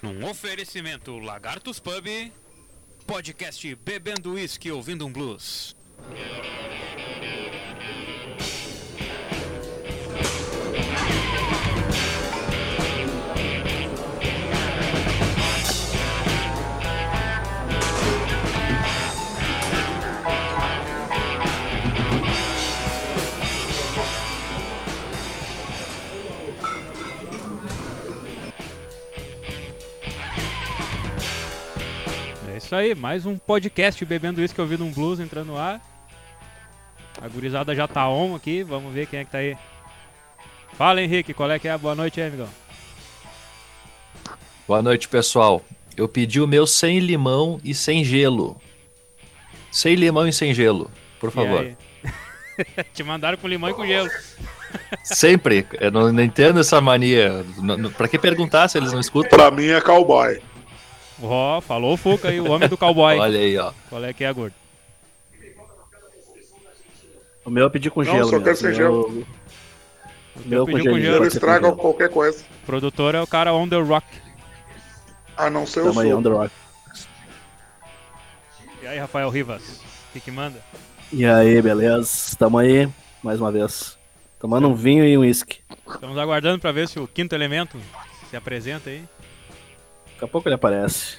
Num 0.00 0.24
oferecimento 0.28 1.18
Lagartos 1.18 1.80
Pub, 1.80 2.06
podcast 3.04 3.74
Bebendo 3.74 4.34
Whisky 4.34 4.70
Ouvindo 4.70 5.04
um 5.04 5.12
Blues. 5.12 5.74
Isso 32.68 32.74
aí, 32.74 32.94
mais 32.94 33.24
um 33.24 33.38
podcast 33.38 34.04
Bebendo 34.04 34.42
Whisky 34.42 34.60
Ouvindo 34.60 34.84
um 34.84 34.90
Blues 34.92 35.20
entrando 35.20 35.46
no 35.46 35.56
ar. 35.56 35.80
A 37.18 37.26
gurizada 37.26 37.74
já 37.74 37.88
tá 37.88 38.06
on 38.10 38.34
aqui, 38.36 38.62
vamos 38.62 38.92
ver 38.92 39.06
quem 39.06 39.20
é 39.20 39.24
que 39.24 39.30
tá 39.30 39.38
aí. 39.38 39.56
Fala 40.74 41.00
Henrique, 41.00 41.32
qual 41.32 41.50
é 41.50 41.58
que 41.58 41.66
é? 41.66 41.78
Boa 41.78 41.94
noite 41.94 42.20
aí, 42.20 42.28
amigão. 42.28 42.48
Boa 44.66 44.82
noite, 44.82 45.08
pessoal. 45.08 45.64
Eu 45.96 46.06
pedi 46.06 46.42
o 46.42 46.46
meu 46.46 46.66
sem 46.66 46.98
limão 46.98 47.58
e 47.64 47.72
sem 47.74 48.04
gelo. 48.04 48.60
Sem 49.72 49.94
limão 49.94 50.28
e 50.28 50.32
sem 50.34 50.52
gelo, 50.52 50.90
por 51.18 51.30
favor. 51.30 51.72
Te 52.92 53.02
mandaram 53.02 53.38
com 53.38 53.48
limão 53.48 53.70
e 53.70 53.74
com 53.74 53.86
gelo. 53.86 54.10
Sempre. 55.02 55.66
Eu 55.80 55.90
não, 55.90 56.12
não 56.12 56.22
entendo 56.22 56.60
essa 56.60 56.82
mania. 56.82 57.46
N- 57.62 57.88
Pra 57.94 58.06
que 58.06 58.18
perguntar 58.18 58.68
se 58.68 58.76
eles 58.76 58.92
não 58.92 59.00
escutam? 59.00 59.30
Pra 59.30 59.50
mim 59.50 59.68
é 59.68 59.80
cowboy. 59.80 60.38
Ó, 61.22 61.60
falou 61.60 61.94
o 61.94 61.96
Fuca 61.96 62.28
aí, 62.28 62.40
o 62.40 62.50
homem 62.50 62.68
do 62.68 62.76
cowboy. 62.76 63.16
Olha 63.18 63.38
aí, 63.38 63.56
ó. 63.58 63.72
Qual 63.88 64.04
é 64.04 64.12
que 64.12 64.24
é, 64.24 64.32
gordo? 64.32 64.54
O 67.44 67.50
meu 67.50 67.64
eu 67.64 67.70
pedi 67.70 67.90
com 67.90 68.02
Não, 68.02 68.12
gelo. 68.12 68.28
só 68.30 68.40
quero 68.40 68.56
sem 68.56 68.74
gelo. 68.74 69.08
meu- 69.10 69.26
O 70.36 70.48
Meu 70.48 70.66
pediu 70.66 70.92
com 70.92 70.98
gelo. 70.98 71.00
gelo. 71.00 71.06
Ele 71.14 71.18
Pode 71.18 71.30
ser 71.32 71.36
estraga 71.38 71.60
com 71.60 71.66
gelo. 71.70 71.76
qualquer 71.78 72.10
coisa. 72.10 72.44
O 72.62 72.66
produtor 72.66 73.14
é 73.14 73.22
o 73.22 73.26
cara 73.26 73.52
on 73.54 73.68
the 73.68 73.76
rock. 73.80 74.06
A 75.36 75.48
não 75.50 75.66
ser 75.66 75.80
o 75.80 75.84
Tamo 75.86 76.00
aí, 76.00 76.12
on 76.12 76.22
the 76.22 76.28
rock. 76.28 76.52
E 78.82 78.86
aí, 78.86 78.98
Rafael 78.98 79.28
Rivas, 79.30 79.62
o 79.62 80.12
que 80.12 80.20
que 80.20 80.30
manda? 80.30 80.60
E 81.12 81.24
aí, 81.24 81.60
beleza? 81.62 82.36
Tamo 82.38 82.58
aí, 82.58 82.88
mais 83.22 83.40
uma 83.40 83.50
vez. 83.50 83.96
Tomando 84.38 84.68
um 84.68 84.74
vinho 84.74 85.04
e 85.04 85.16
um 85.16 85.22
uísque. 85.22 85.58
Estamos 85.88 86.18
aguardando 86.18 86.58
pra 86.60 86.70
ver 86.70 86.86
se 86.86 87.00
o 87.00 87.08
quinto 87.08 87.34
elemento 87.34 87.78
se 88.30 88.36
apresenta 88.36 88.90
aí. 88.90 89.02
Daqui 90.18 90.24
a 90.24 90.28
pouco 90.28 90.48
ele 90.48 90.56
aparece. 90.56 91.16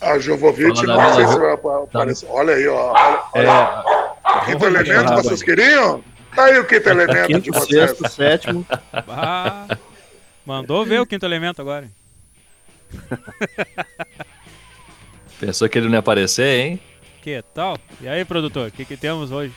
A 0.00 0.18
Jovovic, 0.18 0.74
Fala 0.74 0.86
da 0.86 0.96
não 0.96 1.14
sei 1.14 1.26
se 1.26 1.38
vai 1.38 1.52
aparecer. 1.52 2.26
Olha 2.30 2.54
aí, 2.54 2.66
ó. 2.66 2.94
Olha, 3.34 3.34
É, 3.34 3.44
Quinto 4.46 4.64
Olha, 4.64 4.78
elemento, 4.78 5.12
vocês 5.12 5.42
queriam? 5.42 6.02
Tá 6.34 6.44
aí 6.46 6.58
o 6.58 6.64
quinto 6.64 6.88
elemento 6.88 7.26
de 7.26 7.34
Quinto, 7.34 7.52
vocês. 7.52 7.90
sexto, 7.90 8.08
sétimo. 8.08 8.64
Ah, 9.06 9.66
mandou 10.46 10.82
ver 10.86 10.98
o 11.00 11.06
quinto 11.06 11.26
elemento 11.26 11.60
agora. 11.60 11.86
pensou 15.38 15.68
que 15.68 15.76
ele 15.76 15.88
não 15.88 15.94
ia 15.94 15.98
aparecer, 15.98 16.60
hein? 16.60 16.80
Que 17.20 17.42
tal? 17.54 17.76
E 18.00 18.08
aí, 18.08 18.24
produtor, 18.24 18.68
o 18.68 18.72
que 18.72 18.86
que 18.86 18.96
temos 18.96 19.30
hoje? 19.30 19.52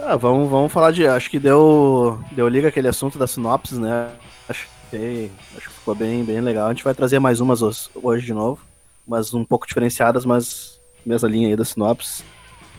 Ah, 0.00 0.16
vamos, 0.16 0.48
vamos 0.48 0.72
falar 0.72 0.92
de. 0.92 1.06
Acho 1.06 1.30
que 1.30 1.38
deu, 1.38 2.18
deu 2.32 2.48
liga 2.48 2.68
aquele 2.68 2.88
assunto 2.88 3.18
da 3.18 3.26
sinopse, 3.26 3.74
né? 3.74 4.08
Acho 4.48 4.66
que, 4.90 5.30
acho 5.56 5.68
que 5.68 5.74
ficou 5.74 5.94
bem, 5.94 6.24
bem 6.24 6.40
legal. 6.40 6.66
A 6.66 6.72
gente 6.72 6.84
vai 6.84 6.94
trazer 6.94 7.18
mais 7.18 7.40
umas 7.40 7.90
hoje 7.94 8.26
de 8.26 8.32
novo. 8.32 8.60
Mas 9.06 9.32
um 9.32 9.44
pouco 9.44 9.66
diferenciadas, 9.66 10.24
mas 10.24 10.78
mesma 11.04 11.28
linha 11.28 11.48
aí 11.48 11.56
da 11.56 11.64
sinopse. 11.64 12.22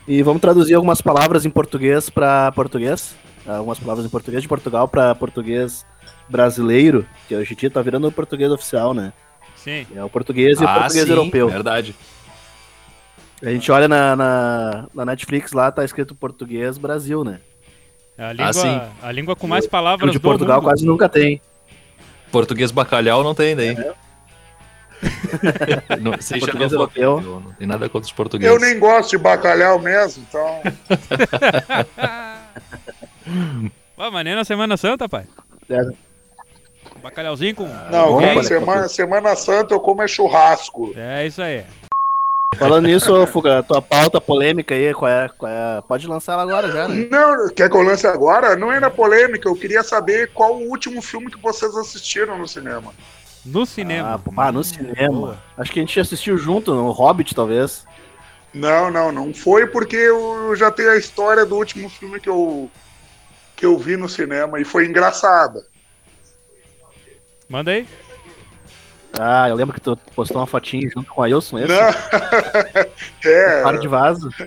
E 0.07 0.21
vamos 0.23 0.41
traduzir 0.41 0.75
algumas 0.75 1.01
palavras 1.01 1.45
em 1.45 1.49
português 1.49 2.09
para 2.09 2.51
português. 2.51 3.15
Algumas 3.45 3.79
palavras 3.79 4.05
em 4.05 4.09
português 4.09 4.43
de 4.43 4.47
Portugal 4.49 4.87
para 4.87 5.15
português 5.15 5.85
brasileiro, 6.27 7.05
que 7.27 7.35
hoje 7.35 7.53
em 7.53 7.57
dia 7.57 7.71
tá 7.71 7.81
virando 7.81 8.07
o 8.07 8.11
português 8.11 8.51
oficial, 8.51 8.93
né? 8.93 9.11
Sim, 9.55 9.85
É 9.93 10.03
o 10.03 10.09
português 10.09 10.61
e 10.61 10.63
o 10.63 10.67
português 10.67 11.03
Ah, 11.03 11.05
sim, 11.05 11.11
europeu. 11.11 11.49
Verdade. 11.49 11.95
A 13.41 13.49
gente 13.49 13.71
olha 13.71 13.87
na, 13.87 14.15
na, 14.15 14.85
na 14.93 15.05
Netflix 15.05 15.53
lá, 15.53 15.71
tá 15.71 15.85
escrito 15.85 16.13
português 16.13 16.77
Brasil, 16.77 17.23
né? 17.23 17.39
é 18.17 18.25
a 18.25 18.33
língua, 18.33 18.53
sim. 18.53 18.81
a 19.01 19.11
língua 19.11 19.35
com 19.35 19.47
mais 19.47 19.65
O 19.65 19.69
palavras 19.69 20.11
de 20.11 20.17
do 20.17 20.21
Portugal 20.21 20.57
mundo. 20.57 20.65
quase 20.65 20.85
nunca 20.85 21.07
tem. 21.07 21.41
Português 22.31 22.69
bacalhau 22.69 23.23
não 23.23 23.33
tem 23.33 23.55
daí. 23.55 23.75
Não, 26.01 26.19
sem 26.19 26.39
Português 26.41 26.73
europeu. 26.73 27.21
Não 27.21 27.53
tem 27.53 27.65
nada 27.65 27.87
contra 27.87 28.05
os 28.05 28.11
portugueses. 28.11 28.53
Eu 28.53 28.59
nem 28.59 28.77
gosto 28.77 29.11
de 29.11 29.17
bacalhau 29.17 29.79
mesmo, 29.79 30.25
então. 30.27 30.61
Ah, 34.01 34.09
mas 34.09 34.23
nem 34.23 34.33
na 34.33 34.45
Semana 34.45 34.77
Santa, 34.77 35.09
pai. 35.09 35.25
É. 35.69 35.81
Bacalhauzinho 37.03 37.53
com... 37.53 37.67
Não, 37.91 38.43
semana, 38.43 38.87
semana 38.87 39.35
Santa 39.35 39.73
eu 39.73 39.79
como 39.79 40.01
é 40.01 40.07
churrasco. 40.07 40.93
É 40.95 41.27
isso 41.27 41.41
aí. 41.41 41.65
Falando 42.57 42.87
nisso, 42.87 43.25
Fuga, 43.27 43.63
tua 43.63 43.81
pauta 43.81 44.19
polêmica 44.19 44.73
aí, 44.73 44.93
qual 44.93 45.09
é, 45.09 45.29
qual 45.29 45.51
é? 45.51 45.81
Pode 45.87 46.07
lançar 46.07 46.33
ela 46.33 46.43
agora 46.43 46.71
já, 46.71 46.87
né? 46.87 47.07
Não, 47.09 47.49
quer 47.49 47.69
que 47.69 47.75
eu 47.75 47.81
lance 47.81 48.05
agora? 48.07 48.55
Não 48.55 48.71
era 48.71 48.89
polêmica, 48.89 49.47
eu 49.47 49.55
queria 49.55 49.83
saber 49.83 50.31
qual 50.33 50.55
o 50.57 50.69
último 50.69 51.01
filme 51.01 51.31
que 51.31 51.41
vocês 51.41 51.75
assistiram 51.75 52.37
no 52.37 52.47
cinema. 52.47 52.93
No 53.45 53.65
cinema. 53.65 54.21
Ah, 54.25 54.47
ah, 54.47 54.51
no 54.51 54.63
cinema. 54.63 55.13
Boa. 55.13 55.43
Acho 55.57 55.71
que 55.71 55.79
a 55.79 55.83
gente 55.83 55.99
assistiu 55.99 56.37
junto, 56.37 56.73
no 56.73 56.91
Hobbit, 56.91 57.33
talvez. 57.33 57.85
Não, 58.53 58.89
não, 58.89 59.11
não 59.11 59.33
foi 59.33 59.67
porque 59.67 59.95
eu 59.95 60.53
já 60.55 60.71
tenho 60.71 60.91
a 60.91 60.97
história 60.97 61.45
do 61.45 61.55
último 61.55 61.87
filme 61.87 62.19
que 62.19 62.29
eu, 62.29 62.69
que 63.55 63.65
eu 63.65 63.77
vi 63.77 63.95
no 63.95 64.09
cinema 64.09 64.59
e 64.59 64.65
foi 64.65 64.85
engraçada. 64.85 65.65
Manda 67.47 67.71
aí. 67.71 67.87
Ah, 69.17 69.49
eu 69.49 69.55
lembro 69.55 69.73
que 69.73 69.81
tu 69.81 69.97
postou 70.15 70.37
uma 70.37 70.47
fotinha 70.47 70.89
junto 70.89 71.11
com 71.11 71.21
a 71.23 71.25
Wilson, 71.25 71.59
esse? 71.59 71.67
Não. 71.67 71.77
é, 73.31 73.63
Par 73.63 73.77
de 73.77 73.87
vaso. 73.87 74.29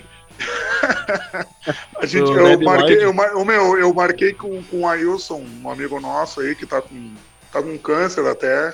a 2.01 2.07
gente, 2.07 2.31
eu 2.31 2.43
Lab 2.43 2.65
marquei, 2.65 2.89
Lloyd. 2.97 3.03
eu, 3.05 3.13
mar- 3.13 3.35
o 3.37 3.45
meu, 3.45 3.79
eu 3.79 3.93
marquei 3.95 4.33
com, 4.33 4.63
com 4.65 4.81
o 4.81 4.87
Ailson, 4.89 5.45
um 5.63 5.71
amigo 5.71 6.01
nosso 6.01 6.41
aí 6.41 6.55
que 6.55 6.67
tá 6.67 6.81
com, 6.81 7.15
tá 7.53 7.63
com 7.63 7.77
câncer 7.79 8.27
até. 8.27 8.73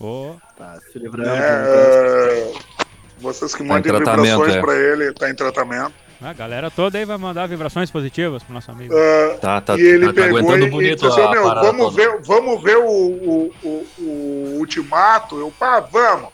Ô, 0.00 0.34
Tá, 0.56 0.78
se 0.92 0.98
livrando. 0.98 1.28
câncer. 1.30 1.40
é, 1.40 2.52
vocês 3.18 3.52
que 3.54 3.58
Tá 3.58 3.64
em 3.64 3.68
mandem 3.68 3.92
tratamento, 3.92 4.22
vibrações 4.38 4.54
é. 4.56 4.60
pra 4.60 4.74
ele, 4.74 5.12
tá 5.12 5.30
em 5.30 5.34
tratamento. 5.34 5.94
A 6.20 6.32
galera 6.32 6.70
toda 6.70 6.98
aí 6.98 7.04
vai 7.04 7.16
mandar 7.18 7.46
vibrações 7.46 7.90
positivas 7.90 8.42
pro 8.42 8.54
nosso 8.54 8.70
amigo. 8.70 8.94
Ah, 8.96 9.36
Tá, 9.40 9.60
tá, 9.60 9.76
e 9.78 9.82
ele 9.82 10.06
tá, 10.06 10.12
tá 10.12 10.22
pegou 10.22 10.38
aguentando 10.38 10.64
e, 10.64 10.68
e 10.68 10.70
bonito 10.70 11.06
disse 11.06 11.06
assim, 11.20 11.20
a 11.28 11.30
meu, 11.30 11.44
vamos 11.44 11.94
toda. 11.94 11.96
ver, 11.96 12.20
vamos 12.22 12.62
ver 12.62 12.76
o, 12.78 12.86
o, 12.88 13.52
o, 13.62 13.86
o 13.98 14.56
ultimato. 14.58 15.38
Eu, 15.38 15.52
pá, 15.58 15.80
vamos. 15.80 16.30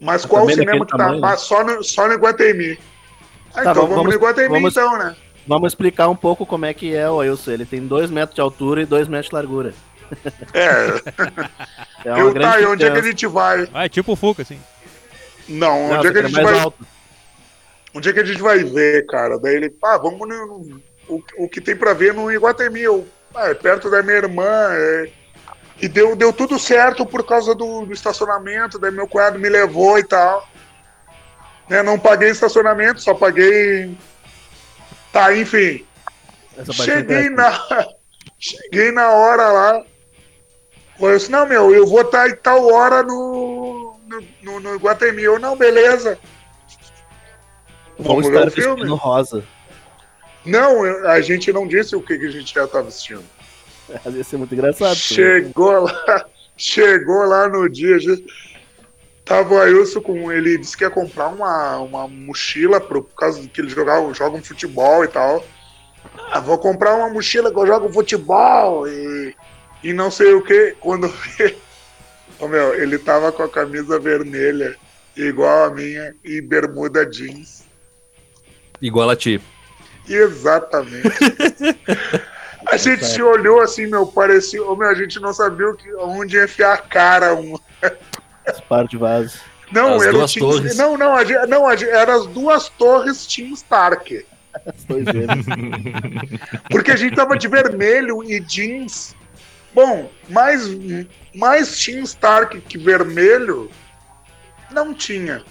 Mas 0.00 0.24
qual 0.24 0.44
o 0.46 0.50
cinema 0.50 0.84
que 0.84 0.90
tá? 0.92 0.98
tamanho, 0.98 1.20
né? 1.20 1.28
Pá, 1.28 1.36
só, 1.36 1.62
no, 1.64 1.82
só 1.82 2.06
no 2.08 2.14
Iguatemi. 2.14 2.78
Ah, 3.54 3.62
Tá, 3.62 3.70
então 3.70 3.74
vamos- 3.74 3.90
vamos, 3.96 4.06
no 4.06 4.14
Iguatemi 4.14 4.48
vamos- 4.48 4.72
então, 4.76 4.98
né? 4.98 5.16
Vamos 5.46 5.72
explicar 5.72 6.08
um 6.08 6.16
pouco 6.16 6.46
como 6.46 6.64
é 6.64 6.72
que 6.74 6.94
é 6.94 7.08
o 7.08 7.16
Wilson. 7.16 7.50
Ele 7.52 7.66
tem 7.66 7.86
2 7.86 8.10
metros 8.10 8.34
de 8.34 8.40
altura 8.40 8.82
e 8.82 8.86
2 8.86 9.06
metros 9.08 9.28
de 9.28 9.34
largura. 9.34 9.74
É, 10.52 10.86
É 12.06 12.20
eu, 12.20 12.34
tá, 12.34 12.60
e 12.60 12.66
onde 12.66 12.84
é 12.84 12.90
que 12.90 12.98
a 12.98 13.02
gente 13.02 13.26
vai? 13.26 13.68
Ah, 13.72 13.84
é 13.86 13.88
tipo 13.88 14.12
o 14.12 14.16
Fuca, 14.16 14.42
assim. 14.42 14.58
Não, 15.48 15.88
Não, 15.88 15.98
onde 15.98 16.08
é 16.08 16.10
que 16.12 16.16
a 16.18 16.20
ele 16.20 16.28
gente 16.28 16.42
vai? 16.42 16.58
alto. 16.60 16.86
Onde 17.94 18.08
é 18.08 18.12
que 18.12 18.20
a 18.20 18.24
gente 18.24 18.42
vai 18.42 18.64
ver, 18.64 19.06
cara? 19.06 19.38
Daí 19.38 19.54
ele, 19.54 19.70
pá, 19.70 19.96
vamos 19.96 20.28
no, 20.28 20.80
o, 21.08 21.22
o 21.38 21.48
que 21.48 21.60
tem 21.60 21.76
pra 21.76 21.92
ver 21.92 22.12
no 22.12 22.30
Iguatemi. 22.32 22.80
Eu, 22.80 23.06
ah, 23.34 23.48
é 23.48 23.54
perto 23.54 23.88
da 23.90 24.02
minha 24.02 24.16
irmã. 24.16 24.68
é. 24.72 25.10
E 25.80 25.88
deu, 25.88 26.14
deu 26.14 26.32
tudo 26.32 26.58
certo 26.58 27.04
por 27.04 27.26
causa 27.26 27.54
do, 27.54 27.84
do 27.84 27.92
estacionamento. 27.92 28.78
Daí 28.78 28.90
meu 28.90 29.08
cunhado 29.08 29.38
me 29.38 29.48
levou 29.48 29.98
e 29.98 30.04
tal. 30.04 30.48
Né, 31.68 31.82
não 31.82 31.98
paguei 31.98 32.30
estacionamento, 32.30 33.00
só 33.00 33.14
paguei. 33.14 33.96
Tá, 35.12 35.34
enfim. 35.36 35.84
Cheguei 36.72 37.28
na, 37.28 37.60
cheguei 38.38 38.92
na 38.92 39.10
hora 39.10 39.48
lá. 39.48 39.84
Eu 41.00 41.16
disse, 41.16 41.30
não, 41.30 41.46
meu, 41.46 41.74
eu 41.74 41.86
vou 41.86 42.02
estar 42.02 42.28
em 42.28 42.36
tal 42.36 42.72
hora 42.72 43.02
no, 43.02 43.98
no, 44.06 44.24
no, 44.42 44.60
no 44.60 44.74
Iguatemi. 44.76 45.22
Eu, 45.22 45.38
não, 45.38 45.56
beleza. 45.56 46.18
Vamos 47.98 48.26
estar 48.26 48.48
o 48.48 48.50
filme? 48.50 48.74
vestindo 48.74 48.94
rosa. 48.96 49.44
Não, 50.44 50.84
a 51.08 51.20
gente 51.20 51.52
não 51.52 51.66
disse 51.66 51.96
o 51.96 52.02
que, 52.02 52.18
que 52.18 52.26
a 52.26 52.30
gente 52.30 52.52
já 52.54 52.64
estava 52.64 52.88
assistindo. 52.88 53.24
Ia 54.12 54.24
ser 54.24 54.36
muito 54.36 54.54
engraçado. 54.54 54.94
Chegou 54.96 55.80
lá, 55.84 56.26
chegou 56.56 57.24
lá 57.24 57.48
no 57.48 57.68
dia, 57.68 57.96
a 57.96 57.98
gente- 57.98 58.26
tava 59.24 59.54
o 59.54 59.58
Ailson 59.58 60.00
com. 60.00 60.30
Ele 60.30 60.58
disse 60.58 60.76
que 60.76 60.84
ia 60.84 60.90
comprar 60.90 61.28
uma, 61.28 61.78
uma 61.78 62.08
mochila 62.08 62.80
pro, 62.80 63.02
por 63.02 63.14
causa 63.14 63.46
que 63.48 63.60
ele 63.60 63.68
jogava, 63.68 64.12
joga 64.12 64.36
um 64.36 64.42
futebol 64.42 65.04
e 65.04 65.08
tal. 65.08 65.44
Ah, 66.30 66.40
vou 66.40 66.58
comprar 66.58 66.94
uma 66.94 67.08
mochila 67.08 67.50
que 67.50 67.58
eu 67.58 67.66
jogo 67.66 67.92
futebol 67.92 68.86
e, 68.86 69.34
e 69.82 69.92
não 69.92 70.10
sei 70.10 70.34
o 70.34 70.42
que. 70.42 70.76
Quando. 70.80 71.12
Ô, 72.38 72.48
meu, 72.48 72.74
ele 72.74 72.98
tava 72.98 73.30
com 73.32 73.42
a 73.42 73.48
camisa 73.48 73.98
vermelha, 73.98 74.76
igual 75.16 75.64
a 75.64 75.70
minha, 75.70 76.14
e 76.24 76.40
bermuda 76.40 77.06
jeans. 77.06 77.63
Igual 78.84 79.08
a 79.08 79.16
ti. 79.16 79.40
Exatamente. 80.06 81.08
A 82.66 82.78
gente 82.78 83.04
se 83.04 83.22
olhou 83.22 83.60
assim, 83.60 83.86
meu, 83.86 84.06
parecia. 84.06 84.62
Ô, 84.62 84.74
meu, 84.74 84.88
a 84.88 84.94
gente 84.94 85.20
não 85.20 85.34
sabia 85.34 85.68
o 85.68 85.76
que, 85.76 85.92
onde 85.96 86.36
ia 86.36 86.44
enfiar 86.44 86.72
a 86.72 86.78
cara. 86.78 87.34
Um... 87.34 87.58
Par 88.70 88.88
de 88.88 88.96
vasos. 88.96 89.38
Não, 89.70 89.96
As 89.96 90.02
era 90.02 90.14
o 90.14 90.18
duas 90.18 90.32
torres. 90.34 90.76
Não, 90.76 90.96
não, 90.96 91.14
a 91.14 91.24
gente- 91.24 91.46
não, 91.46 91.68
a 91.68 91.76
gente- 91.76 91.90
eram 91.90 92.14
as 92.14 92.26
duas 92.26 92.70
torres 92.70 93.26
Team 93.26 93.52
Stark. 93.52 94.24
Porque 96.70 96.90
a 96.90 96.96
gente 96.96 97.14
tava 97.14 97.36
de 97.36 97.48
vermelho 97.48 98.24
e 98.24 98.40
jeans. 98.40 99.14
Bom, 99.74 100.10
mais, 100.30 100.62
mais 101.34 101.84
Team 101.84 102.02
Stark 102.02 102.58
que 102.62 102.78
vermelho 102.78 103.70
não 104.70 104.94
tinha. 104.94 105.42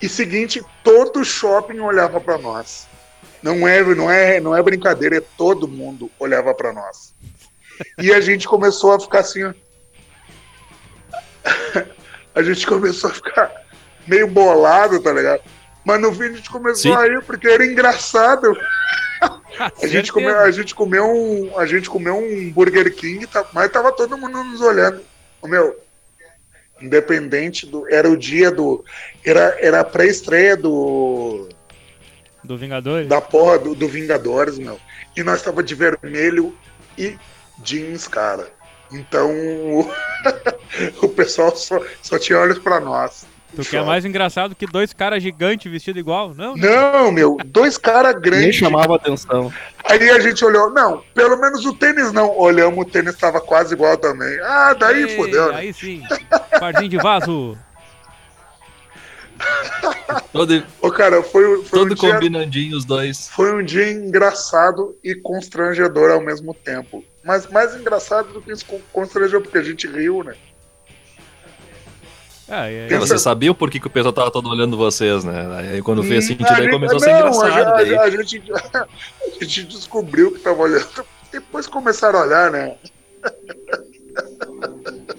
E 0.00 0.08
seguinte, 0.08 0.62
todo 0.84 1.24
shopping 1.24 1.80
olhava 1.80 2.20
pra 2.20 2.38
nós. 2.38 2.86
Não 3.42 3.66
é, 3.66 3.82
não 3.94 4.10
é, 4.10 4.40
não 4.40 4.56
é 4.56 4.62
brincadeira, 4.62 5.18
é 5.18 5.22
todo 5.36 5.68
mundo 5.68 6.10
olhava 6.18 6.52
pra 6.54 6.72
nós. 6.72 7.14
E 7.98 8.12
a 8.12 8.20
gente 8.20 8.48
começou 8.48 8.92
a 8.92 9.00
ficar 9.00 9.20
assim. 9.20 9.40
A 12.34 12.42
gente 12.42 12.66
começou 12.66 13.08
a 13.08 13.14
ficar 13.14 13.50
meio 14.06 14.28
bolado, 14.28 15.00
tá 15.00 15.10
ligado? 15.10 15.40
Mas 15.82 16.00
no 16.00 16.12
fim 16.12 16.24
a 16.24 16.32
gente 16.32 16.50
começou 16.50 16.92
Sim. 16.92 16.98
a 16.98 17.06
ir 17.06 17.22
porque 17.22 17.48
era 17.48 17.64
engraçado. 17.64 18.54
A 19.82 19.86
gente, 19.86 20.12
comeu, 20.12 20.38
a 20.38 20.50
gente 20.50 20.74
comeu 20.74 21.06
um, 21.06 21.58
a 21.58 21.64
gente 21.64 21.88
comeu 21.88 22.18
um 22.18 22.52
Burger 22.52 22.94
King, 22.94 23.26
tá- 23.26 23.46
mas 23.54 23.72
tava 23.72 23.90
todo 23.90 24.18
mundo 24.18 24.44
nos 24.44 24.60
olhando. 24.60 25.00
Ô, 25.40 25.48
meu, 25.48 25.74
independente 26.80 27.66
do, 27.66 27.88
era 27.88 28.08
o 28.08 28.16
dia 28.16 28.50
do, 28.50 28.84
era, 29.24 29.56
era 29.60 29.80
a 29.80 29.84
pré-estreia 29.84 30.56
do, 30.56 31.48
Do 32.44 32.56
Vingadores? 32.56 33.08
da 33.08 33.20
porra 33.20 33.58
do, 33.58 33.74
do 33.74 33.88
Vingadores, 33.88 34.58
meu. 34.58 34.78
E 35.16 35.22
nós 35.22 35.42
tava 35.42 35.62
de 35.62 35.74
vermelho 35.74 36.56
e 36.98 37.16
jeans, 37.58 38.06
cara. 38.06 38.48
Então 38.92 39.30
o, 39.72 39.90
o 41.02 41.08
pessoal 41.08 41.56
só, 41.56 41.82
só 42.02 42.18
tinha 42.18 42.38
olhos 42.38 42.58
pra 42.58 42.78
nós. 42.80 43.26
Tu 43.54 43.62
que 43.62 43.76
é 43.76 43.82
mais 43.82 44.04
engraçado 44.04 44.54
que 44.54 44.66
dois 44.66 44.92
caras 44.92 45.22
gigantes 45.22 45.70
vestidos 45.70 46.00
igual? 46.00 46.34
Não, 46.34 46.56
né? 46.56 46.68
Não, 46.68 47.12
meu, 47.12 47.36
dois 47.46 47.78
caras 47.78 48.12
Nem 48.14 48.22
grandes. 48.22 48.56
chamava 48.56 48.96
atenção. 48.96 49.52
Aí 49.84 50.10
a 50.10 50.20
gente 50.20 50.44
olhou, 50.44 50.70
não, 50.70 51.02
pelo 51.14 51.36
menos 51.38 51.64
o 51.64 51.72
tênis 51.72 52.12
não. 52.12 52.36
Olhamos, 52.36 52.78
o 52.78 52.84
tênis 52.84 53.16
tava 53.16 53.40
quase 53.40 53.74
igual 53.74 53.96
também. 53.96 54.38
Ah, 54.40 54.74
daí 54.74 55.02
Ei, 55.04 55.16
fodeu, 55.16 55.52
né? 55.52 55.58
Aí 55.58 55.72
sim. 55.72 56.02
Parzinho 56.58 56.88
de 56.88 56.96
vaso. 56.96 57.56
Todo, 60.32 60.64
Ô, 60.80 60.90
cara, 60.90 61.22
foi, 61.22 61.62
foi, 61.64 61.80
um 61.80 61.88
todo 61.88 61.94
dia, 61.94 62.14
combinandinho 62.14 62.76
os 62.76 62.84
dois. 62.84 63.28
foi 63.28 63.52
um 63.54 63.62
dia 63.62 63.90
engraçado 63.90 64.96
e 65.04 65.14
constrangedor 65.14 66.10
ao 66.10 66.20
mesmo 66.20 66.54
tempo. 66.54 67.04
Mas 67.24 67.46
mais 67.48 67.74
engraçado 67.74 68.32
do 68.32 68.40
que 68.40 68.52
constrangedor, 68.92 69.42
porque 69.42 69.58
a 69.58 69.62
gente 69.62 69.86
riu, 69.86 70.22
né? 70.22 70.34
Ah, 72.48 72.70
é, 72.70 72.86
Você 72.98 73.18
sabia 73.18 73.50
o 73.50 73.54
porquê 73.54 73.80
que 73.80 73.88
o 73.88 73.90
pessoal 73.90 74.12
tava 74.12 74.30
todo 74.30 74.48
olhando 74.48 74.76
vocês, 74.76 75.24
né? 75.24 75.68
Aí 75.72 75.82
quando 75.82 76.02
fez 76.04 76.26
sentido, 76.26 76.48
aí 76.52 76.70
começou 76.70 76.98
a 76.98 77.00
ser 77.00 77.12
não, 77.12 77.18
engraçado. 77.18 77.68
A, 77.68 77.72
daí. 77.76 77.96
a- 77.96 78.02
a 78.02 78.10
gente, 78.10 78.42
a 78.52 78.86
gente 79.44 79.64
descobriu 79.64 80.30
que 80.32 80.38
tava 80.38 80.62
olhando. 80.62 80.86
Depois 81.32 81.66
começaram 81.66 82.20
a 82.20 82.22
olhar, 82.22 82.50
né? 82.52 82.76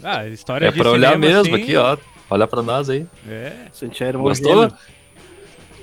ah, 0.04 0.26
história 0.28 0.68
É 0.68 0.72
de 0.72 0.80
pra 0.80 0.92
olhar 0.92 1.18
mesmo 1.18 1.42
assim, 1.42 1.62
aqui, 1.62 1.76
ó. 1.76 1.98
Olha 2.30 2.48
pra 2.48 2.62
nós 2.62 2.90
aí. 2.90 3.06
É. 3.30 3.52
Sentia 3.74 4.08
irmão 4.08 4.24
Gostou? 4.24 4.72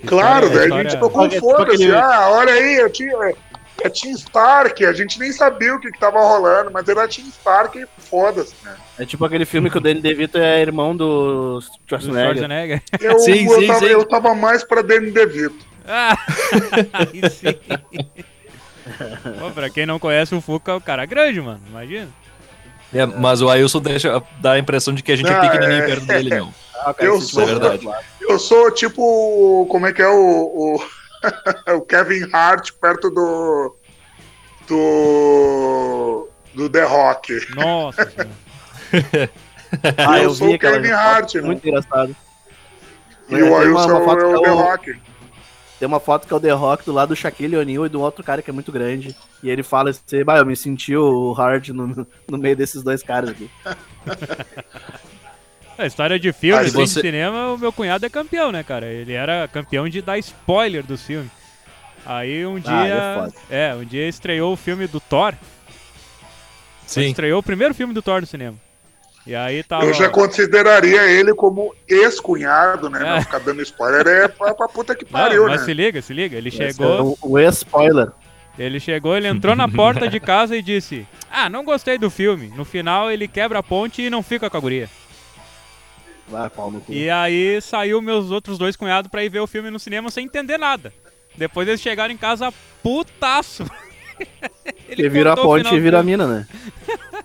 Claro, 0.07 0.47
História- 0.47 0.49
daí 0.49 0.73
a 0.81 0.83
gente 0.83 0.95
história- 0.95 1.09
ficou 1.09 1.25
É 1.25 1.29
tipo 1.29 1.51
foda-se. 1.51 1.93
Ah, 1.93 2.29
olha 2.31 2.53
aí, 2.53 2.75
eu 2.77 2.91
tinha. 2.91 3.17
É 3.83 3.89
Team 3.91 4.15
Stark, 4.15 4.85
a 4.87 4.93
gente 4.93 5.19
nem 5.19 5.31
sabia 5.33 5.75
o 5.75 5.81
que, 5.81 5.91
que 5.91 5.99
tava 5.99 6.19
rolando, 6.21 6.71
mas 6.73 6.89
era 6.89 7.07
Team 7.09 7.27
Stark 7.29 7.79
e 7.79 7.87
foda-se, 8.09 8.55
né? 8.65 8.77
É 8.99 9.05
tipo 9.05 9.25
aquele 9.25 9.45
filme 9.45 9.69
que 9.71 9.77
o 9.77 9.81
Danny 9.81 10.01
DeVito 10.01 10.39
é 10.39 10.61
irmão 10.63 10.97
do 10.97 11.59
Do 11.59 11.65
Schwarzenegger. 11.89 12.25
Schwarzenegger. 12.37 12.83
Eu, 13.01 13.19
Sim, 13.21 13.45
eu, 13.47 13.61
sim, 13.61 13.67
tava, 13.67 13.79
sim. 13.81 13.87
eu 13.87 14.05
tava 14.07 14.35
mais 14.35 14.63
pra 14.65 14.81
Danny 14.83 15.11
DeVito. 15.11 15.67
Ah, 15.87 16.17
aí 16.95 17.31
sim. 17.31 17.59
Pô, 19.41 19.51
pra 19.51 19.69
quem 19.71 19.87
não 19.87 19.99
conhece 19.99 20.35
o 20.35 20.41
Fuca, 20.41 20.73
é 20.73 20.75
o 20.77 20.81
cara 20.81 21.05
grande, 21.07 21.41
mano. 21.41 21.61
Imagina. 21.69 22.09
É, 22.93 23.05
mas 23.05 23.43
o 23.43 23.51
Ailson 23.51 23.81
deixa, 23.81 24.23
dá 24.41 24.53
a 24.53 24.59
impressão 24.59 24.95
de 24.95 25.03
que 25.03 25.11
a 25.13 25.17
gente 25.17 25.29
Não, 25.31 25.37
é 25.43 25.49
pequenininho 25.51 25.83
é- 25.83 25.87
perto 25.87 26.07
dele, 26.07 26.31
meu. 26.31 26.49
Ah, 26.77 26.95
cara, 26.95 27.09
Eu 27.11 27.17
esse 27.19 27.29
sou- 27.29 27.43
É 27.43 27.47
verdade. 27.47 27.89
Eu 28.21 28.39
sou 28.39 28.71
tipo. 28.71 29.67
Como 29.71 29.87
é 29.87 29.93
que 29.93 30.01
é 30.03 30.09
o. 30.09 30.15
O, 30.17 30.81
o 31.77 31.81
Kevin 31.83 32.29
Hart 32.33 32.71
perto 32.81 33.11
do. 33.11 33.75
Do. 34.69 36.29
Do 36.55 36.71
The 36.71 36.85
Rock. 36.85 37.55
Nossa. 37.55 38.11
Ah, 40.07 40.19
eu 40.19 40.25
eu 40.25 40.35
sou 40.35 40.47
vi 40.47 40.53
o 40.53 40.57
aquela 40.57 40.77
Kevin 40.77 40.93
Hart, 40.93 41.35
né? 41.35 41.41
Muito 41.43 41.67
engraçado. 41.69 42.15
E 43.29 43.43
o 43.43 43.49
foto 43.75 44.21
é 44.21 44.37
o 44.37 44.41
The 44.41 44.49
é 44.49 44.53
o- 44.53 44.57
Rock. 44.57 45.01
Tem 45.81 45.89
uma 45.89 45.99
foto 45.99 46.29
que 46.29 46.33
é 46.33 46.37
o 46.37 46.41
The 46.41 46.53
Rock 46.53 46.85
do 46.85 46.93
lado 46.93 47.09
do 47.09 47.17
Shaquille 47.17 47.57
O'Neal 47.57 47.87
e 47.87 47.89
do 47.89 48.01
outro 48.01 48.23
cara 48.23 48.41
que 48.41 48.49
é 48.49 48.53
muito 48.53 48.71
grande. 48.71 49.17
E 49.43 49.51
ele 49.51 49.65
fala 49.65 49.91
assim, 49.91 50.23
bah, 50.23 50.39
eu 50.39 50.47
me 50.47 50.55
senti 50.55 50.97
o 50.97 51.33
Hard 51.33 51.71
no, 51.71 52.07
no 52.29 52.39
meio 52.39 52.55
desses 52.57 52.85
dois 52.85 53.03
caras 53.03 53.31
aqui. 53.31 53.51
A 55.77 55.87
história 55.87 56.19
de 56.19 56.33
filme, 56.33 56.61
Aí 56.61 56.67
assim, 56.69 56.77
você- 56.77 57.01
de 57.03 57.07
cinema, 57.09 57.53
o 57.53 57.59
meu 57.59 57.73
cunhado 57.73 58.07
é 58.07 58.09
campeão, 58.09 58.53
né, 58.53 58.63
cara? 58.63 58.87
Ele 58.87 59.13
era 59.13 59.49
campeão 59.49 59.89
de 59.89 60.01
dar 60.01 60.19
spoiler 60.19 60.85
dos 60.85 61.03
filmes. 61.03 61.31
Aí 62.07 62.45
um 62.47 62.57
Ah, 62.57 62.61
dia. 62.61 62.95
é 62.95 63.15
foda. 63.15 63.33
é, 63.51 63.75
um 63.75 63.85
dia 63.85 64.09
estreou 64.09 64.53
o 64.53 64.57
filme 64.57 64.87
do 64.87 65.01
Thor. 65.01 65.35
Sim. 66.87 67.07
Estreou 67.09 67.41
o 67.41 67.43
primeiro 67.43 67.75
filme 67.75 67.95
do 67.95 68.03
Thor 68.03 68.21
no 68.21 68.27
cinema. 68.27 68.57
E 69.27 69.35
aí 69.35 69.63
tava. 69.63 69.87
Eu 69.87 69.95
já 69.95 70.09
consideraria 70.11 71.03
ele 71.11 71.33
como 71.35 71.75
ex-cunhado, 71.89 72.91
né? 72.91 73.01
É. 73.01 73.05
Não 73.15 73.23
ficar 73.23 73.39
dando 73.41 73.63
spoiler 73.63 74.07
é 74.07 74.29
pra, 74.29 74.55
pra 74.55 74.69
puta 74.69 74.95
que 74.95 75.05
Não, 75.05 75.11
pariu, 75.13 75.47
mas 75.47 75.61
né? 75.61 75.67
se 75.67 75.73
liga, 75.73 76.03
se 76.03 76.13
liga. 76.13 76.37
Ele 76.37 76.51
Esse 76.51 76.63
é 76.63 76.67
chegou, 76.73 77.17
o, 77.23 77.31
o 77.33 77.39
ex-spoiler. 77.39 78.09
ele 78.59 78.79
chegou, 78.79 79.17
ele 79.17 79.27
entrou 79.27 79.57
na 79.57 79.67
porta 79.67 80.07
de 80.09 80.21
casa 80.21 80.55
e 80.55 80.61
disse: 80.63 81.07
Ah, 81.33 81.49
não 81.49 81.65
gostei 81.65 81.97
do 81.97 82.11
filme. 82.11 82.53
No 82.55 82.67
final 82.67 83.11
ele 83.11 83.27
quebra 83.27 83.61
a 83.61 83.63
ponte 83.63 84.03
e 84.03 84.11
não 84.11 84.23
fica 84.23 84.51
com 84.51 84.57
a 84.59 84.61
guria. 84.61 84.91
Vai, 86.29 86.49
pau 86.51 86.71
no 86.71 86.81
cu. 86.81 86.93
E 86.93 87.11
aí 87.11 87.61
saiu 87.61 88.01
meus 88.01 88.31
outros 88.31 88.57
dois 88.59 88.77
cunhados 88.77 89.11
pra 89.11 89.23
ir 89.25 89.29
ver 89.29 89.41
o 89.41 89.47
filme 89.47 89.71
no 89.71 89.79
cinema 89.79 90.11
sem 90.11 90.25
entender 90.25 90.59
nada. 90.59 90.93
Depois 91.37 91.67
eles 91.69 91.81
chegaram 91.81 92.13
em 92.13 92.17
casa 92.17 92.53
putaço. 92.83 93.65
Ele 94.89 95.09
vira 95.09 95.33
a 95.33 95.37
ponte 95.37 95.75
e 95.75 95.81
vira 95.81 95.99
a 95.99 96.03
mina, 96.03 96.27
né? 96.27 96.47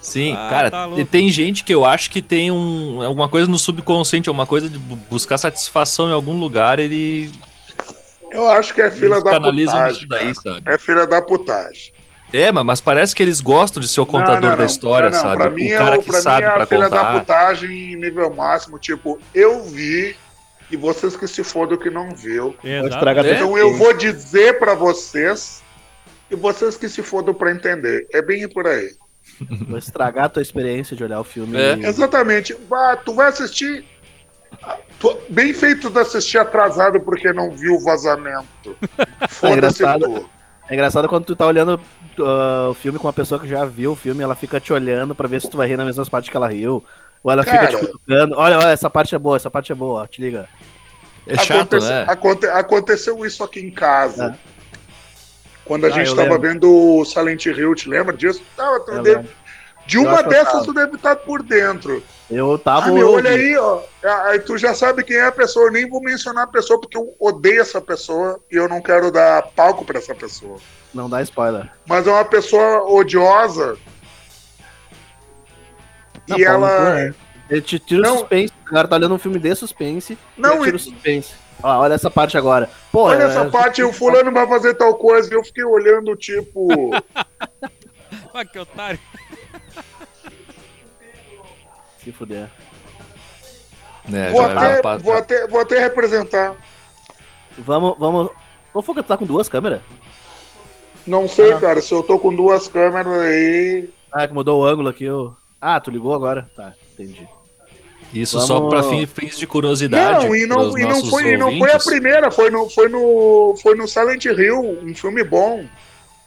Sim, 0.00 0.34
Ah, 0.36 0.48
cara, 0.50 0.70
tá 0.70 0.84
louco. 0.84 1.00
e 1.00 1.04
tem 1.06 1.30
gente 1.30 1.64
que 1.64 1.74
eu 1.74 1.82
acho 1.84 2.10
que 2.10 2.20
tem 2.20 2.50
um, 2.50 3.00
alguma 3.02 3.26
coisa 3.26 3.50
no 3.50 3.58
subconsciente, 3.58 4.28
alguma 4.28 4.46
coisa 4.46 4.68
de 4.68 4.78
bu- 4.78 4.96
buscar 5.08 5.38
satisfação 5.38 6.10
em 6.10 6.12
algum 6.12 6.38
lugar, 6.38 6.78
ele 6.78 7.32
Eu 8.30 8.46
acho 8.50 8.74
que 8.74 8.82
é 8.82 8.90
filha 8.90 9.22
da 9.22 9.40
putagem. 9.40 9.90
isso 9.96 10.06
daí, 10.08 10.34
cara. 10.34 10.34
sabe? 10.34 10.62
É 10.66 10.76
filha 10.78 11.06
da 11.06 11.22
putagem. 11.22 11.93
É, 12.34 12.50
mas, 12.50 12.80
parece 12.80 13.14
que 13.14 13.22
eles 13.22 13.40
gostam 13.40 13.80
de 13.80 13.88
ser 13.88 14.00
o 14.00 14.06
contador 14.06 14.40
Não, 14.40 14.50
não, 14.50 14.56
da 14.56 14.64
história, 14.64 15.08
Não, 15.10 15.16
não, 15.16 15.22
sabe? 15.22 15.36
Pra 15.36 15.50
mim, 15.50 15.72
o 15.72 15.78
cara 15.78 15.94
é, 15.94 15.98
que 15.98 16.04
pra 16.10 16.20
sabe 16.20 16.46
mim 16.46 16.52
é 16.52 16.62
a 16.62 16.66
filha 16.66 16.88
da 16.90 16.98
contar. 16.98 17.20
putagem 17.20 17.70
em 17.92 17.96
nível 17.96 18.34
máximo. 18.34 18.78
Tipo, 18.78 19.20
eu 19.34 19.62
vi 19.64 20.16
e 20.70 20.76
vocês 20.76 21.16
que 21.16 21.28
se 21.28 21.44
fodam 21.44 21.78
que 21.78 21.90
não 21.90 22.10
viu. 22.10 22.56
Exato. 22.64 23.08
É? 23.08 23.34
Então 23.34 23.56
eu 23.56 23.74
vou 23.76 23.92
dizer 23.92 24.58
pra 24.58 24.74
vocês 24.74 25.62
e 26.30 26.34
vocês 26.34 26.76
que 26.76 26.88
se 26.88 27.02
fodam 27.02 27.32
pra 27.34 27.52
entender. 27.52 28.06
É 28.12 28.20
bem 28.20 28.48
por 28.48 28.66
aí. 28.66 28.90
Vou 29.68 29.78
estragar 29.78 30.26
a 30.26 30.28
tua 30.28 30.42
experiência 30.42 30.94
de 30.96 31.02
olhar 31.02 31.18
o 31.18 31.24
filme. 31.24 31.56
É. 31.56 31.76
e- 31.76 31.86
Exatamente. 31.86 32.54
Vá, 32.68 32.94
tu 32.96 33.14
vai 33.14 33.28
assistir. 33.28 33.84
Bem 35.28 35.52
feito 35.52 35.90
de 35.90 35.98
assistir 35.98 36.38
atrasado 36.38 37.00
porque 37.00 37.32
não 37.32 37.50
viu 37.50 37.74
o 37.74 37.80
vazamento. 37.82 38.76
Foda-se 39.28 39.82
engraçado. 39.82 40.04
tu. 40.04 40.30
É 40.68 40.74
engraçado 40.74 41.08
quando 41.08 41.24
tu 41.24 41.36
tá 41.36 41.46
olhando 41.46 41.80
uh, 42.22 42.70
o 42.70 42.74
filme 42.74 42.98
com 42.98 43.06
uma 43.06 43.12
pessoa 43.12 43.40
que 43.40 43.48
já 43.48 43.64
viu 43.64 43.92
o 43.92 43.96
filme, 43.96 44.22
ela 44.22 44.34
fica 44.34 44.60
te 44.60 44.72
olhando 44.72 45.14
pra 45.14 45.28
ver 45.28 45.40
se 45.40 45.48
tu 45.50 45.56
vai 45.56 45.66
rir 45.68 45.76
nas 45.76 45.86
mesmas 45.86 46.08
partes 46.08 46.30
que 46.30 46.36
ela 46.36 46.48
riu. 46.48 46.84
Ou 47.22 47.30
ela 47.32 47.42
fica 47.42 47.56
Cara. 47.58 47.68
te 47.70 47.76
cutucando. 47.86 48.36
Olha, 48.36 48.58
olha, 48.58 48.68
essa 48.68 48.90
parte 48.90 49.14
é 49.14 49.18
boa, 49.18 49.36
essa 49.36 49.50
parte 49.50 49.72
é 49.72 49.74
boa, 49.74 50.06
te 50.06 50.20
liga. 50.20 50.46
É 51.26 51.38
chato, 51.38 51.76
Aconte- 51.76 51.88
né? 51.88 52.04
aconte- 52.06 52.46
aconteceu 52.46 53.24
isso 53.24 53.42
aqui 53.42 53.60
em 53.60 53.70
casa. 53.70 54.38
Quando 55.64 55.86
a 55.86 55.88
Ah, 55.88 55.90
gente 55.92 56.10
tava 56.14 56.22
lembro. 56.34 56.40
vendo 56.42 56.70
o 56.70 57.04
Silent 57.06 57.46
Hill, 57.46 57.74
te 57.74 57.88
lembra 57.88 58.14
disso? 58.14 58.42
Tava, 58.54 58.84
Eu 58.88 59.00
lembro. 59.00 59.28
De 59.86 59.96
Eu 59.98 60.02
uma 60.04 60.20
eu 60.20 60.28
dessas 60.28 60.64
tu 60.64 60.72
deve 60.72 60.96
estar 60.96 61.14
por 61.16 61.42
dentro. 61.42 62.02
Eu 62.30 62.58
tava. 62.58 62.88
Ah, 62.88 62.92
meu, 62.92 63.12
olha 63.12 63.30
aí, 63.30 63.56
ó. 63.56 63.80
Aí 64.24 64.38
tu 64.40 64.56
já 64.56 64.72
sabe 64.74 65.04
quem 65.04 65.16
é 65.16 65.26
a 65.26 65.32
pessoa. 65.32 65.66
Eu 65.66 65.72
nem 65.72 65.88
vou 65.88 66.00
mencionar 66.02 66.44
a 66.44 66.46
pessoa 66.46 66.80
porque 66.80 66.96
eu 66.96 67.14
odeio 67.20 67.60
essa 67.60 67.80
pessoa 67.80 68.40
e 68.50 68.56
eu 68.56 68.66
não 68.68 68.80
quero 68.80 69.10
dar 69.10 69.42
palco 69.54 69.84
pra 69.84 69.98
essa 69.98 70.14
pessoa. 70.14 70.58
Não 70.94 71.08
dá 71.10 71.20
spoiler. 71.22 71.70
Mas 71.86 72.06
é 72.06 72.10
uma 72.10 72.24
pessoa 72.24 72.84
odiosa. 72.90 73.76
Não, 76.26 76.38
e 76.38 76.44
cu, 76.44 76.48
ela. 76.50 76.94
né? 76.94 77.14
Ele 77.50 77.60
te 77.60 77.78
tira 77.78 78.00
Não. 78.02 78.14
o 78.14 78.18
suspense. 78.20 78.52
O 78.66 78.70
cara 78.70 78.88
tá 78.88 78.96
olhando 78.96 79.14
um 79.14 79.18
filme 79.18 79.38
de 79.38 79.54
suspense. 79.54 80.16
Não, 80.36 80.54
ele 80.54 80.64
tira 80.64 80.72
e- 80.72 80.76
o 80.76 80.80
suspense. 80.80 81.34
Ó, 81.62 81.78
olha 81.80 81.94
essa 81.94 82.10
parte 82.10 82.36
agora. 82.38 82.70
Pô, 82.90 83.02
Olha 83.04 83.22
é- 83.22 83.26
essa 83.26 83.44
parte, 83.46 83.82
o 83.82 83.92
fulano 83.92 84.32
vai 84.32 84.46
fazer 84.46 84.74
tal 84.74 84.94
coisa. 84.94 85.30
E 85.32 85.36
eu 85.36 85.44
fiquei 85.44 85.64
olhando, 85.64 86.16
tipo. 86.16 86.68
Ah, 88.36 88.44
que 88.44 88.58
otário. 88.58 88.98
Se 92.04 92.12
fuder. 92.12 92.48
né, 94.08 94.30
vou, 94.30 94.42
já- 94.42 94.48
já 94.54 94.60
até, 94.72 94.82
passa- 94.82 95.02
vou, 95.04 95.14
até, 95.14 95.46
vou 95.46 95.60
até 95.60 95.78
representar. 95.78 96.54
Vamos, 97.58 97.96
vamos. 97.98 98.30
Ô, 98.72 98.82
Fuga, 98.82 99.02
tu 99.02 99.06
tá 99.06 99.16
com 99.16 99.24
duas 99.24 99.48
câmeras? 99.48 99.80
Não 101.06 101.28
sei, 101.28 101.52
Ah. 101.52 101.60
cara. 101.60 101.80
Se 101.80 101.92
eu 101.92 102.02
tô 102.02 102.18
com 102.18 102.34
duas 102.34 102.66
câmeras 102.68 103.12
aí. 103.20 103.88
Ah, 104.12 104.26
que 104.26 104.34
mudou 104.34 104.60
o 104.60 104.64
ângulo 104.64 104.88
aqui. 104.88 105.04
Eu... 105.04 105.34
Ah, 105.60 105.80
tu 105.80 105.90
ligou 105.90 106.14
agora? 106.14 106.48
Tá, 106.56 106.72
entendi. 106.92 107.26
Isso 108.12 108.38
Vamos- 108.38 108.46
só 108.48 108.68
pra 108.68 108.82
fim- 108.82 109.06
fins 109.06 109.38
de 109.38 109.46
curiosidade. 109.46 110.26
Não, 110.26 110.36
e 110.36 110.46
não, 110.46 110.78
e 110.78 110.82
não, 110.84 111.04
foi, 111.06 111.32
e 111.32 111.36
não 111.36 111.58
foi 111.58 111.72
a 111.72 111.78
primeira, 111.78 112.30
foi 112.30 112.48
no, 112.50 112.68
foi, 112.70 112.88
no, 112.88 113.56
foi 113.60 113.74
no 113.74 113.88
Silent 113.88 114.24
Hill, 114.26 114.60
um 114.82 114.94
filme 114.94 115.24
bom. 115.24 115.64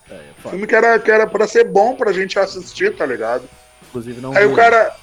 É, 0.10 0.13
é 0.15 0.19
Um 0.46 0.50
filme 0.50 0.67
que 0.67 0.75
era, 0.75 1.00
que 1.00 1.10
era 1.12 1.25
pra 1.27 1.48
ser 1.48 1.63
bom 1.65 1.96
pra 1.96 2.12
gente 2.12 2.38
assistir, 2.38 2.96
tá 2.96 3.05
ligado? 3.05 3.43
Inclusive 3.88 4.19
não. 4.19 4.36
Aí 4.36 4.46
vi. 4.48 4.53
o 4.53 4.55
cara. 4.55 4.93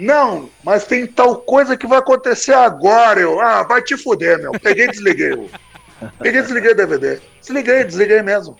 Não, 0.00 0.48
mas 0.64 0.84
tem 0.86 1.06
tal 1.06 1.36
coisa 1.36 1.76
que 1.76 1.86
vai 1.86 1.98
acontecer 1.98 2.54
agora. 2.54 3.20
Eu, 3.20 3.40
ah, 3.40 3.62
vai 3.62 3.82
te 3.82 3.96
fuder, 3.96 4.38
meu. 4.40 4.52
Peguei 4.52 4.86
e 4.86 4.90
desliguei. 4.90 5.32
o- 5.34 5.50
Peguei 6.22 6.40
e 6.40 6.42
desliguei 6.42 6.72
o 6.72 6.76
DVD. 6.76 7.20
Desliguei, 7.40 7.84
desliguei 7.84 8.22
mesmo. 8.22 8.56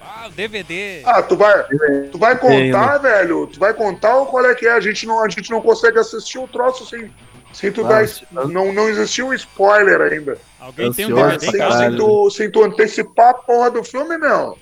Ah, 0.00 0.26
o 0.28 0.30
DVD. 0.30 1.02
Ah, 1.04 1.22
tu 1.22 1.36
vai, 1.36 1.64
tu 2.12 2.18
vai 2.18 2.38
contar, 2.38 2.98
velho? 2.98 3.46
Tu 3.48 3.58
vai 3.58 3.74
contar 3.74 4.16
ou 4.16 4.26
qual 4.26 4.46
é 4.46 4.54
que 4.54 4.66
é? 4.66 4.72
A 4.72 4.80
gente 4.80 5.04
não, 5.06 5.22
a 5.24 5.28
gente 5.28 5.50
não 5.50 5.60
consegue 5.60 5.98
assistir 5.98 6.38
o 6.38 6.46
troço 6.46 6.86
sem, 6.86 7.12
sem 7.52 7.72
tu 7.72 7.84
Ah, 7.84 7.88
dar. 8.32 8.46
Não, 8.46 8.72
não 8.72 8.88
existiu 8.88 9.26
um 9.28 9.34
spoiler 9.34 10.00
ainda. 10.00 10.38
Alguém 10.60 10.92
tem 10.92 11.06
um 11.06 11.14
DVD 11.14 11.46
em 11.46 11.50
Sem, 11.50 11.60
sem, 11.78 11.96
tu, 11.96 12.30
sem 12.30 12.50
tu 12.50 12.62
antecipar 12.64 13.30
a 13.30 13.34
porra 13.34 13.70
do 13.70 13.82
filme, 13.82 14.16
meu. 14.16 14.56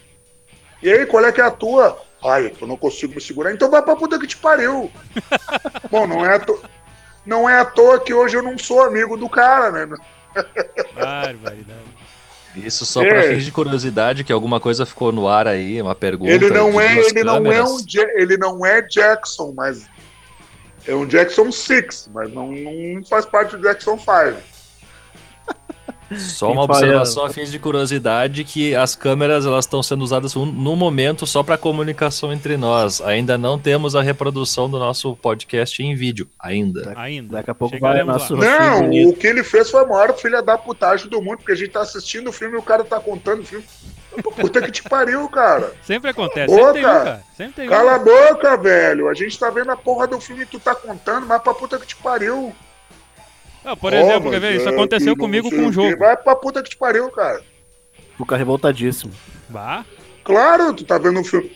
E 0.83 0.91
aí, 0.91 1.05
qual 1.07 1.25
é 1.25 1.33
que 1.33 1.41
é 1.41 1.45
a 1.45 1.51
tua? 1.51 1.99
Ai, 2.25 2.53
eu 2.61 2.67
não 2.67 2.77
consigo 2.77 3.15
me 3.15 3.21
segurar. 3.21 3.53
Então 3.53 3.71
vai 3.71 3.83
pra 3.83 3.95
puta 3.95 4.19
que 4.19 4.27
te 4.27 4.37
pariu. 4.37 4.91
Bom, 5.91 6.07
não 6.07 6.25
é, 6.25 6.37
à 6.37 6.39
to... 6.39 6.63
não 7.27 7.49
é 7.49 7.61
à 7.61 7.65
toa 7.65 8.01
que 8.01 8.15
hoje 8.15 8.37
eu 8.37 8.43
não 8.43 8.57
sou 8.57 8.83
amigo 8.83 9.17
do 9.17 9.29
cara, 9.29 9.71
né? 9.71 9.97
Barbaridade. 10.95 11.95
Isso 12.57 12.87
só 12.87 13.03
É. 13.03 13.09
pra 13.09 13.23
fins 13.35 13.45
de 13.45 13.53
curiosidade, 13.53 14.23
que 14.25 14.33
alguma 14.33 14.61
coisa 14.61 14.87
ficou 14.87 15.11
no 15.11 15.29
ar 15.29 15.47
aí, 15.49 15.83
uma 15.83 15.95
pergunta. 15.95 16.31
Ele 16.31 16.51
não 16.51 16.81
é, 16.81 16.99
ele 16.99 17.25
não 17.25 17.53
é 17.53 17.65
um, 17.65 17.79
ele 18.15 18.37
não 18.37 18.65
é 18.65 18.81
Jackson, 18.81 19.53
mas 19.57 19.87
é 20.87 20.95
um 20.95 21.05
Jackson 21.05 21.51
6, 21.51 22.11
mas 22.15 22.33
não, 22.33 22.53
não 22.53 23.05
faz 23.05 23.27
parte 23.27 23.57
do 23.57 23.63
Jackson 23.63 23.99
5. 23.99 24.54
Só 26.19 26.53
uma 26.53 26.63
observação 26.63 27.25
a 27.25 27.31
fins 27.31 27.51
de 27.51 27.59
curiosidade 27.59 28.45
que 28.45 28.75
as 28.75 28.95
câmeras 28.95 29.47
elas 29.47 29.65
estão 29.65 29.83
sendo 29.83 30.03
usadas 30.03 30.35
no 30.35 30.77
momento 30.77 31.27
só 31.27 31.43
para 31.43 31.59
comunicação 31.59 32.33
entre 32.33 32.57
nós. 32.57 33.01
Ainda 33.01 33.37
não 33.39 33.59
temos 33.59 33.95
a 33.95 34.03
reprodução 34.03 34.69
do 34.69 34.79
nosso 34.79 35.17
podcast 35.17 35.83
em 35.83 35.95
vídeo 35.95 36.29
ainda. 36.39 36.93
Ainda. 36.97 37.37
Daqui 37.37 37.51
a 37.51 37.55
pouco 37.55 37.79
vai 37.79 37.93
Chegaremos 37.93 38.15
nosso 38.15 38.37
Não, 38.37 38.91
o 39.09 39.15
que 39.15 39.27
ele 39.27 39.43
fez 39.43 39.71
foi 39.71 39.83
a 39.83 39.87
maior 39.87 40.15
filha 40.17 40.43
da 40.43 40.57
putagem 40.57 41.09
do 41.09 41.21
mundo, 41.21 41.39
porque 41.39 41.53
a 41.53 41.57
gente 41.57 41.71
tá 41.71 41.81
assistindo 41.81 42.29
o 42.29 42.33
filme 42.33 42.55
e 42.55 42.59
o 42.59 42.63
cara 42.63 42.85
tá 42.85 43.01
contando 43.01 43.41
o 43.41 43.45
filme. 43.45 43.65
Puta 44.23 44.63
que 44.63 44.71
te 44.71 44.83
pariu, 44.83 45.29
cara. 45.29 45.73
Sempre 45.83 46.11
acontece. 46.11 46.55
Ô, 46.55 46.59
Sempre 46.59 46.73
tem 46.73 46.83
um, 46.83 46.87
cara. 46.87 47.23
Sempre 47.37 47.53
tem 47.55 47.69
Cala 47.69 47.95
a 47.97 47.99
boca, 47.99 48.57
velho. 48.57 49.09
A 49.09 49.15
gente 49.15 49.39
tá 49.39 49.51
vendo 49.51 49.71
a 49.71 49.77
porra 49.77 50.07
do 50.07 50.21
filme 50.21 50.43
e 50.43 50.47
tu 50.47 50.61
tá 50.61 50.75
contando, 50.75 51.27
mas 51.27 51.43
pra 51.43 51.55
puta 51.55 51.79
que 51.79 51.87
te 51.87 51.97
pariu. 51.97 52.55
Não, 53.65 53.77
por 53.77 53.93
Ó, 53.93 53.97
exemplo, 53.97 54.31
quer 54.31 54.41
ver? 54.41 54.57
Isso 54.57 54.69
é 54.69 54.73
aconteceu 54.73 55.17
comigo 55.17 55.51
com 55.51 55.57
o 55.57 55.67
um 55.67 55.73
jogo. 55.73 55.97
Vai 55.99 56.17
pra 56.17 56.37
puta 56.37 56.63
que 56.63 56.71
te 56.71 56.77
pariu, 56.77 57.11
cara. 57.11 57.41
Fica 58.19 58.37
revoltadíssimo. 58.37 59.13
Bah. 59.49 59.85
Claro, 60.23 60.73
tu 60.75 60.85
tá 60.85 60.99
vendo 60.99 61.21
um 61.21 61.25
filme. 61.25 61.51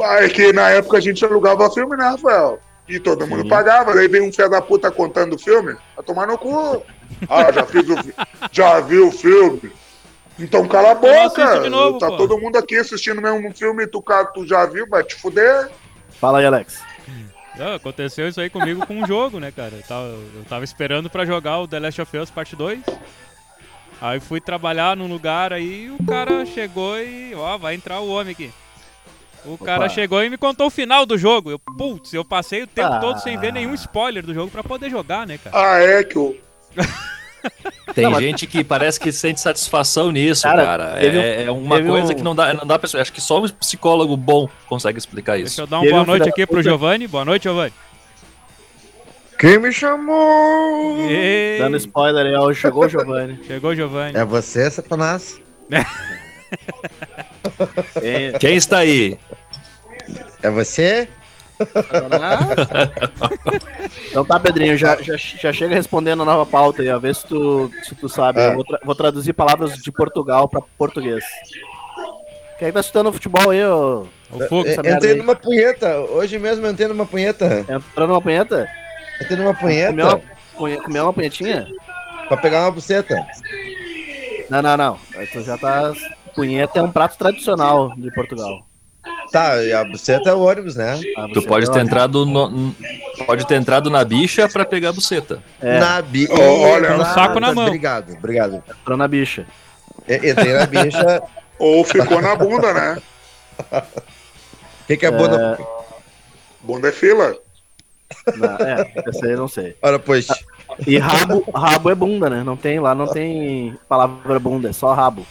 Ah, 0.00 0.24
É 0.24 0.28
que 0.28 0.52
na 0.52 0.70
época 0.70 0.96
a 0.98 1.00
gente 1.00 1.24
alugava 1.24 1.70
filme, 1.70 1.96
né, 1.96 2.04
Rafael? 2.04 2.58
E 2.88 2.98
todo 2.98 3.26
mundo 3.26 3.42
Sim. 3.42 3.48
pagava. 3.48 3.94
Daí 3.94 4.08
vem 4.08 4.22
um 4.22 4.32
filho 4.32 4.48
da 4.50 4.60
puta 4.60 4.90
contando 4.90 5.36
o 5.36 5.38
filme. 5.38 5.74
Vai 5.94 6.04
tomar 6.04 6.26
no 6.26 6.36
cu. 6.36 6.82
Ah, 7.28 7.52
já 7.52 7.64
fiz 7.64 7.88
o 7.88 7.94
Já 8.50 8.80
vi 8.80 8.98
o 8.98 9.10
filme. 9.10 9.70
Então 10.38 10.66
cala 10.66 10.92
a 10.92 10.94
boca. 10.94 11.68
novo, 11.68 11.98
tá 11.98 12.08
pô. 12.08 12.16
todo 12.16 12.38
mundo 12.38 12.56
aqui 12.56 12.76
assistindo 12.76 13.20
mesmo 13.20 13.54
filme 13.54 13.84
e 13.84 13.86
tu, 13.86 14.02
cara, 14.02 14.24
tu 14.26 14.46
já 14.46 14.64
viu, 14.66 14.86
vai 14.88 15.04
te 15.04 15.14
fuder. 15.14 15.70
Fala 16.20 16.38
aí, 16.38 16.46
Alex. 16.46 16.80
Não, 17.56 17.74
aconteceu 17.74 18.28
isso 18.28 18.40
aí 18.40 18.48
comigo 18.48 18.86
com 18.86 18.94
um 19.00 19.06
jogo, 19.06 19.38
né, 19.38 19.50
cara? 19.50 19.74
Eu 19.74 19.82
tava, 19.82 20.06
eu 20.06 20.44
tava 20.48 20.64
esperando 20.64 21.10
pra 21.10 21.26
jogar 21.26 21.58
o 21.58 21.68
The 21.68 21.78
Last 21.80 22.00
of 22.00 22.16
Us 22.18 22.30
Parte 22.30 22.56
2. 22.56 22.80
Aí 24.00 24.18
fui 24.20 24.40
trabalhar 24.40 24.96
num 24.96 25.06
lugar 25.06 25.52
aí 25.52 25.90
o 25.90 26.04
cara 26.04 26.44
chegou 26.46 26.98
e, 26.98 27.34
ó, 27.34 27.56
vai 27.58 27.74
entrar 27.74 28.00
o 28.00 28.08
homem 28.10 28.32
aqui. 28.32 28.50
O 29.44 29.58
cara 29.58 29.88
chegou 29.88 30.22
e 30.24 30.30
me 30.30 30.36
contou 30.38 30.68
o 30.68 30.70
final 30.70 31.04
do 31.04 31.18
jogo. 31.18 31.50
Eu, 31.50 31.58
putz, 31.58 32.12
eu 32.14 32.24
passei 32.24 32.62
o 32.62 32.66
tempo 32.66 32.92
Ah. 32.94 32.98
todo 33.00 33.18
sem 33.20 33.36
ver 33.38 33.52
nenhum 33.52 33.74
spoiler 33.74 34.24
do 34.24 34.32
jogo 34.32 34.50
pra 34.50 34.62
poder 34.64 34.88
jogar, 34.90 35.26
né, 35.26 35.38
cara? 35.38 35.56
Ah, 35.56 35.78
é 35.80 36.02
que 36.04 36.16
o. 36.18 36.36
Tem 37.94 38.04
Não, 38.04 38.12
mas- 38.12 38.22
gente 38.22 38.46
que 38.46 38.64
parece 38.64 38.98
que 38.98 39.12
sente 39.12 39.40
satisfação 39.40 40.10
nisso, 40.10 40.42
Cara, 40.44 40.64
cara. 40.64 40.96
teve 40.98 41.18
um- 41.18 41.20
É, 41.20 41.44
é 41.44 41.50
uma 41.50 41.82
coisa 41.82 42.12
um- 42.12 42.16
que 42.16 42.22
não 42.22 42.34
dá, 42.34 42.54
não 42.54 42.66
dá 42.66 42.78
pra. 42.78 42.88
Acho 43.00 43.12
que 43.12 43.20
só 43.20 43.40
um 43.42 43.48
psicólogo 43.48 44.16
bom 44.16 44.48
consegue 44.66 44.98
explicar 44.98 45.32
Deixa 45.36 45.48
isso. 45.48 45.60
eu 45.60 45.66
dar 45.66 45.76
uma 45.76 45.82
Teve 45.82 45.92
boa 45.92 46.02
um 46.02 46.06
noite 46.06 46.28
aqui 46.28 46.46
pro 46.46 46.62
Giovanni. 46.62 47.06
Boa 47.06 47.24
noite, 47.24 47.42
Giovanni. 47.44 47.72
Quem 49.38 49.58
me 49.58 49.72
chamou? 49.72 51.10
Ei, 51.10 51.58
Dando 51.58 51.76
spoiler 51.76 52.26
aí, 52.26 52.34
ó, 52.34 52.52
chegou 52.54 52.84
o 52.84 52.88
Giovanni. 52.88 53.38
chegou 53.46 53.72
o 53.72 53.74
Giovanni. 53.74 54.16
É 54.16 54.24
você, 54.24 54.70
Satanás? 54.70 55.38
Quem 58.40 58.56
está 58.56 58.78
aí? 58.78 59.18
É 60.42 60.50
você? 60.50 61.08
Então 64.10 64.24
tá, 64.24 64.38
Pedrinho, 64.38 64.76
já, 64.76 65.00
já, 65.00 65.16
já 65.16 65.52
chega 65.52 65.74
respondendo 65.74 66.22
a 66.22 66.26
nova 66.26 66.44
pauta 66.46 66.82
aí, 66.82 66.90
ó. 66.90 66.98
Vê 66.98 67.12
se 67.12 67.26
tu, 67.26 67.70
se 67.82 67.94
tu 67.94 68.08
sabe. 68.08 68.40
É. 68.40 68.54
Vou, 68.54 68.64
tra- 68.64 68.80
vou 68.84 68.94
traduzir 68.94 69.32
palavras 69.32 69.76
de 69.76 69.90
Portugal 69.92 70.48
pra 70.48 70.60
português. 70.78 71.24
Quem 72.58 72.68
é 72.68 72.70
que 72.70 72.74
tá 72.74 72.80
assistindo 72.80 73.12
futebol 73.12 73.50
aí, 73.50 73.64
ô? 73.64 74.06
O 74.30 74.38
Fux. 74.48 74.70
Eu 74.70 74.82
merda 74.82 74.90
entrei 74.92 75.12
aí. 75.12 75.18
numa 75.18 75.34
punheta. 75.34 75.98
Hoje 75.98 76.38
mesmo 76.38 76.66
eu 76.66 76.70
entrei 76.70 76.88
numa 76.88 77.06
punheta. 77.06 77.64
Entrou 77.68 78.06
numa 78.08 78.20
punheta? 78.22 78.68
Entrei 79.20 79.36
numa 79.36 79.54
Comeu 79.54 79.76
uma, 79.90 79.94
punheta 80.08 80.22
punhe- 80.56 80.80
comeu 80.80 81.04
uma 81.04 81.12
punhetinha? 81.12 81.66
pra 82.28 82.36
pegar 82.36 82.60
uma 82.62 82.70
buceta. 82.70 83.14
Não, 84.48 84.62
não, 84.62 84.76
não. 84.76 84.98
Tu 85.32 85.42
já 85.42 85.58
tá. 85.58 85.92
Punheta 86.34 86.78
é 86.78 86.82
um 86.82 86.90
prato 86.90 87.18
tradicional 87.18 87.92
de 87.96 88.10
Portugal. 88.14 88.60
Tá, 89.32 89.62
e 89.62 89.72
a 89.72 89.82
buceta 89.84 90.30
é 90.30 90.34
o 90.34 90.40
ônibus, 90.40 90.76
né? 90.76 91.00
Tu 91.32 91.42
pode 91.42 91.68
é 91.68 91.72
ter 91.72 91.80
entrado 91.80 92.24
no, 92.26 92.74
pode 93.26 93.46
ter 93.46 93.56
entrado 93.56 93.88
na 93.90 94.04
bicha 94.04 94.48
pra 94.48 94.64
pegar 94.64 94.90
a 94.90 94.92
buceta. 94.92 95.42
É, 95.60 95.80
Na 95.80 96.02
bi... 96.02 96.28
Ó, 96.30 96.68
olha, 96.68 96.96
o 96.96 97.04
saco 97.06 97.40
na 97.40 97.52
mão. 97.52 97.66
Obrigado, 97.66 98.12
obrigado. 98.12 98.62
entrou 98.80 98.96
na 98.96 99.08
bicha. 99.08 99.46
E- 100.06 100.30
Entrei 100.30 100.52
na 100.52 100.66
bicha. 100.66 101.22
Ou 101.58 101.84
ficou 101.84 102.20
na 102.20 102.34
bunda, 102.36 102.72
né? 102.74 103.02
O 103.70 103.82
que, 104.86 104.96
que 104.96 105.06
é 105.06 105.10
bunda? 105.10 105.58
Bunda 106.60 106.88
é 106.88 106.92
fila. 106.92 107.34
Não, 108.36 108.56
é, 108.66 108.92
essa 109.06 109.26
aí 109.26 109.32
eu 109.32 109.38
não 109.38 109.48
sei. 109.48 109.76
Ora, 109.80 109.98
pois. 109.98 110.26
E 110.86 110.98
rabo, 110.98 111.44
rabo 111.54 111.90
é 111.90 111.94
bunda, 111.94 112.28
né? 112.28 112.42
Não 112.44 112.56
tem, 112.56 112.78
lá 112.80 112.94
não 112.94 113.06
tem 113.06 113.76
palavra 113.88 114.38
bunda, 114.38 114.68
é 114.68 114.72
só 114.72 114.92
rabo. 114.92 115.26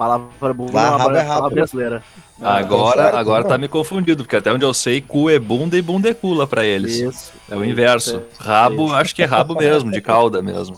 Palavra 0.00 0.54
bunda 0.54 0.72
é 0.72 0.74
uma 0.82 0.90
rabo 0.96 1.02
é 1.02 1.04
palavra 1.04 1.22
rabo. 1.22 1.50
brasileira. 1.54 2.02
Agora, 2.40 3.02
certo, 3.02 3.16
agora 3.16 3.44
tá 3.44 3.58
me 3.58 3.68
confundido, 3.68 4.24
porque 4.24 4.36
até 4.36 4.50
onde 4.50 4.64
eu 4.64 4.72
sei, 4.72 5.02
cu 5.02 5.28
é 5.28 5.38
bunda 5.38 5.76
e 5.76 5.82
bunda 5.82 6.08
é 6.08 6.14
cula 6.14 6.46
pra 6.46 6.64
eles. 6.64 6.96
Isso. 6.96 7.30
É 7.50 7.54
o 7.54 7.62
inverso. 7.62 8.16
Isso. 8.16 8.42
Rabo, 8.42 8.94
acho 8.94 9.14
que 9.14 9.22
é 9.22 9.26
rabo 9.26 9.54
mesmo, 9.54 9.90
de 9.90 10.00
cauda 10.00 10.40
mesmo. 10.40 10.74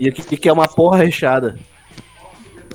E 0.00 0.08
o 0.08 0.12
que, 0.12 0.36
que 0.36 0.48
é 0.48 0.52
uma 0.52 0.66
porra 0.66 0.98
recheada? 0.98 1.56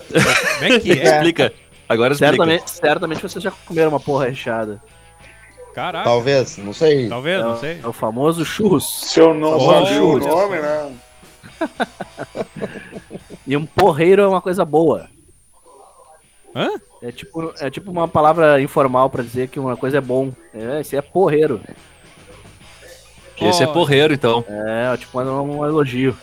Como 0.09 0.73
é 0.73 0.79
que 0.79 0.91
é? 0.93 1.03
Explica. 1.15 1.53
Agora 1.89 2.13
explica. 2.13 2.31
Certamente, 2.37 2.71
certamente 2.71 3.21
vocês 3.21 3.43
já 3.43 3.51
comeram 3.51 3.89
uma 3.89 3.99
porra 3.99 4.27
recheada. 4.29 4.81
Caraca. 5.73 6.05
Talvez, 6.05 6.57
não 6.57 6.71
sei. 6.71 7.09
Talvez, 7.09 7.41
É, 7.41 7.43
não 7.43 7.59
sei. 7.59 7.79
é 7.83 7.87
o 7.87 7.91
famoso 7.91 8.45
churros. 8.45 9.01
Se 9.11 9.19
eu 9.19 9.33
não 9.33 9.57
Oh, 9.57 9.73
sabia 9.83 10.01
o 10.01 10.19
Deus. 10.21 10.31
nome, 10.31 10.55
né? 10.61 10.91
E 13.45 13.55
um 13.57 13.65
porreiro 13.65 14.21
é 14.23 14.27
uma 14.27 14.41
coisa 14.41 14.63
boa. 14.65 15.07
Hã? 16.55 16.69
É 17.01 17.11
tipo, 17.11 17.53
é 17.59 17.69
tipo 17.69 17.91
uma 17.91 18.07
palavra 18.07 18.61
informal 18.61 19.09
pra 19.09 19.21
dizer 19.21 19.49
que 19.49 19.59
uma 19.59 19.75
coisa 19.75 19.97
é 19.97 20.01
bom. 20.01 20.31
É, 20.53 20.79
esse 20.79 20.95
é 20.95 21.01
porreiro. 21.01 21.59
Esse 23.41 23.63
é 23.63 23.67
porreiro, 23.67 24.13
então. 24.13 24.45
É, 24.47 24.95
tipo 24.95 25.21
um, 25.21 25.57
um 25.57 25.65
elogio. 25.65 26.15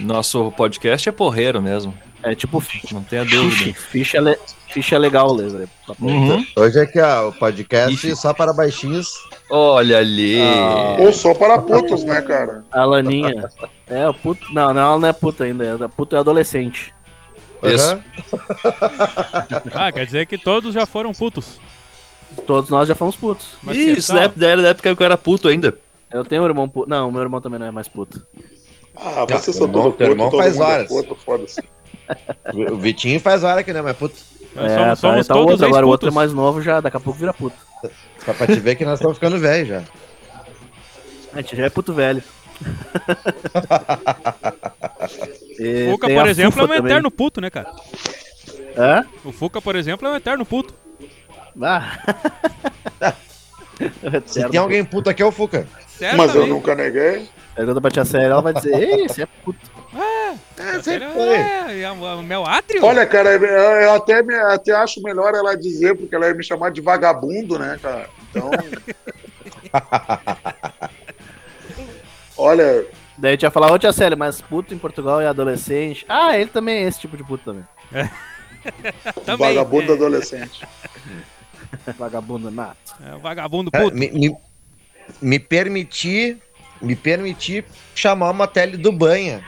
Nosso 0.00 0.50
podcast 0.52 1.06
é 1.08 1.12
porreiro 1.12 1.60
mesmo. 1.60 1.94
É 2.22 2.34
tipo 2.34 2.60
ficha. 2.60 2.94
Não 2.94 3.02
tenha 3.02 3.24
dúvida. 3.24 3.74
Ficha, 3.74 4.20
le, 4.20 4.38
ficha 4.68 4.96
legal, 4.96 5.34
Leslie. 5.34 5.68
Uhum. 6.00 6.46
Hoje 6.56 6.78
é 6.78 6.86
que 6.86 7.00
ó, 7.00 7.28
o 7.28 7.32
podcast 7.32 7.94
Ixi. 7.94 8.16
só 8.16 8.32
para 8.32 8.52
baixinhos. 8.52 9.12
Olha 9.50 9.98
ali. 9.98 10.40
Ah. 10.40 10.96
Ou 11.00 11.12
só 11.12 11.34
para 11.34 11.58
putos, 11.58 12.04
né, 12.04 12.22
cara? 12.22 12.64
A 12.72 12.84
Laninha. 12.84 13.50
É, 13.86 14.08
o 14.08 14.14
puto. 14.14 14.46
Não, 14.54 14.72
não, 14.72 14.80
ela 14.80 14.98
não 14.98 15.08
é 15.08 15.12
puta 15.12 15.44
ainda. 15.44 15.78
É, 15.84 15.88
puto 15.88 16.16
é 16.16 16.18
adolescente. 16.20 16.94
Isso. 17.62 18.02
Ah, 19.74 19.92
quer 19.92 20.06
dizer 20.06 20.26
que 20.26 20.38
todos 20.38 20.74
já 20.74 20.86
foram 20.86 21.12
putos. 21.12 21.60
Todos 22.46 22.70
nós 22.70 22.88
já 22.88 22.94
fomos 22.94 23.16
putos. 23.16 23.46
Mas 23.62 23.76
Isso 23.76 24.12
tal? 24.12 24.28
da 24.28 24.68
época 24.70 24.94
que 24.94 25.02
eu 25.02 25.06
era 25.06 25.16
puto 25.16 25.48
ainda. 25.48 25.76
Eu 26.10 26.24
tenho 26.24 26.42
um 26.42 26.46
irmão 26.46 26.68
puto. 26.68 26.88
Não, 26.88 27.10
meu 27.10 27.22
irmão 27.22 27.40
também 27.40 27.58
não 27.58 27.66
é 27.66 27.70
mais 27.70 27.88
puto. 27.88 28.24
Ah, 28.96 29.24
teu 29.26 29.38
são 29.38 29.66
irmão- 29.66 29.90
puto, 29.90 30.02
irmão 30.02 30.30
todo 30.30 30.40
faz 30.40 30.54
mundo 30.54 30.62
é 30.64 30.66
horas. 30.66 30.88
puto. 30.88 31.16
O 32.72 32.76
Vitinho 32.76 33.20
faz 33.20 33.42
hora 33.44 33.62
que 33.62 33.72
não, 33.72 33.82
mas 33.82 33.96
puto. 33.96 34.16
Nós 34.54 34.70
é, 34.70 34.76
somos, 34.76 34.88
tá, 34.88 34.96
somos 34.96 35.26
tá 35.26 35.34
todos 35.34 35.50
outro, 35.52 35.66
agora 35.66 35.86
o 35.86 35.88
outro 35.88 36.08
é 36.08 36.12
mais 36.12 36.32
novo 36.32 36.60
já, 36.60 36.80
daqui 36.80 36.96
a 36.96 37.00
pouco 37.00 37.18
vira 37.18 37.32
puto. 37.32 37.56
Só 38.24 38.32
pra 38.34 38.46
te 38.46 38.60
ver 38.60 38.76
que 38.76 38.84
nós 38.84 38.98
estamos 38.98 39.16
ficando 39.16 39.38
velhos 39.38 39.68
já. 39.68 39.82
A 41.32 41.40
gente 41.40 41.56
já 41.56 41.64
é 41.64 41.70
puto 41.70 41.94
velho. 41.94 42.22
E 45.58 45.90
Fuca, 45.90 46.08
por 46.08 46.26
exemplo, 46.28 46.52
Fufa 46.52 46.62
é 46.62 46.64
um 46.64 46.68
também. 46.76 46.92
eterno 46.92 47.10
puto, 47.10 47.40
né, 47.40 47.50
cara? 47.50 47.70
Hã? 48.76 49.04
O 49.24 49.32
Fuca, 49.32 49.60
por 49.60 49.76
exemplo, 49.76 50.06
é 50.08 50.12
um 50.12 50.16
eterno 50.16 50.44
puto. 50.44 50.74
Ah. 51.60 51.98
Se 54.26 54.48
tem 54.48 54.58
alguém 54.60 54.84
puto 54.84 55.10
aqui 55.10 55.22
é 55.22 55.26
o 55.26 55.32
Fuca. 55.32 55.66
Mas 56.16 56.34
eu 56.34 56.46
nunca 56.46 56.74
neguei. 56.74 57.28
Pergunta 57.54 57.80
pra 57.80 57.90
tia 57.90 58.04
Séria, 58.04 58.26
ela 58.26 58.40
vai 58.42 58.54
dizer, 58.54 58.74
ei, 58.74 59.08
você 59.08 59.22
é 59.22 59.26
puto. 59.44 59.58
É, 60.58 60.80
sempre 60.82 61.04
Ele 61.04 61.12
foi. 61.12 61.34
é, 61.36 61.80
é 61.82 61.90
o 61.90 62.22
meu 62.22 62.46
átrio. 62.46 62.82
Olha, 62.84 63.04
cara, 63.06 63.34
eu 63.34 63.42
eu 63.44 63.92
até, 63.94 64.22
me- 64.22 64.34
até 64.34 64.72
acho 64.72 65.02
melhor 65.02 65.34
ela 65.34 65.54
dizer, 65.54 65.94
porque 65.94 66.14
ela 66.14 66.28
ia 66.28 66.34
me 66.34 66.42
chamar 66.42 66.70
de 66.70 66.80
vagabundo, 66.80 67.58
né, 67.58 67.78
cara? 67.82 68.08
Então. 68.30 68.50
Olha, 72.42 72.84
Daí 73.16 73.30
a 73.30 73.32
gente 73.32 73.42
ia 73.42 73.50
falar, 73.50 73.70
ô 73.70 73.78
tia 73.78 73.92
Célia, 73.92 74.16
mas 74.16 74.40
puto 74.40 74.74
em 74.74 74.78
Portugal 74.78 75.20
é 75.20 75.26
adolescente. 75.26 76.04
Ah, 76.08 76.36
ele 76.36 76.50
também 76.50 76.84
é 76.84 76.88
esse 76.88 76.98
tipo 77.00 77.16
de 77.16 77.22
puto 77.22 77.44
também. 77.44 77.64
Também, 79.26 79.48
vagabundo 79.56 79.90
é, 79.90 79.94
adolescente. 79.96 80.64
Vagabundo 81.98 82.48
nato. 82.50 82.94
é, 83.04 83.14
o 83.14 83.18
vagabundo 83.18 83.70
É, 83.72 83.80
puto. 83.82 83.96
me, 83.96 84.08
me, 84.12 84.36
me 85.20 85.38
permitir. 85.38 86.38
Me 86.80 86.94
permitir 86.96 87.64
chamar 87.94 88.30
uma 88.30 88.46
tele 88.48 88.76
do 88.76 88.90
banha. 88.92 89.42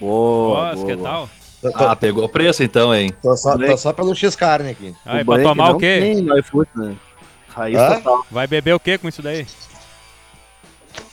Boa, 0.00 0.64
Nossa, 0.70 0.74
boa, 0.76 0.86
que 0.86 0.96
boa. 0.96 1.08
tal? 1.08 1.30
Tô, 1.60 1.72
tô- 1.72 1.84
Ah, 1.84 1.96
pegou 1.96 2.24
o 2.24 2.28
preço 2.28 2.62
então, 2.62 2.94
hein? 2.94 3.12
tô 3.22 3.36
só, 3.36 3.56
tô 3.58 3.76
só 3.76 3.92
pelo 3.92 4.14
X-Carne 4.14 4.70
aqui. 4.70 4.94
Aí, 5.04 5.24
pra 5.24 5.42
tomar 5.42 5.70
o 5.70 5.78
quê? 5.78 5.98
Tem 6.00 6.38
iFood, 6.38 6.68
né? 6.76 6.96
Raiz 7.48 7.76
Hã? 7.78 7.96
total. 7.96 8.26
Vai 8.30 8.46
beber 8.46 8.74
o 8.74 8.80
quê 8.80 8.96
com 8.98 9.08
isso 9.08 9.22
daí? 9.22 9.44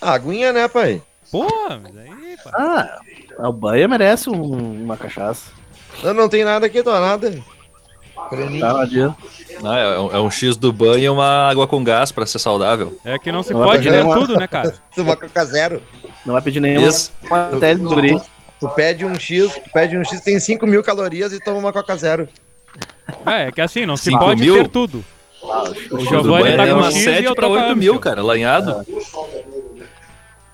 Ah, 0.01 0.13
aguinha, 0.13 0.51
né, 0.53 0.67
pai? 0.67 1.01
Pô, 1.31 1.47
mas 1.81 1.97
aí, 1.97 2.37
pá. 2.43 2.99
Ah, 3.39 3.49
o 3.49 3.53
banho 3.53 3.89
merece 3.89 4.29
um- 4.29 4.83
uma 4.83 4.95
cachaça. 4.97 5.51
Eu 6.03 6.13
não 6.13 6.29
tem 6.29 6.43
nada 6.43 6.65
aqui, 6.65 6.83
tô 6.83 6.91
nada. 6.91 7.29
Mim. 8.31 8.59
Tá, 8.59 8.73
não 8.73 8.79
adianta. 8.81 9.17
Ah, 9.63 9.77
é, 9.77 9.99
um, 9.99 10.11
é 10.15 10.19
um 10.21 10.31
X 10.31 10.55
do 10.57 10.71
banho 10.73 10.97
e 11.03 11.09
uma 11.09 11.49
água 11.49 11.67
com 11.67 11.83
gás 11.83 12.11
pra 12.11 12.25
ser 12.25 12.39
saudável. 12.39 12.97
É 13.03 13.19
que 13.19 13.31
não 13.31 13.43
se 13.43 13.53
Não, 13.53 13.63
pode 13.63 13.83
mas 13.83 13.91
ler 13.93 13.99
é 13.99 14.03
uma- 14.03 14.15
tudo, 14.15 14.37
né, 14.37 14.47
cara? 14.47 14.73
Uma 14.97 15.15
coca 15.15 15.45
zero. 15.45 15.81
Não 16.25 16.33
vai 16.33 16.41
pedir 16.41 16.59
nenhuma 16.59 16.87
Isso. 16.87 17.11
do 17.79 17.89
guri. 17.89 18.19
Tu 18.59 18.69
pede 18.69 19.05
um 19.05 19.13
X, 19.19 19.53
tu 19.53 19.69
pede 19.71 19.97
um 19.97 20.03
X, 20.03 20.21
tem 20.21 20.39
5 20.39 20.65
mil 20.65 20.81
calorias 20.83 21.33
e 21.33 21.39
toma 21.39 21.57
uma 21.59 21.73
coca 21.73 21.95
zero. 21.97 22.27
É, 23.25 23.47
é 23.47 23.51
que 23.51 23.61
assim, 23.61 23.85
não 23.85 23.95
se 23.97 24.05
Cinco 24.05 24.19
pode 24.19 24.41
mil? 24.41 24.55
ter 24.55 24.69
tudo. 24.69 25.03
O 25.43 25.73
X 25.75 25.89
do 25.89 25.99
Giovanni 26.05 26.43
banho 26.43 26.57
tá 26.57 26.63
é 26.65 26.69
com 26.71 26.75
uma 26.79 26.91
X 26.91 26.95
e 27.01 27.03
7 27.03 27.23
eu 27.25 27.35
pra 27.35 27.47
tô 27.47 27.53
com 27.53 27.59
8 27.59 27.71
a 27.71 27.75
mil, 27.75 27.99
cara, 27.99 28.23
lanhado. 28.23 28.83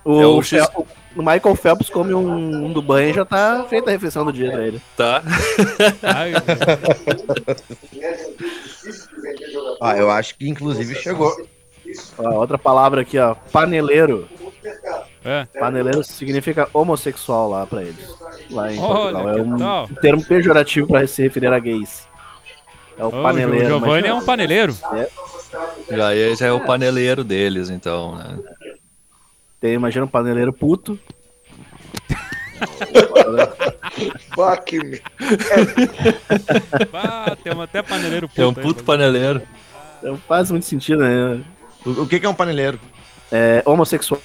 O, 0.03 0.21
É 0.21 0.25
o 0.27 0.41
X. 0.41 0.65
Fel- 0.65 0.87
o 1.15 1.19
Michael 1.21 1.55
Phelps 1.55 1.89
come 1.89 2.13
um, 2.13 2.65
um 2.65 2.71
do 2.73 2.81
banho 2.81 3.09
e 3.09 3.13
já 3.13 3.25
tá 3.25 3.65
feita 3.69 3.89
a 3.89 3.93
refeição 3.93 4.23
do 4.25 4.31
dia 4.31 4.49
pra 4.51 4.65
ele. 4.65 4.81
Tá? 4.95 5.21
Ah, 9.79 9.97
eu 9.97 10.09
acho 10.11 10.37
que 10.37 10.47
inclusive 10.47 10.95
chegou. 10.95 11.31
Ó, 12.17 12.29
outra 12.35 12.57
palavra 12.57 13.01
aqui, 13.01 13.17
ó. 13.19 13.35
Paneleiro. 13.51 14.27
é. 15.25 15.45
Paneleiro 15.59 16.03
significa 16.03 16.69
homossexual 16.73 17.49
lá 17.49 17.65
pra 17.65 17.81
eles. 17.81 18.15
Lá 18.49 18.71
em 18.71 18.79
Olha, 18.79 19.19
Portugal. 19.19 19.37
É 19.37 19.41
um 19.41 19.57
tal? 19.57 19.87
termo 20.01 20.23
pejorativo 20.23 20.87
pra 20.87 21.05
se 21.07 21.21
referir 21.21 21.47
a 21.47 21.59
gays. 21.59 22.07
É 22.97 23.03
o 23.05 23.11
paneleiro. 23.11 23.65
o 23.65 23.69
Giovanni 23.69 24.01
mas- 24.03 24.11
é 24.11 24.13
um 24.13 24.23
paneleiro. 24.25 24.75
Já 25.89 26.15
é, 26.15 26.35
já 26.35 26.45
é 26.47 26.51
o 26.51 26.59
paneleiro 26.65 27.23
deles, 27.23 27.69
então, 27.69 28.15
né? 28.15 28.37
Tem, 29.61 29.73
imagina 29.73 30.03
um 30.05 30.09
paneleiro 30.09 30.51
puto. 30.51 30.99
Que 34.65 34.79
me- 34.83 35.01
Ah, 36.93 37.37
temos 37.43 37.63
até 37.63 37.81
paneleiro 37.81 38.27
puto. 38.27 38.41
É 38.41 38.45
um 38.45 38.49
aí, 38.49 38.55
puto 38.55 38.67
mano. 38.75 38.83
paneleiro. 38.83 39.41
Não 40.01 40.17
faz 40.17 40.49
muito 40.49 40.65
sentido, 40.65 41.03
né? 41.03 41.41
O, 41.85 41.89
o 42.01 42.07
que, 42.07 42.19
que 42.19 42.25
é 42.25 42.29
um 42.29 42.33
paneleiro? 42.33 42.79
É 43.31 43.61
homossexual. 43.65 44.19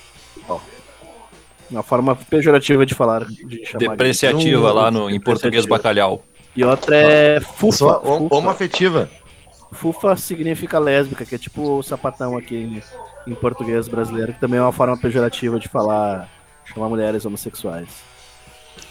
Uma 1.71 1.83
forma 1.83 2.15
pejorativa 2.15 2.87
de 2.87 2.95
falar. 2.95 3.25
De 3.25 3.65
chamar 3.67 3.79
Depreciativa 3.79 4.73
lá 4.73 4.91
no, 4.91 5.11
em 5.11 5.21
português 5.21 5.67
bacalhau. 5.67 6.25
E 6.55 6.65
outra 6.65 6.97
é 6.97 7.41
fufa. 7.41 7.77
Só 7.77 8.03
homoafetiva. 8.31 9.11
Fufa 9.73 10.17
significa 10.17 10.79
lésbica, 10.79 11.25
que 11.27 11.35
é 11.35 11.39
tipo 11.39 11.79
o 11.79 11.83
sapatão 11.83 12.37
aqui 12.39 12.57
em, 12.57 12.83
em 13.27 13.35
português 13.35 13.89
brasileiro, 13.89 14.33
que 14.33 14.41
também 14.41 14.59
é 14.59 14.63
uma 14.63 14.73
forma 14.73 14.97
pejorativa 14.97 15.59
de 15.59 15.69
falar, 15.69 16.29
chamar 16.73 16.89
mulheres 16.89 17.25
homossexuais. 17.25 17.89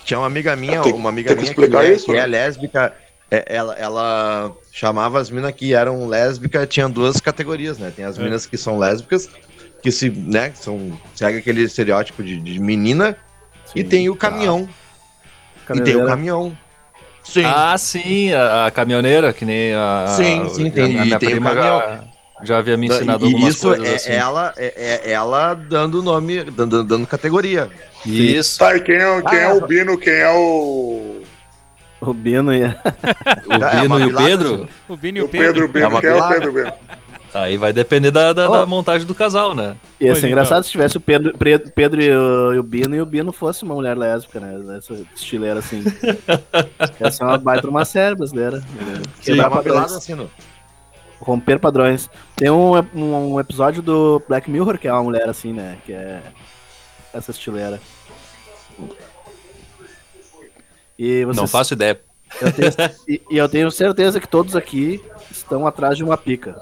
Tinha 0.04 0.20
uma 0.20 0.28
amiga 0.28 0.56
minha, 0.56 0.82
Tem- 0.82 0.94
uma 0.94 1.10
amiga 1.10 1.30
tem 1.30 1.38
que 1.38 1.42
minha 1.44 1.52
explicar 1.52 1.86
é, 1.86 1.94
isso, 1.94 2.06
que 2.06 2.12
né? 2.14 2.20
é 2.20 2.26
lésbica. 2.26 2.94
é, 3.32 3.44
ela, 3.48 3.74
ela 3.76 4.52
chamava 4.72 5.20
as 5.20 5.30
minas 5.30 5.52
que 5.54 5.74
eram 5.74 6.08
lésbicas, 6.08 6.68
tinha 6.68 6.88
duas 6.88 7.20
categorias, 7.20 7.78
né? 7.78 7.92
Tem 7.96 8.06
as 8.06 8.18
É. 8.20 8.24
minas 8.24 8.46
que 8.46 8.58
são 8.58 8.78
lésbicas, 8.78 9.30
que 9.82 9.92
se, 9.92 10.10
né, 10.10 10.52
são, 10.56 10.92
segue 11.16 11.40
aquele 11.40 11.62
estereótipo 11.64 12.24
de, 12.24 12.40
de 12.40 12.60
menina, 12.60 13.16
e 13.76 13.82
Sim, 13.82 13.88
tem 13.90 14.10
o 14.10 14.16
caminhão. 14.16 14.68
E 15.74 15.82
tem 15.82 15.96
o 15.96 16.06
caminhão. 16.06 16.56
Sim. 17.24 17.44
Ah, 17.46 17.76
sim, 17.78 18.32
a, 18.32 18.68
a 18.68 18.72
caminhoneira, 18.72 19.34
que 19.34 19.44
nem 19.44 19.74
a. 19.74 20.06
Sim, 20.16 20.48
sim, 20.50 20.70
tem- 20.70 20.84
a 21.00 21.04
minha 21.04 21.16
e 21.16 21.20
tem 21.20 21.30
o 21.30 21.32
prima 21.32 21.56
caminhão. 21.56 22.08
Já, 22.46 22.58
havia 22.60 22.78
me 22.78 22.88
E- 22.88 22.90
ensinado 22.92 23.26
e 23.26 23.34
algumas 23.34 23.54
isso 23.56 23.68
coisas 23.68 23.88
é 23.88 23.96
assim. 23.96 24.12
ela, 24.12 24.54
é, 24.58 25.02
é 25.06 25.12
ela 25.12 25.54
dando 25.54 26.02
nome, 26.04 26.44
dando, 26.46 26.84
dando 26.84 27.06
categoria. 27.08 27.70
Isso, 28.06 28.60
Tá, 28.60 28.76
e 28.76 28.82
quem 28.82 28.96
é, 28.96 29.22
quem 29.24 29.40
é 29.40 29.46
Ah, 29.46 29.54
o 29.56 29.66
Bino? 29.68 29.98
Quem 29.98 30.14
é 30.14 30.32
o. 30.32 31.22
O 32.02 32.14
Bino 32.14 32.54
e 32.54 32.62
o 33.48 33.54
É 33.64 33.82
Bino 33.82 33.96
uma 33.96 34.00
e 34.02 34.06
o 34.06 34.16
Pedro. 34.16 34.54
assim. 34.56 34.68
O 34.88 34.96
Vini 34.96 35.20
e 35.20 35.22
O 35.24 35.26
o 35.26 35.30
Pedro. 35.30 35.54
Pedro 35.54 35.68
Bino. 35.70 35.98
É 35.98 36.02
quem 36.02 36.10
é 36.12 36.16
o. 36.16 36.28
Pedro 36.30 36.52
Bino? 36.54 36.74
Aí 37.34 37.58
vai 37.58 37.74
depender 37.74 38.12
da, 38.12 38.32
da, 38.32 38.48
da 38.48 38.64
Oh. 38.64 38.66
montagem 38.66 39.06
do 39.06 39.14
casal, 39.14 39.54
né? 39.54 39.76
Ia 40.00 40.14
ser 40.14 40.20
então. 40.20 40.30
engraçado 40.30 40.64
se 40.64 40.72
tivesse 40.72 40.96
o 40.96 41.02
Pedro, 41.02 41.34
Pedro 41.76 42.02
e, 42.02 42.10
o, 42.10 42.54
e 42.54 42.60
o 42.60 42.64
Bino 42.64 42.96
e 42.96 43.02
o 43.02 43.06
Bino 43.06 43.34
fosse 43.34 43.64
uma 43.64 43.76
mulher 43.76 43.98
lésbica, 43.98 44.40
né? 44.40 44.78
Essa 44.78 44.94
estileira 45.14 45.60
assim. 45.60 45.84
Essa 47.00 47.24
é 47.24 47.28
uma 47.28 47.38
baita 47.38 47.68
uma 47.68 47.84
série 47.84 48.16
brasileira. 48.16 48.62
Sim, 48.62 49.34
Quebrar 49.34 49.46
é 49.46 49.48
uma 49.50 49.64
pilada 49.64 49.98
assim, 49.98 50.14
no- 50.16 50.30
Romper 51.26 51.60
padrões. 51.60 52.08
Tem 52.36 52.50
um, 52.52 52.74
um 52.94 53.40
episódio 53.40 53.82
do 53.82 54.22
Black 54.28 54.50
Mirror 54.50 54.78
que 54.78 54.88
é 54.88 54.94
uma 54.94 55.04
mulher 55.04 55.28
assim, 55.28 55.52
né? 55.52 55.78
Que 55.86 55.92
é 55.92 56.22
essa 57.12 57.32
estileira. 57.32 57.82
E 60.98 61.26
vocês, 61.26 61.36
Não 61.38 61.48
faço 61.48 61.74
ideia. 61.74 62.00
eu 62.42 62.52
tenho- 62.54 62.72
e, 63.08 63.22
e 63.32 63.38
eu 63.38 63.50
tenho 63.50 63.72
certeza 63.72 64.20
que 64.20 64.28
todos 64.28 64.56
aqui 64.56 65.04
estão 65.32 65.66
atrás 65.68 65.98
de 65.98 66.04
uma 66.04 66.18
pica. 66.18 66.62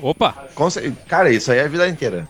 Opa, 0.00 0.32
Com 0.54 0.70
cer- 0.70 0.92
Cara, 1.06 1.30
isso 1.30 1.50
aí 1.52 1.58
é 1.58 1.64
a 1.64 1.68
vida 1.68 1.86
inteira. 1.88 2.28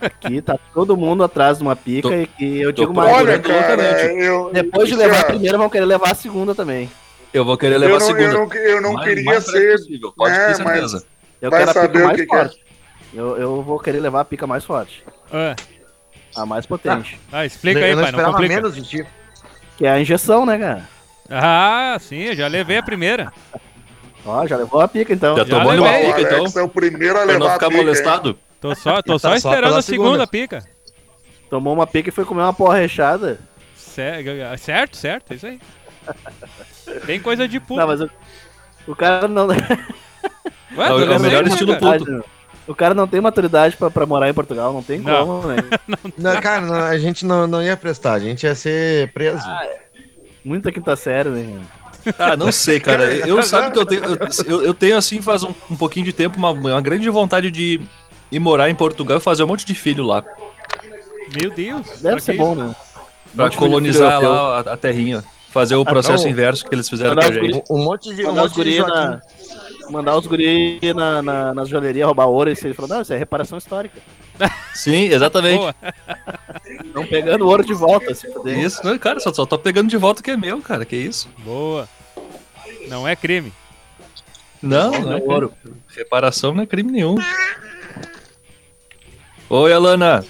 Aqui 0.00 0.40
tá 0.40 0.58
todo 0.72 0.96
mundo 0.96 1.22
atrás 1.22 1.58
de 1.58 1.62
uma 1.62 1.76
pica 1.76 2.08
Tô- 2.08 2.14
e 2.14 2.26
que 2.26 2.60
eu 2.60 2.72
digo 2.72 2.94
mais. 2.94 3.14
Olha, 3.14 3.38
procurando 3.38 3.62
cara, 3.78 4.12
eu. 4.14 4.50
Depois 4.52 4.88
de 4.88 4.94
levar 4.96 5.20
a 5.20 5.24
primeira, 5.24 5.58
vão 5.58 5.68
querer 5.70 5.84
levar 5.84 6.10
a 6.12 6.14
segunda 6.14 6.54
também. 6.54 6.90
Eu 7.32 7.44
vou 7.44 7.56
querer 7.58 7.74
Eu 7.76 7.80
levar 7.80 7.96
a 7.96 7.98
não, 8.00 8.06
segunda. 8.06 8.22
eu 8.24 8.32
não, 8.32 8.52
eu 8.54 8.80
não 8.80 8.92
Mais- 8.94 9.08
queria 9.08 9.24
mais 9.24 9.44
ser. 9.44 9.72
possível, 9.78 10.12
pode 10.16 10.34
É, 10.34 10.52
ter 10.54 10.62
mas- 10.64 10.72
certeza. 10.74 11.06
Eu 11.42 11.50
Vai 11.50 11.60
quero 11.60 11.70
a 11.70 11.74
saber 11.74 11.88
pica 11.92 12.02
o 12.02 12.06
mais 12.06 12.20
que 12.20 12.26
que 12.26 12.34
é. 12.34 12.38
forte. 12.38 12.60
Eu, 13.14 13.36
eu 13.36 13.62
vou 13.62 13.78
querer 13.78 14.00
levar 14.00 14.20
a 14.20 14.24
pica 14.24 14.46
mais 14.46 14.64
forte. 14.64 15.04
é. 15.32 15.54
A 16.34 16.44
mais 16.44 16.66
potente. 16.66 17.18
Ah, 17.32 17.46
explica 17.46 17.80
aí, 17.80 17.90
eu 17.92 17.96
não 17.96 18.02
pai, 18.02 18.12
não 18.12 18.24
complica. 18.32 18.54
menos 18.54 18.74
de 18.74 18.82
ti. 18.82 19.06
Que 19.78 19.86
é 19.86 19.90
a 19.90 19.98
injeção, 20.00 20.44
né, 20.44 20.58
cara? 20.58 20.86
Ah, 21.30 21.96
sim, 21.98 22.24
eu 22.24 22.34
já 22.36 22.46
levei 22.46 22.76
a 22.76 22.82
primeira. 22.82 23.32
Ó, 24.24 24.46
já 24.46 24.56
levou 24.58 24.82
a 24.82 24.86
pica 24.88 25.14
então. 25.14 25.34
Já, 25.34 25.44
Já 25.44 25.48
tomou 25.56 25.72
levei. 25.72 25.86
uma 26.04 26.08
pica, 26.14 26.20
então? 26.20 26.38
Alex 26.40 26.56
é 26.56 26.62
o 26.62 26.68
primeiro 26.68 27.14
a 27.18 27.22
Pra 27.22 27.26
não 27.26 27.32
levar 27.40 27.50
a 27.50 27.54
ficar 27.54 27.66
pica, 27.68 27.78
hein? 27.80 27.86
molestado? 27.86 28.38
Tô 28.60 28.74
só, 28.74 29.00
tô 29.00 29.18
só 29.18 29.30
Tá 29.30 29.38
só 29.40 29.48
esperando 29.48 29.68
pela 29.68 29.78
a 29.78 29.82
segunda 29.82 30.08
segunda. 30.10 30.26
pica. 30.26 30.64
Tomou 31.48 31.72
uma 31.72 31.86
pica 31.86 32.10
e 32.10 32.12
foi 32.12 32.24
comer 32.26 32.42
uma 32.42 32.52
porra 32.52 32.76
rechada. 32.78 33.38
Cer- 33.74 34.22
Certo, 34.58 34.94
certo, 34.96 35.32
é 35.32 35.36
isso 35.36 35.46
aí. 35.46 35.58
Tem 37.00 37.20
coisa 37.20 37.46
de 37.48 37.58
puto. 37.60 37.80
Não, 37.80 37.86
mas 37.86 38.00
o, 38.00 38.10
o 38.86 38.94
cara 38.96 39.26
não. 39.28 39.48
Ué, 40.76 40.88
É 40.88 40.92
o- 40.92 41.12
é 41.12 41.16
o 41.16 41.20
melhor 41.20 41.46
estilo 41.46 41.78
cara. 41.78 41.98
puto. 41.98 42.24
O 42.66 42.74
cara 42.74 42.94
não 42.94 43.06
tem 43.06 43.20
maturidade 43.20 43.76
pra, 43.76 43.88
pra 43.90 44.04
morar 44.06 44.28
em 44.28 44.34
Portugal, 44.34 44.72
não 44.72 44.82
tem 44.82 44.98
Não. 44.98 45.24
como, 45.26 45.46
né? 45.48 45.56
Não, 46.18 46.40
cara, 46.40 46.62
não, 46.62 46.74
a 46.74 46.98
gente 46.98 47.24
não, 47.24 47.46
não 47.46 47.62
ia 47.62 47.76
prestar, 47.76 48.14
a 48.14 48.18
gente 48.18 48.42
ia 48.44 48.56
ser 48.56 49.12
preso. 49.12 49.44
Muita 50.44 50.72
quinta 50.72 50.96
série, 50.96 51.28
né? 51.28 51.60
Ah, 52.18 52.36
não 52.36 52.50
sei, 52.50 52.80
cara. 52.80 53.04
Eu 53.14 53.40
sabe 53.44 53.72
que 53.72 53.78
eu 53.78 53.86
tenho, 53.86 54.02
eu, 54.48 54.62
eu- 54.64 54.74
tenho 54.74 54.96
assim, 54.96 55.22
faz 55.22 55.44
um, 55.44 55.54
um 55.70 55.76
pouquinho 55.76 56.04
de 56.06 56.12
tempo, 56.12 56.38
uma, 56.38 56.50
uma 56.50 56.80
grande 56.80 57.08
vontade 57.08 57.50
de 57.52 57.80
ir 58.32 58.38
morar 58.40 58.68
em 58.68 58.74
Portugal 58.74 59.18
e 59.18 59.20
fazer 59.20 59.44
um 59.44 59.46
monte 59.48 59.64
de 59.64 59.74
filho 59.74 60.04
lá. 60.04 60.24
Meu 61.40 61.50
Deus. 61.52 62.00
Deve 62.00 62.20
ser 62.20 62.32
bom, 62.36 62.52
isso? 62.52 62.62
né? 62.64 62.76
Pra 63.34 63.50
colonizar 63.50 64.20
lá 64.20 64.56
a, 64.58 64.60
a 64.72 64.76
terrinha. 64.76 65.22
Fazer 65.56 65.74
o 65.74 65.86
processo 65.86 66.24
não. 66.24 66.30
inverso 66.30 66.66
que 66.66 66.74
eles 66.74 66.86
fizeram 66.86 67.16
com 67.16 67.22
a 67.22 67.28
os 67.30 67.34
gente. 67.34 67.62
Um, 67.70 67.76
um 67.76 67.84
monte 67.84 68.14
de, 68.14 68.26
um 68.26 68.28
Mandar 68.28 68.44
os 68.44 68.54
monte 68.54 68.64
de 68.64 68.78
guri 68.78 68.92
na, 68.92 69.22
mandar 69.90 70.18
os 70.18 70.26
guri 70.26 70.80
na, 70.94 71.22
na, 71.22 71.54
na 71.54 71.64
joalheria 71.64 72.04
roubar 72.04 72.26
ouro. 72.26 72.50
E 72.50 72.56
ele 72.62 72.74
falou, 72.74 72.90
não, 72.90 73.00
isso 73.00 73.14
é 73.14 73.16
reparação 73.16 73.56
histórica. 73.56 73.98
Sim, 74.74 75.04
exatamente. 75.04 75.56
Boa. 75.56 75.74
Estão 76.84 77.06
pegando 77.06 77.46
ouro 77.46 77.64
de 77.64 77.72
volta, 77.72 78.14
se. 78.14 78.28
Isso, 78.44 78.84
não, 78.84 78.98
cara, 78.98 79.18
só, 79.18 79.32
só 79.32 79.46
tô 79.46 79.58
pegando 79.58 79.88
de 79.88 79.96
volta 79.96 80.20
o 80.20 80.22
que 80.22 80.32
é 80.32 80.36
meu, 80.36 80.60
cara. 80.60 80.84
Que 80.84 80.94
isso? 80.94 81.26
Boa. 81.38 81.88
Não 82.88 83.08
é 83.08 83.16
crime. 83.16 83.50
Não, 84.60 84.90
não 84.90 85.12
é 85.14 85.16
ouro. 85.16 85.54
Reparação 85.88 86.52
não 86.54 86.64
é 86.64 86.66
crime 86.66 86.92
nenhum. 86.92 87.16
Oi, 89.48 89.72
Alana. 89.72 90.22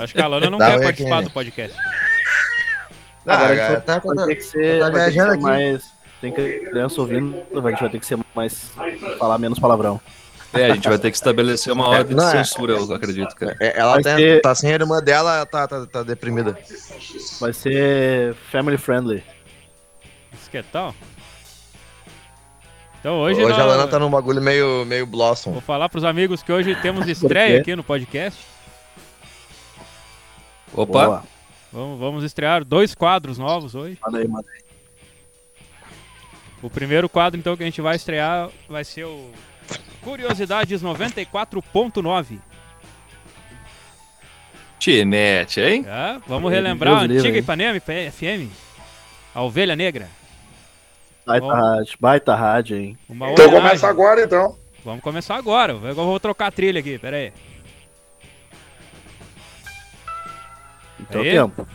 Acho 0.00 0.14
que 0.14 0.22
a 0.22 0.26
Lana 0.26 0.48
não 0.48 0.56
Dá, 0.56 0.70
quer 0.70 0.82
participar 0.82 1.20
é? 1.20 1.24
do 1.24 1.30
podcast. 1.30 1.76
Ah, 3.26 3.34
Agora 3.34 3.52
a 3.52 3.56
cara, 3.56 3.74
gente 3.76 3.84
tá, 3.84 3.98
vai, 4.04 4.16
tá, 4.16 4.26
ter 4.26 4.34
que 4.36 4.42
ser, 4.42 4.80
tá 4.80 4.90
vai 4.90 5.04
ter 5.04 5.12
que 5.12 5.20
ser 5.20 5.28
aqui. 5.30 5.42
mais. 5.42 5.92
Tem 6.20 6.32
criança 6.32 7.00
ouvindo, 7.00 7.36
a 7.52 7.70
gente 7.70 7.80
vai 7.80 7.88
ter 7.90 7.98
que 8.00 8.06
ser 8.06 8.18
mais. 8.34 8.70
falar 9.18 9.38
menos 9.38 9.58
palavrão. 9.58 10.00
É, 10.54 10.70
a 10.70 10.74
gente 10.74 10.86
vai 10.88 10.98
ter 10.98 11.10
que 11.10 11.16
estabelecer 11.16 11.72
uma 11.72 11.88
ordem 11.88 12.08
de 12.08 12.14
não, 12.14 12.28
é- 12.28 12.44
censura, 12.44 12.74
eu 12.74 12.92
acredito, 12.94 13.34
cara. 13.34 13.56
É, 13.58 13.78
Ela 13.80 13.94
Vai 13.94 14.02
tá, 14.02 14.16
ser- 14.16 14.40
tá 14.42 14.54
sem 14.54 14.70
a 14.70 14.74
irmã 14.74 15.02
dela, 15.02 15.36
ela 15.36 15.46
tá, 15.46 15.66
tá, 15.66 15.86
tá 15.86 16.02
deprimida. 16.02 16.58
Vai 17.40 17.52
ser 17.54 18.34
family 18.50 18.76
friendly. 18.76 19.24
Isso 20.32 20.50
que 20.50 20.58
é 20.58 20.62
tal. 20.62 20.94
Então 23.00 23.18
hoje, 23.18 23.40
Hoje, 23.42 23.50
nós- 23.50 23.58
a 23.60 23.64
Lana 23.64 23.88
tá 23.88 23.98
num 23.98 24.10
bagulho 24.10 24.42
meio, 24.42 24.84
meio 24.84 25.06
blossom. 25.06 25.52
vou 25.52 25.60
falar 25.62 25.88
pros 25.88 26.04
amigos 26.04 26.42
que 26.42 26.52
hoje 26.52 26.74
temos 26.76 27.06
estreia 27.08 27.58
aqui 27.60 27.74
no 27.74 27.82
podcast. 27.82 28.38
Opa, 30.74 31.04
Boa. 31.06 31.22
Vamos, 31.72 31.98
vamos 31.98 32.24
estrear 32.24 32.64
dois 32.64 32.94
quadros 32.94 33.38
novos 33.38 33.74
hoje. 33.74 33.98
Manda 34.04 34.18
aí, 34.18 34.28
manda 34.28 34.46
aí. 34.52 34.62
O 36.62 36.70
primeiro 36.70 37.08
quadro, 37.08 37.40
então, 37.40 37.56
que 37.56 37.62
a 37.62 37.66
gente 37.66 37.80
vai 37.80 37.96
estrear 37.96 38.48
vai 38.68 38.84
ser 38.84 39.04
o 39.04 39.30
Curiosidades 40.02 40.82
94.9. 40.82 42.38
te 44.78 45.04
mete, 45.04 45.60
hein? 45.60 45.84
Tá? 45.84 46.20
Vamos 46.26 46.50
relembrar 46.50 46.94
a 46.94 47.02
antiga? 47.02 47.38
Ipanema 47.38 47.80
FM, 47.80 48.50
a 49.34 49.42
Ovelha 49.42 49.74
Negra. 49.76 50.08
Baita 51.24 51.46
Bom. 51.46 51.52
rádio, 51.52 51.96
baita 52.00 52.34
rádio, 52.34 52.76
hein? 52.76 52.98
Uma 53.08 53.30
Então 53.30 53.48
começa 53.48 53.88
agora, 53.88 54.24
então. 54.24 54.56
Vamos 54.84 55.02
começar 55.02 55.36
agora. 55.36 55.72
Eu 55.72 55.94
vou 55.94 56.18
trocar 56.18 56.48
a 56.48 56.50
trilha 56.50 56.80
aqui, 56.80 56.98
pera 56.98 57.16
aí. 57.16 57.32
Tempo. 61.20 61.66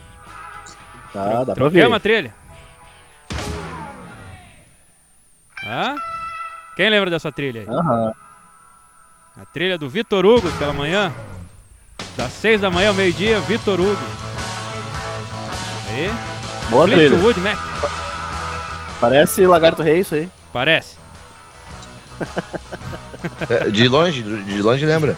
Tá, 1.14 1.44
dá 1.44 1.70
ver. 1.70 1.88
uma 1.88 2.00
trilha. 2.00 2.34
Hã? 5.66 5.96
Quem 6.76 6.90
lembra 6.90 7.10
dessa 7.10 7.32
trilha 7.32 7.62
aí? 7.62 7.68
Aham. 7.68 8.14
A 9.40 9.46
trilha 9.46 9.78
do 9.78 9.90
Vitor 9.90 10.26
Hugo 10.26 10.52
pela 10.54 10.74
manhã. 10.74 11.14
Das 12.16 12.32
6 12.34 12.62
da 12.62 12.72
manhã 12.72 12.90
ao 12.90 12.96
meio-dia, 12.96 13.40
Vitor 13.42 13.80
Hugo. 13.80 13.98
Aí. 15.90 16.12
Boa 16.70 16.88
trilha. 16.88 17.10
Fleetwood 17.10 17.40
Mac. 17.42 17.58
Parece 19.00 19.46
Lagarto 19.46 19.84
Rei 19.84 20.00
isso 20.00 20.16
aí. 20.16 20.30
Parece. 20.52 20.98
É, 23.50 23.70
De 23.70 23.88
longe, 23.88 24.24
de 24.24 24.62
longe 24.62 24.86
lembra. 24.86 25.18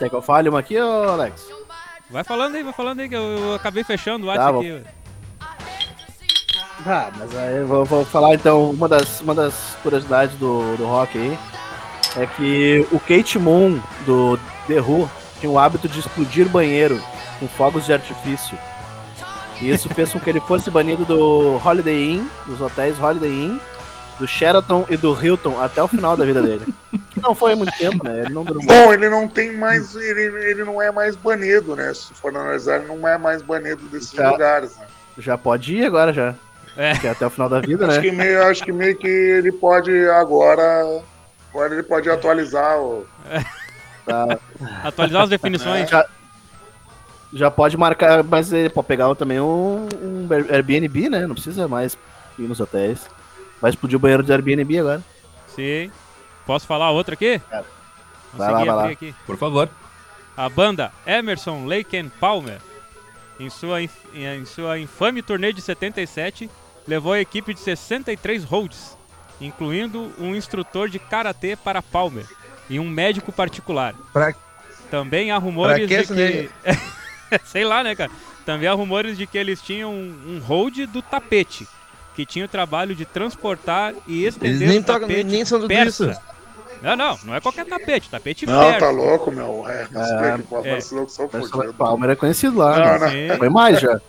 Quer 0.00 0.08
que 0.08 0.16
eu 0.16 0.22
fale 0.22 0.48
uma 0.48 0.60
aqui, 0.60 0.80
ô 0.80 1.10
Alex? 1.10 1.46
Vai 2.08 2.24
falando 2.24 2.54
aí, 2.54 2.62
vai 2.62 2.72
falando 2.72 3.00
aí 3.00 3.08
que 3.08 3.14
eu, 3.14 3.20
eu 3.20 3.54
acabei 3.54 3.84
fechando 3.84 4.26
o 4.26 4.34
Tá, 4.34 4.50
WhatsApp 4.50 4.58
aqui. 4.58 4.86
Ah, 6.86 7.10
mas 7.18 7.36
aí 7.36 7.56
eu 7.58 7.66
vou, 7.66 7.84
vou 7.84 8.04
falar 8.06 8.34
então, 8.34 8.70
uma 8.70 8.88
das, 8.88 9.20
uma 9.20 9.34
das 9.34 9.76
curiosidades 9.82 10.34
do, 10.38 10.74
do 10.78 10.86
rock 10.86 11.18
aí 11.18 11.38
é 12.16 12.26
que 12.26 12.86
o 12.90 12.98
Kate 12.98 13.38
Moon 13.38 13.78
do 14.06 14.38
The 14.66 14.80
Who 14.80 15.08
tinha 15.38 15.52
o 15.52 15.58
hábito 15.58 15.86
de 15.86 16.00
explodir 16.00 16.48
banheiro 16.48 16.98
com 17.38 17.46
fogos 17.46 17.84
de 17.84 17.92
artifício. 17.92 18.58
E 19.60 19.68
isso 19.68 19.90
fez 19.90 20.10
com 20.10 20.18
que 20.18 20.30
ele 20.30 20.40
fosse 20.40 20.70
banido 20.70 21.04
do 21.04 21.60
Holiday 21.62 22.14
Inn, 22.14 22.26
dos 22.46 22.62
hotéis 22.62 22.98
Holiday 22.98 23.30
Inn, 23.30 23.58
do 24.20 24.28
Sheraton 24.28 24.84
e 24.90 24.96
do 24.98 25.18
Hilton 25.18 25.60
até 25.60 25.82
o 25.82 25.88
final 25.88 26.14
da 26.14 26.26
vida 26.26 26.42
dele. 26.42 26.66
Que 27.10 27.20
não 27.22 27.34
foi 27.34 27.54
muito 27.54 27.72
tempo, 27.76 28.04
né? 28.04 28.20
Ele 28.20 28.34
não 28.34 28.44
durou 28.44 28.62
muito. 28.62 28.72
Bom, 28.72 28.92
ele 28.92 29.08
não 29.08 29.26
tem 29.26 29.56
mais. 29.56 29.96
Ele, 29.96 30.22
ele 30.50 30.62
não 30.62 30.80
é 30.80 30.92
mais 30.92 31.16
banido, 31.16 31.74
né? 31.74 31.92
Se 31.94 32.12
for 32.12 32.28
analisar, 32.28 32.76
ele 32.76 32.88
não 32.88 33.08
é 33.08 33.16
mais 33.16 33.40
banido 33.40 33.82
desses 33.88 34.12
Já. 34.12 34.30
lugares. 34.30 34.76
Né? 34.76 34.86
Já 35.18 35.38
pode 35.38 35.74
ir 35.74 35.86
agora 35.86 36.12
já. 36.12 36.34
É. 36.76 36.94
Que 36.96 37.06
é 37.06 37.10
até 37.10 37.26
o 37.26 37.30
final 37.30 37.48
da 37.48 37.60
vida, 37.60 37.86
Acho, 37.86 37.96
né? 37.96 38.02
que 38.02 38.12
meio, 38.12 38.42
acho 38.44 38.62
que 38.62 38.72
meio 38.72 38.96
que 38.96 39.08
ele 39.08 39.50
pode 39.50 39.90
agora. 40.10 41.02
Agora 41.48 41.74
ele 41.74 41.82
pode 41.82 42.08
atualizar 42.08 42.78
o. 42.78 43.06
Tá. 44.04 44.38
Atualizar 44.84 45.22
as 45.22 45.30
definições. 45.30 45.88
Já, 45.88 46.06
já 47.32 47.50
pode 47.50 47.76
marcar, 47.76 48.22
mas 48.22 48.52
ele 48.52 48.68
pode 48.68 48.86
pegar 48.86 49.14
também 49.14 49.40
um, 49.40 49.88
um 50.02 50.28
Airbnb, 50.50 51.08
né? 51.08 51.26
Não 51.26 51.34
precisa 51.34 51.66
mais 51.66 51.96
ir 52.38 52.42
nos 52.42 52.60
hotéis. 52.60 53.08
Vai 53.60 53.70
explodir 53.70 53.96
o 53.96 54.00
banheiro 54.00 54.22
de 54.22 54.32
Airbnb 54.32 54.78
agora. 54.78 55.02
Sim. 55.54 55.90
Posso 56.46 56.66
falar 56.66 56.90
outra 56.90 57.14
aqui? 57.14 57.40
Vai 57.50 57.62
Consegui 58.32 58.52
lá, 58.52 58.58
vai 58.58 58.66
lá. 58.66 58.80
abrir 58.82 58.92
aqui. 58.92 59.14
Por 59.26 59.36
favor. 59.36 59.68
A 60.36 60.48
banda 60.48 60.92
Emerson, 61.06 61.66
Lake 61.66 61.96
and 61.96 62.08
Palmer, 62.20 62.58
em 63.38 63.50
sua, 63.50 63.82
inf- 63.82 64.04
em 64.14 64.44
sua 64.46 64.78
infame 64.78 65.20
turnê 65.22 65.52
de 65.52 65.60
77, 65.60 66.48
levou 66.88 67.12
a 67.12 67.20
equipe 67.20 67.52
de 67.52 67.60
63 67.60 68.44
holds, 68.44 68.96
incluindo 69.40 70.12
um 70.18 70.34
instrutor 70.34 70.88
de 70.88 70.98
karatê 70.98 71.56
para 71.56 71.82
Palmer 71.82 72.24
e 72.70 72.78
um 72.80 72.88
médico 72.88 73.30
particular. 73.32 73.94
Pra- 74.12 74.34
Também 74.90 75.30
há 75.30 75.36
rumores 75.38 75.86
Pra 75.88 76.02
que 76.04 76.14
de 76.14 76.48
que. 77.28 77.40
Sei 77.44 77.64
lá, 77.64 77.82
né, 77.84 77.94
cara? 77.94 78.10
Também 78.46 78.66
há 78.68 78.72
rumores 78.72 79.16
de 79.18 79.26
que 79.26 79.36
eles 79.38 79.60
tinham 79.60 79.92
um, 79.92 80.36
um 80.36 80.38
hold 80.40 80.78
do 80.86 81.02
tapete, 81.02 81.66
que 82.20 82.26
tinha 82.26 82.44
o 82.44 82.48
trabalho 82.48 82.94
de 82.94 83.04
transportar 83.04 83.94
e 84.06 84.22
Eles 84.22 84.34
estender 84.34 84.68
nem 84.68 84.78
o 84.78 84.82
tapete 84.84 85.14
nem, 85.14 85.24
nem 85.24 85.44
são 85.44 85.66
persa. 85.66 86.10
isso. 86.10 86.20
Não, 86.82 86.96
não, 86.96 87.18
não 87.24 87.34
é 87.34 87.40
qualquer 87.40 87.66
tapete, 87.66 88.08
tapete 88.08 88.46
Não, 88.46 88.58
persa. 88.62 88.80
tá 88.80 88.90
louco, 88.90 89.30
meu. 89.30 89.64
É, 89.68 89.82
É, 89.82 90.68
é. 90.68 90.72
mas 90.74 90.90
louco, 90.90 91.10
são 91.10 91.28
Mas 91.32 91.50
o. 91.50 91.74
Palmer 91.74 92.10
é 92.10 92.16
conhecido 92.16 92.56
lá. 92.58 92.98
Não, 92.98 93.06
né? 93.08 93.28
não. 93.28 93.36
Foi 93.36 93.48
mais 93.48 93.80
já. 93.80 94.00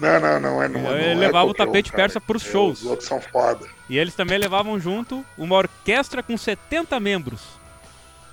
Não, 0.00 0.20
não, 0.20 0.40
não 0.40 0.62
é. 0.62 0.68
Não, 0.68 0.80
Ele 0.96 1.14
não 1.14 1.22
é 1.22 1.26
levava 1.26 1.50
o 1.50 1.54
tapete 1.54 1.90
cara. 1.90 2.04
persa 2.04 2.20
pros 2.20 2.46
É, 2.46 2.50
shows. 2.52 2.80
Os 2.82 2.86
outros 2.90 3.08
são 3.08 3.20
foda. 3.20 3.66
E 3.88 3.98
eles 3.98 4.14
também 4.14 4.38
levavam 4.38 4.78
junto 4.78 5.24
uma 5.36 5.56
orquestra 5.56 6.22
com 6.22 6.36
70 6.36 6.98
membros. 7.00 7.40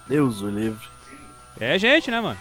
Deus 0.07 0.41
o 0.41 0.49
livre. 0.49 0.87
É 1.59 1.77
gente, 1.79 2.11
né, 2.11 2.19
mano? 2.21 2.37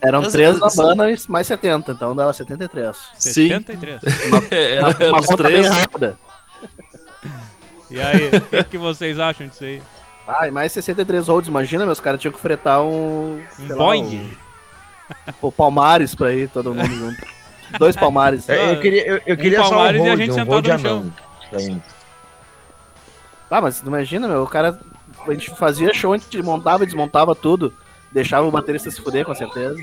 Eram 0.00 0.22
Mas- 0.22 0.32
três 0.32 0.54
na 0.54 0.66
mas- 0.66 0.76
banda 0.76 1.10
e 1.10 1.16
mais 1.28 1.46
70, 1.46 1.92
então 1.92 2.14
dava 2.14 2.32
73. 2.32 2.96
Sim. 3.18 3.48
73. 3.48 4.00
É, 4.50 4.80
Uma, 4.80 4.88
uma 5.10 5.20
os 5.20 5.26
conta 5.26 5.42
bem 5.44 5.62
rápida. 5.66 6.18
E 7.90 7.98
aí, 8.00 8.28
o 8.28 8.40
que, 8.42 8.64
que 8.64 8.78
vocês 8.78 9.18
acham 9.18 9.46
disso 9.48 9.64
aí? 9.64 9.82
Ah, 10.26 10.46
e 10.46 10.50
mais 10.50 10.70
63 10.72 11.26
holds, 11.26 11.48
imagina, 11.48 11.86
meus 11.86 11.98
caras 12.00 12.20
tinham 12.20 12.32
que 12.32 12.38
fretar 12.38 12.82
um. 12.82 13.42
Um 13.58 13.66
Boeing? 13.68 14.30
um- 14.30 14.30
o 15.48 15.50
Palmares 15.50 16.14
pra 16.14 16.34
ir, 16.34 16.50
todo 16.50 16.74
mundo 16.74 16.86
junto. 16.94 17.26
Dois 17.78 17.96
Palmares. 17.96 18.46
É, 18.46 18.72
Eu 18.72 18.80
queria, 18.80 19.06
eu, 19.06 19.22
eu 19.24 19.34
Um 19.34 19.38
queria 19.38 19.60
só 19.60 19.66
um 19.68 19.70
Palmares 19.70 20.02
e 20.04 20.08
a 20.10 20.16
gente 20.16 20.30
um 20.30 20.34
sentado 20.34 20.50
no 20.68 20.78
mim. 21.60 21.82
Ah, 23.50 23.60
mas 23.62 23.80
imagina, 23.80 24.28
meu, 24.28 24.42
o 24.42 24.46
cara. 24.46 24.78
A 25.26 25.32
gente 25.32 25.50
fazia 25.56 25.92
show, 25.94 26.12
a 26.12 26.18
gente 26.18 26.42
montava 26.42 26.82
e 26.84 26.86
desmontava 26.86 27.34
tudo. 27.34 27.72
Deixava 28.12 28.46
o 28.46 28.50
baterista 28.50 28.90
se 28.90 29.00
fuder, 29.00 29.24
com 29.24 29.34
certeza. 29.34 29.76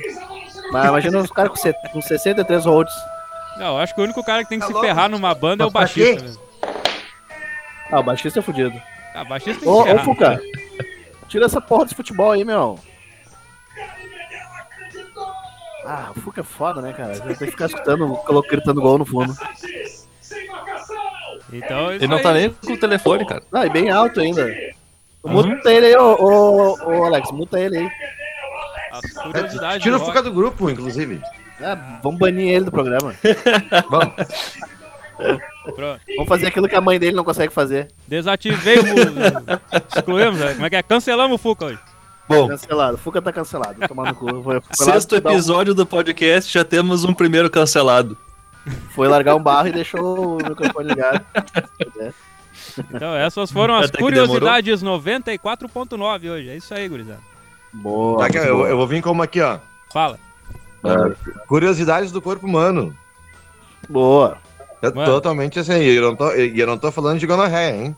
Mas 0.72 0.86
imagina 0.88 1.20
os 1.20 1.32
caras 1.32 1.52
com, 1.62 1.74
com 1.92 2.02
63 2.02 2.66
holds. 2.66 2.94
Não, 3.58 3.76
eu 3.76 3.78
acho 3.78 3.94
que 3.94 4.02
o 4.02 4.04
único 4.04 4.24
cara 4.24 4.44
que 4.44 4.50
tem 4.50 4.58
que 4.60 4.64
Tá 4.64 4.68
se 4.68 4.74
louco? 4.74 4.88
ferrar 4.88 5.10
numa 5.10 5.34
banda 5.36 5.64
é 5.64 5.68
o 5.68 5.72
Mas 5.72 5.74
baixista. 5.94 6.24
mesmo. 6.24 6.42
Ah, 7.92 8.00
o 8.00 8.04
baixista 8.04 8.40
é 8.40 8.42
fudido. 8.42 8.82
Ah, 9.14 9.24
baixista 9.24 9.62
tem 9.64 9.70
que 9.70 9.70
Ô, 9.70 9.76
se 9.76 9.82
ô, 9.82 9.86
ferrar. 9.86 10.04
Fuca, 10.06 10.42
tira 11.30 11.46
essa 11.46 11.62
porra 11.62 11.84
desse 11.84 11.96
futebol 11.96 12.32
aí, 12.32 12.44
meu. 12.44 12.80
Ah, 15.86 16.12
o 16.16 16.20
Fuca 16.20 16.42
é 16.42 16.44
foda, 16.44 16.82
né, 16.82 16.92
cara? 16.94 17.20
Tem 17.20 17.36
que 17.36 17.46
ficar 17.52 17.68
escutando, 17.68 18.20
gritando 18.50 18.82
gol 18.82 18.98
no 18.98 19.06
fundo. 19.06 19.34
Então, 21.54 21.92
isso 21.94 22.04
Ele 22.04 22.08
não 22.08 22.18
aí. 22.18 22.24
tá 22.24 22.34
nem 22.34 22.50
com 22.50 22.74
o 22.74 22.78
telefone, 22.78 23.26
cara. 23.26 23.44
Ah, 23.54 23.66
e 23.68 23.70
bem 23.70 23.92
alto 23.92 24.20
ainda. 24.20 24.52
Uhum. 25.26 25.48
Muta 25.48 25.74
ele 25.74 25.86
aí, 25.88 25.96
ô, 25.96 26.16
ô, 26.20 26.78
ô, 26.86 27.04
Alex, 27.06 27.32
muta 27.32 27.60
ele 27.60 27.78
aí. 27.80 27.90
As 28.92 29.12
curiosidades 29.12 29.84
Tira 29.84 29.98
o 29.98 30.00
Fuca 30.00 30.22
do 30.22 30.32
grupo, 30.32 30.70
inclusive. 30.70 31.22
Ah, 31.62 32.00
vamos 32.04 32.20
banir 32.20 32.54
ele 32.54 32.66
do 32.66 32.72
programa. 32.72 33.14
Vamos. 33.90 34.14
Pronto. 35.76 36.02
Vamos 36.18 36.28
fazer 36.28 36.48
aquilo 36.48 36.68
que 36.68 36.76
a 36.76 36.82
mãe 36.82 37.00
dele 37.00 37.16
não 37.16 37.24
consegue 37.24 37.54
fazer. 37.54 37.88
Desativei 38.08 38.78
o. 38.80 39.96
Excluímos, 39.96 40.40
né? 40.40 40.54
como 40.54 40.66
é 40.66 40.70
que 40.70 40.76
é? 40.76 40.84
Cancelamos 40.84 41.36
o 41.36 41.38
Fuca 41.42 41.66
hoje. 41.66 41.80
Bom, 42.28 42.48
Cancelado. 42.50 42.96
O 42.96 42.98
Fuca 42.98 43.22
tá 43.22 43.32
cancelado. 43.32 43.76
Vou 43.80 43.88
tomar 43.88 44.08
no 44.10 44.16
cu. 44.16 44.28
Foi, 44.44 44.62
foi 44.62 44.86
lá 44.88 44.94
sexto 44.94 45.20
dar 45.22 45.30
um- 45.30 45.34
episódio 45.34 45.74
do 45.74 45.86
podcast, 45.86 46.52
já 46.52 46.66
temos 46.66 47.04
um 47.06 47.14
primeiro 47.14 47.50
cancelado. 47.50 48.18
foi 48.94 49.08
largar 49.08 49.36
um 49.36 49.42
barro 49.44 49.68
e 49.70 49.72
deixou 49.72 50.38
o 50.38 50.38
microfone 50.38 50.90
ligado. 50.90 51.24
É. 52.00 52.12
Então, 52.94 53.16
essas 53.16 53.52
foram 53.52 53.76
as 53.76 53.90
curiosidades 53.92 54.84
94.9 54.84 56.30
hoje. 56.32 56.50
É 56.50 56.56
isso 56.58 56.74
aí, 56.74 56.88
gurizada. 56.88 57.20
Boa. 57.74 58.20
Tá 58.20 58.26
aqui, 58.28 58.38
eu, 58.38 58.66
eu 58.68 58.78
vou 58.78 58.88
vir 58.88 59.02
como 59.02 59.22
aqui, 59.22 59.42
ó. 59.42 59.60
Fala. 59.92 60.18
Curiosidades 61.48 62.12
do 62.12 62.22
corpo 62.22 62.46
humano. 62.46 62.96
Boa. 63.90 64.38
É 64.82 64.90
Mano. 64.92 65.06
totalmente 65.12 65.60
assim, 65.60 65.74
e 65.80 65.96
eu 65.96 66.04
não 66.04 66.16
tô, 66.16 66.30
eu 66.32 66.68
não 66.68 66.78
tô 66.78 66.92
falando 66.92 67.20
de 67.20 67.26
gonorreia, 67.28 67.76
hein? 67.76 67.96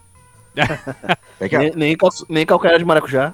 É 1.40 1.48
que, 1.48 1.56
Nem, 1.58 1.72
nem, 1.76 1.96
cal- 1.98 2.10
nem 2.28 2.46
calcanhar 2.46 2.80
de 2.80 2.86
maracujá. 2.86 3.32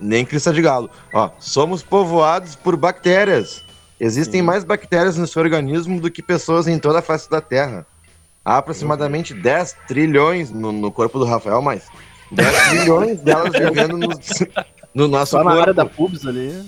nem 0.00 0.24
crista 0.24 0.52
de 0.52 0.60
galo. 0.60 0.90
Ó, 1.12 1.30
somos 1.38 1.82
povoados 1.84 2.56
por 2.56 2.76
bactérias. 2.76 3.64
Existem 4.00 4.42
mais 4.42 4.64
bactérias 4.64 5.16
no 5.16 5.24
seu 5.26 5.40
organismo 5.40 6.00
do 6.00 6.10
que 6.10 6.20
pessoas 6.20 6.66
em 6.66 6.78
toda 6.80 6.98
a 6.98 7.02
face 7.02 7.30
da 7.30 7.40
Terra. 7.40 7.86
Há 8.44 8.58
aproximadamente 8.58 9.32
10 9.32 9.76
trilhões 9.88 10.50
no, 10.50 10.70
no 10.70 10.92
corpo 10.92 11.18
do 11.18 11.24
Rafael, 11.24 11.62
mas 11.62 11.88
10 12.30 12.68
trilhões 12.68 13.20
delas 13.24 13.52
vivendo 13.52 13.96
no, 13.96 14.08
no 14.94 15.08
nosso 15.08 15.30
Só 15.32 15.38
na 15.38 15.44
corpo. 15.44 15.60
área 15.60 15.74
da 15.74 15.86
pubs 15.86 16.26
ali. 16.26 16.62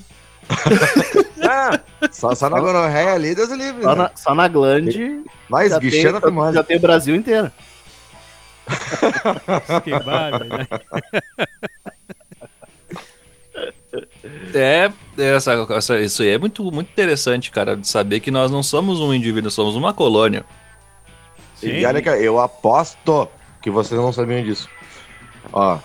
Ah, 1.42 1.78
só, 2.10 2.34
só 2.34 2.48
na 2.48 2.58
gonorreia 2.60 3.12
ali, 3.12 3.34
Deus 3.34 3.50
o 3.50 3.54
livre. 3.54 3.82
Só 3.82 3.90
né? 3.94 4.02
na, 4.02 4.10
só 4.14 4.34
na 4.34 4.48
glande. 4.48 5.20
Vai, 5.50 5.68
Já 5.68 5.78
tem, 5.78 6.06
a 6.06 6.52
já 6.52 6.62
tem 6.64 6.76
o 6.76 6.80
Brasil 6.80 7.14
inteiro. 7.14 7.50
Que 9.84 9.90
né? 9.92 10.66
É, 14.54 14.90
essa, 15.22 15.52
essa- 15.70 16.00
isso 16.00 16.22
aí 16.22 16.30
é 16.30 16.38
muito, 16.38 16.62
muito 16.72 16.90
interessante, 16.90 17.50
cara, 17.50 17.76
de 17.76 17.86
saber 17.86 18.20
que 18.20 18.30
nós 18.30 18.50
não 18.50 18.62
somos 18.62 19.00
um 19.00 19.14
indivíduo, 19.14 19.50
somos 19.50 19.76
uma 19.76 19.94
colônia. 19.94 20.44
Sim. 21.56 21.68
E 21.68 21.84
olha 21.86 22.02
que 22.02 22.08
eu 22.08 22.38
aposto 22.40 23.28
que 23.62 23.70
vocês 23.70 23.98
não 24.00 24.12
sabiam 24.12 24.42
disso. 24.42 24.68
Ó, 25.52 25.78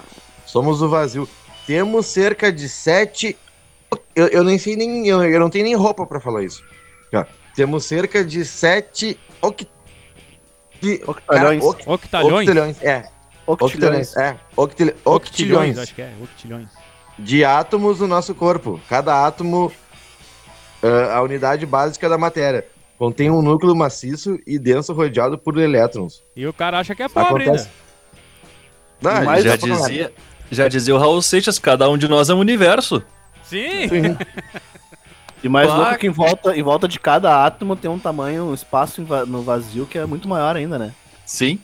somos 0.46 0.82
o 0.82 0.90
vazio. 0.90 1.28
Temos 1.66 2.06
cerca 2.08 2.52
de 2.52 2.68
sete. 2.68 3.38
Eu, 4.16 4.28
eu 4.28 4.44
nem 4.44 4.58
sei 4.58 4.76
nem. 4.76 5.08
Eu, 5.08 5.24
eu 5.24 5.40
não 5.40 5.50
tenho 5.50 5.66
nem 5.66 5.76
roupa 5.76 6.06
pra 6.06 6.20
falar 6.20 6.44
isso. 6.44 6.64
Ó, 7.14 7.24
temos 7.56 7.86
cerca 7.86 8.24
de 8.24 8.44
sete. 8.46 9.20
Oct... 9.42 9.68
Octalhões. 11.08 11.62
cara, 11.62 11.70
oct- 11.70 11.88
Octalhões? 11.88 12.48
Octilhões. 12.48 12.82
É, 12.82 13.10
Octilhões. 13.46 14.12
octilhões. 14.12 14.18
É, 14.18 14.38
octil... 14.56 14.88
Octilhões, 14.88 14.98
octilhões 15.06 15.78
acho 15.78 15.96
que 15.96 16.02
é. 16.02 16.12
Octilhões. 16.22 16.68
de 17.20 17.46
átomos 17.46 18.00
no 18.00 18.08
nosso 18.08 18.34
corpo. 18.34 18.80
Cada 18.90 19.26
átomo, 19.26 19.72
ah, 20.82 21.18
a 21.18 21.22
unidade 21.22 21.66
básica 21.66 22.10
da 22.10 22.18
matéria. 22.18 22.66
Contém 23.02 23.32
um 23.32 23.42
núcleo 23.42 23.76
maciço 23.76 24.38
e 24.46 24.60
denso 24.60 24.94
rodeado 24.94 25.36
por 25.36 25.58
elétrons. 25.58 26.22
E 26.36 26.46
o 26.46 26.54
cara 26.54 26.78
acha 26.78 26.94
que 26.94 27.02
é 27.02 27.10
pobre 27.10 27.46
Acontece. 27.46 27.68
ainda. 29.02 29.20
Não, 29.22 29.26
Mas 29.26 29.44
já, 29.44 29.56
dizia. 29.56 30.14
já 30.52 30.68
dizia 30.68 30.94
o 30.94 31.00
Raul 31.00 31.20
Seixas, 31.20 31.58
cada 31.58 31.90
um 31.90 31.98
de 31.98 32.08
nós 32.08 32.30
é 32.30 32.36
um 32.36 32.38
universo. 32.38 33.02
Sim. 33.44 33.88
E 35.44 35.50
mais 35.50 35.66
Claro. 35.66 35.82
louco 35.82 35.98
que 35.98 36.06
em 36.06 36.12
volta, 36.12 36.56
em 36.56 36.62
volta 36.62 36.88
de 36.88 37.00
cada 37.00 37.44
átomo 37.44 37.76
tem 37.76 37.90
um 37.90 37.98
tamanho, 37.98 38.44
um 38.44 38.54
espaço 38.54 39.02
no 39.26 39.42
vazio 39.42 39.88
que 39.88 39.98
é 39.98 40.06
muito 40.06 40.28
maior 40.30 40.56
ainda, 40.56 40.78
né? 40.78 40.94
Sim. 41.26 41.60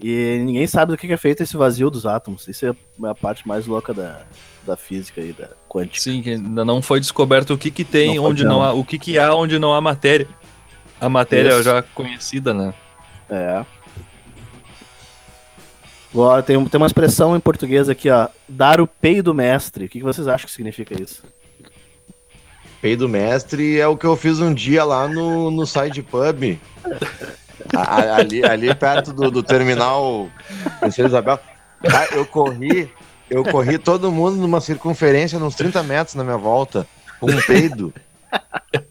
E 0.00 0.40
ninguém 0.44 0.68
sabe 0.68 0.92
do 0.92 0.96
que 0.96 1.12
é 1.12 1.16
feito 1.16 1.42
esse 1.42 1.56
vazio 1.56 1.90
dos 1.90 2.06
átomos. 2.06 2.46
Isso 2.46 2.64
é 2.66 2.72
a 3.08 3.14
parte 3.16 3.48
mais 3.48 3.66
louca 3.66 3.92
da, 3.92 4.20
da 4.64 4.76
física 4.76 5.20
e 5.20 5.32
da 5.32 5.48
quântica. 5.68 5.98
Sim, 6.00 6.22
que 6.22 6.30
ainda 6.30 6.64
não 6.64 6.80
foi 6.80 7.00
descoberto 7.00 7.52
o 7.54 7.58
que 7.58 7.68
que 7.72 7.82
tem 7.84 8.14
Não 8.14 8.26
onde 8.26 8.44
não. 8.44 8.62
há, 8.62 8.72
o 8.72 8.84
que 8.84 8.96
que 8.96 9.18
há 9.18 9.34
onde 9.34 9.58
não 9.58 9.74
há 9.74 9.80
matéria. 9.80 10.28
A 11.02 11.08
matéria 11.08 11.48
Isso. 11.54 11.64
já 11.64 11.82
conhecida, 11.82 12.54
né? 12.54 12.72
É. 13.28 13.64
Agora 16.14 16.44
tem, 16.44 16.64
tem 16.66 16.78
uma 16.80 16.86
expressão 16.86 17.34
em 17.36 17.40
português 17.40 17.88
aqui, 17.88 18.08
ó. 18.08 18.28
Dar 18.48 18.80
o 18.80 18.86
peido 18.86 19.34
mestre. 19.34 19.86
O 19.86 19.88
que, 19.88 19.98
que 19.98 20.04
vocês 20.04 20.28
acham 20.28 20.46
que 20.46 20.52
significa 20.52 20.94
isso? 21.00 21.24
Peido 22.80 23.08
mestre 23.08 23.80
é 23.80 23.86
o 23.88 23.96
que 23.96 24.06
eu 24.06 24.16
fiz 24.16 24.38
um 24.38 24.54
dia 24.54 24.84
lá 24.84 25.08
no, 25.08 25.50
no 25.50 25.66
side 25.66 26.02
pub. 26.04 26.56
A- 27.74 28.14
ali, 28.14 28.44
ali 28.44 28.72
perto 28.72 29.12
do, 29.12 29.28
do 29.28 29.42
terminal 29.42 30.28
Princesa 30.78 31.08
Isabel. 31.08 31.40
Ah, 31.84 32.14
eu 32.14 32.24
corri, 32.24 32.88
eu 33.28 33.42
corri 33.42 33.76
todo 33.76 34.12
mundo 34.12 34.36
numa 34.36 34.60
circunferência 34.60 35.36
uns 35.36 35.56
30 35.56 35.82
metros 35.82 36.14
na 36.14 36.22
minha 36.22 36.36
volta, 36.38 36.86
com 37.18 37.28
um 37.28 37.40
peido. 37.42 37.92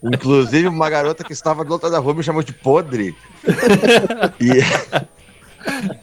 Inclusive, 0.02 0.68
uma 0.68 0.88
garota 0.90 1.24
que 1.24 1.32
estava 1.32 1.64
do 1.64 1.72
outro 1.72 1.86
lado 1.88 1.94
da 1.94 1.98
rua 2.04 2.14
me 2.14 2.22
chamou 2.22 2.42
de 2.42 2.52
podre. 2.52 3.14
E 4.40 4.50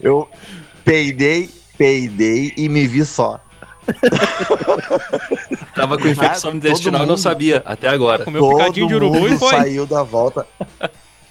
eu 0.00 0.28
peidei, 0.84 1.50
peidei 1.76 2.52
e 2.56 2.68
me 2.68 2.86
vi 2.86 3.04
só. 3.04 3.40
Tava 5.74 5.98
com 5.98 6.08
infecção 6.08 6.52
Todo 6.52 6.56
intestinal 6.58 7.04
e 7.04 7.06
não 7.06 7.16
sabia, 7.16 7.62
até 7.64 7.88
agora. 7.88 8.24
Comeu 8.24 8.44
um 8.44 8.56
picadinho 8.56 8.88
de 8.88 8.94
urubu 8.94 9.16
e 9.16 9.20
mundo 9.30 9.38
foi. 9.38 9.50
saiu 9.50 9.86
da 9.86 10.02
volta. 10.02 10.46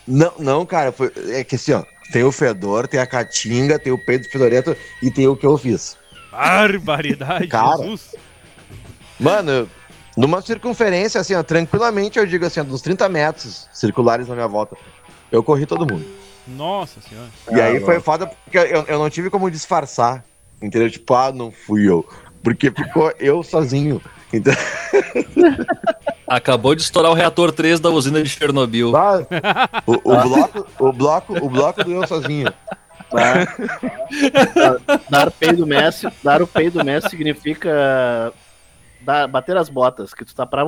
Não, 0.08 0.34
não, 0.40 0.66
cara, 0.66 0.92
foi, 0.92 1.12
é 1.30 1.44
que 1.44 1.56
assim, 1.56 1.74
ó, 1.74 1.84
tem 2.12 2.24
o 2.24 2.32
fedor, 2.32 2.88
tem 2.88 3.00
a 3.00 3.06
caatinga, 3.06 3.78
tem 3.78 3.94
o 3.94 4.06
peito 4.06 4.30
fedorento 4.32 4.76
e 5.04 5.12
tem 5.12 5.28
o 5.28 5.36
que 5.36 5.46
eu 5.46 5.58
fiz. 5.58 5.98
Barbaridade, 6.32 7.48
Cara. 7.48 7.78
Jesus. 7.84 8.16
Mano, 9.20 9.52
eu- 9.52 9.70
numa 10.20 10.42
circunferência, 10.42 11.22
assim, 11.22 11.34
ó, 11.34 11.42
tranquilamente, 11.42 12.20
eu 12.20 12.26
digo 12.26 12.46
assim, 12.46 12.60
ó, 12.60 12.64
uns 12.64 12.82
30 12.82 13.08
metros 13.08 13.68
circulares 13.72 14.28
na 14.28 14.36
minha 14.36 14.48
volta, 14.48 14.76
eu 15.32 15.42
corri 15.42 15.66
todo 15.66 15.92
mundo. 15.92 16.06
Nossa 16.46 17.00
senhora. 17.02 17.30
E 17.52 17.62
aí 17.62 17.78
Ah, 17.78 17.82
foi 17.86 18.00
foda 18.02 18.28
porque 18.28 18.58
eu, 18.58 18.84
eu 18.88 19.00
não 19.00 19.10
tive 19.10 19.30
como 19.30 19.50
disfarçar, 19.50 20.24
entendeu? 20.62 20.90
Tipo, 20.90 21.14
ah, 21.14 21.32
não 21.32 21.52
fui 21.52 21.88
eu. 21.88 22.08
Porque 22.44 22.72
ficou 22.72 23.14
eu 23.20 23.44
sozinho. 23.44 24.02
Então, 24.34 24.54
Acabou 26.28 26.76
de 26.76 26.82
estourar 26.84 27.12
o 27.12 27.16
reator 27.16 27.52
3 27.52 27.80
da 27.80 27.90
usina 27.90 28.22
de 28.22 28.30
Chernobyl. 28.30 28.96
ah, 28.96 29.26
o, 29.88 29.94
o 29.94 30.22
bloco, 30.22 30.68
o 30.80 30.94
bloco, 30.94 31.46
o 31.46 31.50
bloco 31.50 31.84
do 31.84 31.92
eu 31.94 32.06
sozinho. 32.08 32.52
Tá? 33.10 33.48
dar 35.10 35.32
peido 35.32 35.66
mestre, 35.66 36.12
dar 36.24 36.44
o 36.44 36.48
peido 36.48 36.86
mestre 36.86 37.10
significa 37.10 38.32
dar, 39.10 39.28
bater 39.28 39.58
as 39.58 39.70
botas, 39.70 40.14
que 40.14 40.24
tu 40.24 40.36
tá 40.36 40.46
pra 40.46 40.64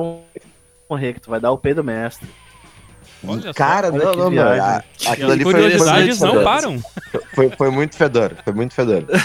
morrer, 0.90 1.12
que 1.14 1.20
tu 1.20 1.30
vai 1.30 1.38
dar 1.40 1.52
o 1.52 1.58
peido 1.58 1.84
mestre. 1.84 2.28
Olha 3.26 3.40
só. 3.42 3.52
Cara, 3.52 3.92
olha 3.92 4.04
não, 4.04 4.30
não, 4.30 4.42
a- 4.42 4.82
Aquilo 5.06 5.28
As 5.28 5.32
ali 5.34 5.42
foi, 5.44 5.52
muito 5.54 5.78
não 5.78 6.28
fedor. 6.30 6.42
param. 6.44 6.82
Foi, 7.34 7.50
foi 7.50 7.70
muito 7.70 7.96
fedor. 7.96 8.36
Foi 8.42 8.52
muito 8.52 8.74
fedor. 8.74 9.04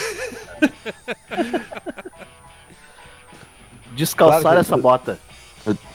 Descalçar 3.96 4.42
Claro 4.42 4.60
essa 4.60 4.78
bota. 4.78 5.18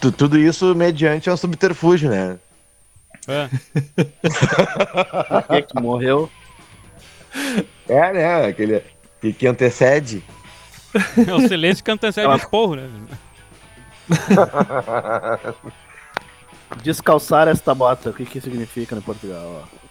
Tu- 0.00 0.10
tudo 0.12 0.36
isso 0.36 0.74
mediante 0.74 1.30
um 1.30 1.36
subterfúgio, 1.36 2.10
né? 2.10 2.36
É. 3.28 3.48
Que, 5.48 5.62
que 5.62 5.80
morreu. 5.80 6.28
É, 7.88 8.12
né? 8.12 8.46
Aquele 8.46 8.82
que, 9.20 9.32
que 9.32 9.46
antecede. 9.46 10.24
É 11.26 11.34
o 11.34 11.40
silêncio 11.48 11.82
que 11.84 11.90
antecede 11.90 12.26
o 12.26 12.36
esporro, 12.36 12.76
né? 12.76 12.88
Descalçar 16.82 17.48
esta 17.48 17.74
bota, 17.74 18.10
o 18.10 18.14
que 18.14 18.24
que 18.24 18.40
significa 18.40 18.94
no 18.96 19.02
Portugal? 19.02 19.62
ó? 19.62 19.82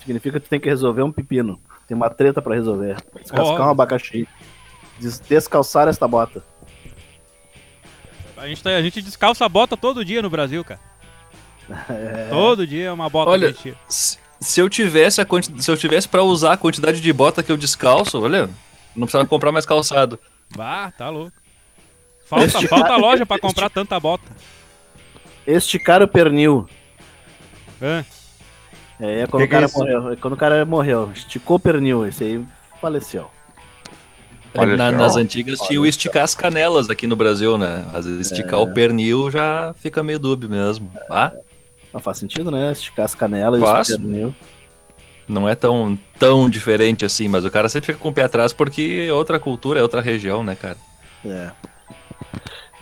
Significa 0.00 0.38
que 0.38 0.46
tu 0.46 0.50
tem 0.50 0.60
que 0.60 0.68
resolver 0.68 1.02
um 1.02 1.12
pepino. 1.12 1.58
Tem 1.86 1.96
uma 1.96 2.10
treta 2.10 2.42
pra 2.42 2.54
resolver. 2.54 2.96
Descascar 3.20 3.60
Ó. 3.60 3.66
um 3.66 3.70
abacaxi. 3.70 4.28
Des- 4.98 5.18
descalçar 5.20 5.88
esta 5.88 6.06
bota. 6.06 6.42
A 8.36 8.46
gente, 8.48 8.62
tá- 8.62 8.70
a 8.70 8.82
gente 8.82 9.00
descalça 9.00 9.44
a 9.44 9.48
bota 9.48 9.76
todo 9.76 10.04
dia 10.04 10.20
no 10.20 10.28
Brasil, 10.28 10.64
cara. 10.64 10.80
Todo 12.28 12.66
dia 12.66 12.86
é 12.88 12.92
uma 12.92 13.08
bota 13.08 13.30
Olha, 13.30 13.40
que 13.40 13.46
a 13.46 13.52
gente 13.52 13.62
tira. 13.62 13.76
Se, 13.88 14.18
se 14.38 14.60
eu 14.60 14.68
tivesse 14.68 15.22
a 15.22 15.24
quanti... 15.24 15.62
se 15.62 15.70
eu 15.70 15.76
tivesse 15.78 16.06
para 16.06 16.22
usar 16.22 16.52
a 16.52 16.56
quantidade 16.58 17.00
de 17.00 17.12
bota 17.12 17.42
que 17.42 17.50
eu 17.50 17.56
descalço, 17.56 18.20
olha, 18.20 18.50
não 18.94 19.06
precisava 19.06 19.28
comprar 19.28 19.52
mais 19.52 19.66
calçado. 19.66 20.18
Bah, 20.56 20.90
tá 20.96 21.08
louco. 21.10 21.32
Falta, 22.26 22.44
Este 22.46 22.66
falta 22.68 22.86
cara- 22.86 22.96
loja 22.96 23.26
pra 23.26 23.38
comprar 23.38 23.68
tanta 23.70 23.98
bota. 24.00 24.24
Esticar 25.46 26.02
o 26.02 26.08
pernil. 26.08 26.68
É. 27.80 28.04
É, 29.00 29.20
é 29.22 29.26
quando, 29.26 29.42
Que 29.42 29.46
o 29.46 29.48
é 29.48 29.48
cara 29.48 29.66
isso? 29.66 29.78
morreu, 29.78 30.12
é 30.12 30.16
quando 30.16 30.32
o 30.34 30.36
cara 30.36 30.64
morreu. 30.64 31.10
Esticou 31.14 31.56
o 31.56 31.60
pernil. 31.60 32.06
Esse 32.06 32.24
aí 32.24 32.44
faleceu. 32.80 33.30
Olha 34.56 34.76
Na- 34.76 34.92
nas 34.92 35.16
antigas 35.16 35.58
tinha 35.60 35.80
o 35.80 35.84
esticar 35.86 36.22
as 36.22 36.34
canelas 36.34 36.88
aqui 36.88 37.06
no 37.08 37.16
Brasil, 37.16 37.58
né? 37.58 37.84
Às 37.92 38.06
vezes 38.06 38.30
esticar 38.30 38.60
o 38.60 38.72
pernil 38.72 39.28
já 39.30 39.74
fica 39.80 40.00
meio 40.02 40.18
dúbio 40.18 40.48
mesmo. 40.48 40.90
Ah, 41.10 41.32
Não 41.92 42.00
faz 42.00 42.18
sentido, 42.18 42.50
né? 42.50 42.70
Esticar 42.72 43.04
as 43.04 43.14
canelas 43.14 43.60
e 43.60 43.64
o 43.64 43.98
pernil. 43.98 44.34
Não 45.28 45.48
é 45.48 45.54
tão, 45.54 45.98
tão 46.18 46.48
diferente 46.48 47.04
assim, 47.04 47.28
mas 47.28 47.44
o 47.44 47.50
cara 47.50 47.68
sempre 47.68 47.86
fica 47.86 47.98
com 47.98 48.08
o 48.08 48.12
pé 48.12 48.24
atrás 48.24 48.52
porque 48.52 49.06
é 49.08 49.12
outra 49.12 49.38
cultura, 49.38 49.80
é 49.80 49.82
outra 49.82 50.00
região, 50.00 50.42
né, 50.42 50.54
cara? 50.54 50.76
É. 51.24 51.50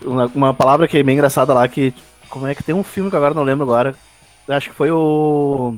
Uma, 0.05 0.26
uma 0.35 0.55
palavra 0.55 0.88
que 0.88 0.98
é 0.98 1.02
bem 1.02 1.14
engraçada 1.14 1.55
lá, 1.55 1.66
que. 1.68 1.94
Como 2.28 2.46
é 2.46 2.55
que 2.55 2.62
tem 2.62 2.74
um 2.74 2.83
filme 2.83 3.11
que 3.11 3.16
agora 3.16 3.35
não 3.35 3.42
lembro 3.42 3.64
agora. 3.64 3.94
Acho 4.48 4.70
que 4.70 4.74
foi 4.76 4.90
o. 4.90 5.76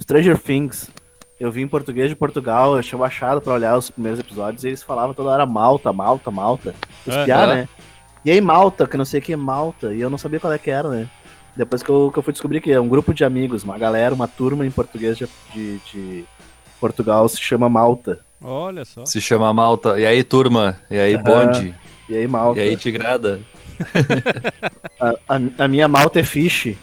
Stranger 0.00 0.38
Things. 0.38 0.90
Eu 1.38 1.50
vi 1.50 1.62
em 1.62 1.68
português 1.68 2.08
de 2.08 2.16
Portugal, 2.16 2.76
eu 2.76 2.82
tinha 2.82 2.98
baixado 2.98 3.40
pra 3.40 3.54
olhar 3.54 3.76
os 3.76 3.90
primeiros 3.90 4.20
episódios 4.20 4.62
e 4.62 4.68
eles 4.68 4.82
falavam 4.82 5.14
toda 5.14 5.30
hora 5.30 5.46
Malta, 5.46 5.92
Malta, 5.92 6.30
Malta. 6.30 6.74
Espiar, 7.06 7.48
Aham. 7.48 7.54
né? 7.54 7.68
E 8.24 8.30
aí 8.30 8.40
Malta, 8.42 8.86
que 8.86 8.98
não 8.98 9.06
sei 9.06 9.20
o 9.20 9.22
que 9.22 9.32
é 9.32 9.36
Malta. 9.36 9.94
E 9.94 10.00
eu 10.00 10.10
não 10.10 10.18
sabia 10.18 10.38
qual 10.38 10.52
é 10.52 10.58
que 10.58 10.70
era, 10.70 10.88
né? 10.88 11.08
Depois 11.56 11.82
que 11.82 11.88
eu, 11.90 12.10
que 12.12 12.18
eu 12.18 12.22
fui 12.22 12.32
descobrir 12.32 12.60
que 12.60 12.70
é 12.72 12.80
um 12.80 12.88
grupo 12.88 13.12
de 13.12 13.24
amigos, 13.24 13.64
uma 13.64 13.76
galera, 13.78 14.14
uma 14.14 14.28
turma 14.28 14.64
em 14.66 14.70
português 14.70 15.16
de, 15.18 15.26
de, 15.52 15.78
de 15.92 16.24
Portugal 16.80 17.28
se 17.28 17.40
chama 17.40 17.68
Malta. 17.68 18.20
Olha 18.42 18.84
só. 18.84 19.04
Se 19.04 19.20
chama 19.20 19.52
Malta. 19.52 19.98
E 20.00 20.06
aí, 20.06 20.22
turma? 20.24 20.78
E 20.90 20.98
aí, 20.98 21.16
bonde? 21.18 21.74
E 22.08 22.16
aí 22.16 22.26
Malta. 22.26 22.60
E 22.60 22.70
aí, 22.70 22.76
tigrada? 22.76 23.40
A, 25.00 25.10
a- 25.36 25.64
a 25.64 25.68
minha 25.68 25.88
malta 25.88 26.20
é 26.20 26.22
fish. 26.22 26.74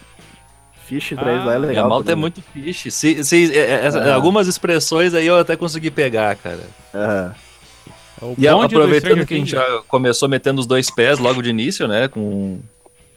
Fish 0.85 1.09
3 1.09 1.19
Ah, 1.19 1.43
lá 1.43 1.53
é 1.53 1.57
E 1.57 1.59
legal. 1.59 1.85
a 1.85 1.89
Malta 1.89 2.11
é 2.11 2.15
muito 2.15 2.41
fixe. 2.41 2.89
Se, 2.89 3.23
se, 3.23 3.55
é- 3.55 3.85
é- 3.85 4.07
É. 4.07 4.11
Algumas 4.13 4.47
expressões 4.47 5.13
aí 5.13 5.27
eu 5.27 5.37
até 5.37 5.55
consegui 5.55 5.91
pegar, 5.91 6.35
cara. 6.35 6.61
Aham. 6.95 7.35
É 8.21 8.25
E 8.39 8.47
aproveitando 8.47 9.25
que 9.27 9.33
a 9.35 9.37
gente 9.37 9.51
já 9.51 9.63
começou 9.87 10.27
metendo 10.27 10.59
os 10.59 10.65
dois 10.65 10.89
pés 10.89 11.19
logo 11.19 11.41
de 11.43 11.49
início, 11.51 11.87
né? 11.87 12.07
Com 12.07 12.59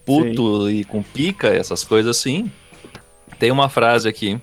puto 0.04 0.70
e 0.70 0.84
com 0.84 1.02
pica, 1.02 1.48
essas 1.48 1.84
coisas 1.84 2.16
assim. 2.16 2.50
Tem 3.38 3.50
uma 3.50 3.68
frase 3.68 4.08
aqui 4.08 4.40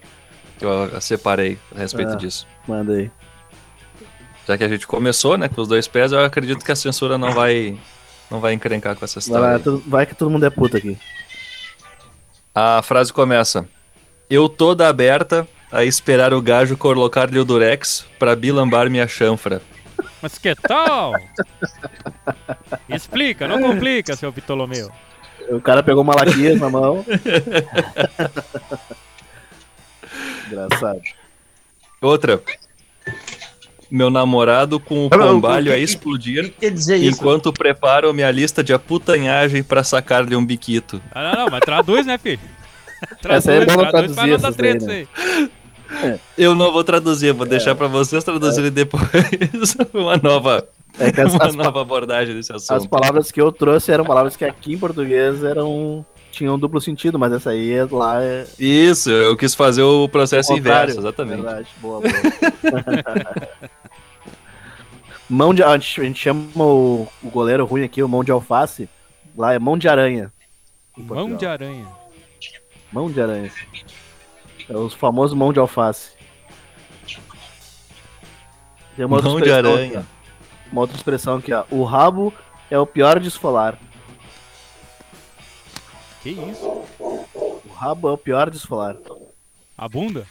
que 0.57 0.65
eu 0.65 0.99
separei 1.01 1.57
a 1.75 1.79
respeito 1.79 2.13
Ah. 2.13 2.15
disso. 2.15 2.47
Manda 2.67 2.93
aí. 2.93 3.11
Já 4.47 4.57
que 4.57 4.63
a 4.63 4.69
gente 4.69 4.87
começou, 4.87 5.37
né, 5.37 5.47
com 5.49 5.61
os 5.61 5.67
dois 5.67 5.87
pés, 5.87 6.11
eu 6.11 6.19
acredito 6.23 6.63
que 6.63 6.71
a 6.71 6.75
censura 6.75 7.17
não 7.17 7.31
vai 7.31 7.77
não 8.31 8.39
vai 8.41 8.53
encrencar 8.53 8.95
com 8.95 9.05
essa 9.05 9.19
Vai, 9.19 9.25
história. 9.25 9.53
lá, 9.53 9.59
tu- 9.59 9.83
vai 9.87 10.05
que 10.05 10.15
todo 10.15 10.29
mundo 10.31 10.45
é 10.45 10.49
puta 10.49 10.77
aqui. 10.77 10.97
A 12.55 12.81
frase 12.81 13.11
começa: 13.13 13.67
Eu 14.29 14.49
toda 14.49 14.87
aberta 14.89 15.47
a 15.71 15.83
esperar 15.85 16.33
o 16.33 16.41
gajo 16.41 16.75
colocar-lhe 16.77 17.37
o 17.39 17.45
durex 17.45 18.05
pra 18.17 18.35
bilambar 18.35 18.89
minha 18.89 19.07
chanfra. 19.07 19.61
Mas 20.21 20.37
que 20.37 20.53
tal? 20.55 21.13
Explica, 22.89 23.47
não 23.47 23.61
complica, 23.61 24.15
seu 24.15 24.31
Ptolomeu. 24.33 24.91
O 25.49 25.61
cara 25.61 25.81
pegou 25.83 26.03
uma 26.03 26.13
latinha 26.15 26.55
na 26.55 26.69
mão. 26.69 27.05
Engraçado. 30.47 31.01
Outra. 32.01 32.41
Meu 33.89 34.09
namorado 34.09 34.79
com 34.81 35.05
o 35.05 35.09
Ah, 35.11 35.17
não, 35.17 35.27
pombalho 35.35 35.71
o 35.71 35.73
a 35.73 35.77
que- 35.77 35.81
explodir 35.83 36.43
que 36.45 36.59
quer 36.59 36.71
dizer 36.71 36.97
isso? 36.97 37.09
enquanto 37.21 37.53
preparo 37.53 38.13
minha 38.13 38.29
lista 38.29 38.61
de 38.61 38.73
aputanhagem 38.73 39.63
pra 39.63 39.81
sacar-lhe 39.83 40.35
um 40.35 40.45
biquito. 40.45 41.01
Ah, 41.11 41.23
não, 41.31 41.45
não, 41.45 41.51
mas 41.51 41.61
traduz, 41.61 42.05
né, 42.05 42.17
filho? 42.17 42.39
Essa 43.23 43.51
aí 43.53 43.59
é 43.61 43.65
bom 43.65 43.73
traduz 43.77 43.91
traduzir 43.91 44.15
pra 44.15 44.27
não 44.27 44.37
dar 44.39 44.53
treta 44.53 44.77
isso 44.77 44.89
aí. 44.91 45.07
Eu 46.37 46.53
não 46.53 46.73
vou 46.73 46.83
traduzir, 46.83 47.31
vou 47.31 47.45
deixar 47.47 47.75
pra 47.75 47.87
vocês 47.87 48.21
traduzirem 48.25 48.71
depois 48.71 49.03
uma 49.93 50.17
nova, 50.17 50.67
É 50.99 51.11
que 51.11 51.21
as, 51.21 51.33
uma 51.33 51.45
as, 51.45 51.55
nova 51.55 51.81
abordagem 51.81 52.33
desse 52.35 52.51
as 52.51 52.69
assunto. 52.69 52.89
palavras 52.89 53.31
que 53.31 53.39
eu 53.41 53.51
trouxe 53.51 53.91
eram 53.91 54.03
palavras 54.05 54.35
que 54.35 54.43
aqui 54.45 54.73
em 54.73 54.79
português 54.79 55.43
eram. 55.43 56.05
tinham 56.31 56.57
duplo 56.57 56.79
sentido, 56.81 57.19
mas 57.19 57.31
essa 57.33 57.51
aí 57.51 57.71
é- 57.71 57.87
lá 57.89 58.23
é. 58.23 58.47
Isso, 58.59 59.09
eu 59.11 59.35
quis 59.37 59.53
fazer 59.53 59.83
o 59.83 60.07
processo 60.09 60.53
contrário. 60.53 60.91
inverso, 60.91 60.99
exatamente. 61.01 61.41
Verdade, 61.41 61.67
boa, 61.79 62.01
boa. 62.01 62.11
mão 65.29 65.53
de. 65.53 65.63
A 65.63 65.73
gente, 65.77 66.01
a 66.01 66.03
gente 66.03 66.19
chama 66.19 66.49
o, 66.63 67.07
o 67.23 67.29
goleiro 67.29 67.65
ruim 67.65 67.83
aqui, 67.83 68.01
o 68.01 68.07
mão 68.09 68.23
de 68.23 68.31
alface. 68.31 68.89
Lá 69.35 69.53
é 69.53 69.59
mão 69.59 69.77
de 69.77 69.87
aranha. 69.87 70.31
em 70.97 71.03
Mão 71.03 71.35
de 71.35 71.45
aranha. 71.45 71.85
Mão 72.91 73.11
de 73.11 73.21
aranha. 73.21 73.51
É 74.67 74.75
os 74.75 74.93
famosos 74.95 75.37
mão 75.37 75.53
de 75.53 75.59
alface. 75.59 76.11
Tem 78.95 79.05
uma 79.05 79.17
outra 79.17 79.29
Mão 79.31 79.39
de 79.41 79.51
aranha. 79.51 80.05
ó. 80.13 80.16
Uma 80.71 80.81
outra 80.81 80.95
expressão 80.95 81.37
aqui, 81.37 81.53
ó. 81.53 81.63
O 81.69 81.83
rabo 81.83 82.33
é 82.69 82.77
o 82.77 82.85
pior 82.85 83.19
de 83.19 83.27
esfolar. 83.27 83.77
Que 86.21 86.31
isso? 86.31 86.83
O 86.99 87.71
rabo 87.75 88.09
é 88.09 88.11
o 88.11 88.17
pior 88.17 88.49
de 88.49 88.57
esfolar. 88.57 88.95
A 89.77 89.87
bunda? 89.87 90.25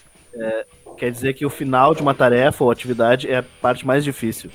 Quer 0.98 1.10
dizer 1.10 1.34
que 1.34 1.46
o 1.46 1.50
final 1.50 1.94
de 1.94 2.02
uma 2.02 2.14
tarefa 2.14 2.64
ou 2.64 2.70
atividade 2.70 3.30
é 3.30 3.38
a 3.38 3.42
parte 3.42 3.86
mais 3.86 4.02
difícil. 4.04 4.50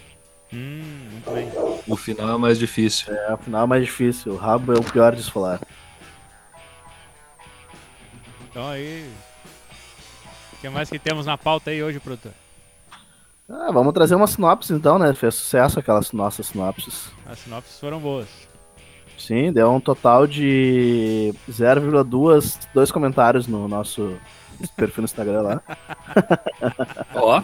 Hum, 0.53 1.07
muito 1.11 1.31
bem. 1.31 1.49
O 1.87 1.95
final 1.95 2.35
é 2.35 2.37
mais 2.37 2.59
difícil. 2.59 3.13
É 3.13 3.33
o 3.33 3.37
final 3.37 3.65
mais 3.65 3.85
difícil. 3.85 4.33
O 4.33 4.37
rabo 4.37 4.73
é 4.73 4.79
o 4.79 4.83
pior 4.83 5.15
de 5.15 5.21
esfolar. 5.21 5.61
Então 8.49 8.67
aí. 8.67 9.09
O 10.53 10.57
que 10.61 10.69
mais 10.69 10.89
que 10.89 10.99
temos 10.99 11.25
na 11.25 11.37
pauta 11.37 11.71
aí 11.71 11.81
hoje, 11.81 11.99
produtor? 11.99 12.33
Ah, 13.51 13.71
vamos 13.71 13.93
trazer 13.93 14.15
uma 14.15 14.27
sinopse 14.27 14.73
então, 14.73 14.97
né? 14.97 15.13
Fez 15.13 15.35
sucesso 15.35 15.79
aquelas 15.79 16.11
nossas 16.13 16.47
sinopses. 16.47 17.11
As 17.25 17.39
sinopses 17.39 17.79
foram 17.79 17.99
boas. 17.99 18.27
Sim, 19.17 19.51
deu 19.51 19.71
um 19.71 19.79
total 19.79 20.25
de 20.25 21.33
0,2 21.49 22.57
dois 22.73 22.91
comentários 22.91 23.47
no 23.47 23.67
nosso 23.67 24.17
perfil 24.75 25.01
no 25.01 25.05
Instagram 25.05 25.41
lá. 25.41 25.61
Ó, 27.13 27.43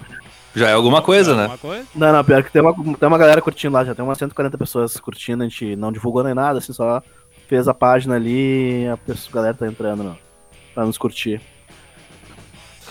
já 0.56 0.70
é 0.70 0.74
alguma 0.74 1.02
coisa, 1.02 1.36
né? 1.36 1.44
Alguma 1.44 1.58
coisa? 1.58 1.88
Não, 1.94 2.14
não, 2.14 2.24
pior 2.24 2.42
que 2.42 2.52
tem 2.52 2.62
uma, 2.62 2.74
tem 2.74 3.08
uma 3.08 3.18
galera 3.18 3.42
curtindo 3.42 3.74
lá, 3.74 3.86
já 3.86 3.94
tem 3.94 4.04
umas 4.04 4.18
140 4.18 4.58
pessoas 4.58 5.00
curtindo, 5.00 5.44
a 5.44 5.48
gente 5.48 5.76
não 5.76 5.92
divulgou 5.92 6.24
nem 6.24 6.34
nada, 6.34 6.60
assim, 6.60 6.74
só 6.74 7.04
fez 7.48 7.68
a 7.68 7.74
página 7.74 8.16
ali 8.16 8.84
e 8.84 8.88
a, 8.88 8.98
pessoa, 8.98 9.30
a 9.32 9.36
galera 9.36 9.54
tá 9.54 9.68
entrando 9.68 10.04
no, 10.04 10.18
pra 10.74 10.86
nos 10.86 10.98
curtir. 10.98 11.42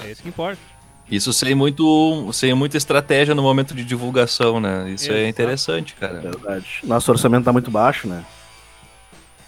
É 0.04 0.10
isso 0.10 0.22
que 0.22 0.28
importa. 0.28 0.75
Isso 1.10 1.32
sem 1.32 1.54
muito, 1.54 2.30
sem 2.32 2.52
muita 2.54 2.76
estratégia 2.76 3.34
no 3.34 3.42
momento 3.42 3.74
de 3.74 3.84
divulgação, 3.84 4.58
né? 4.58 4.90
Isso 4.90 5.10
é 5.12 5.18
Exato. 5.18 5.28
interessante, 5.28 5.94
cara. 5.94 6.20
Verdade. 6.20 6.80
Nosso 6.82 7.10
orçamento 7.10 7.44
tá 7.44 7.52
muito 7.52 7.70
baixo, 7.70 8.08
né? 8.08 8.24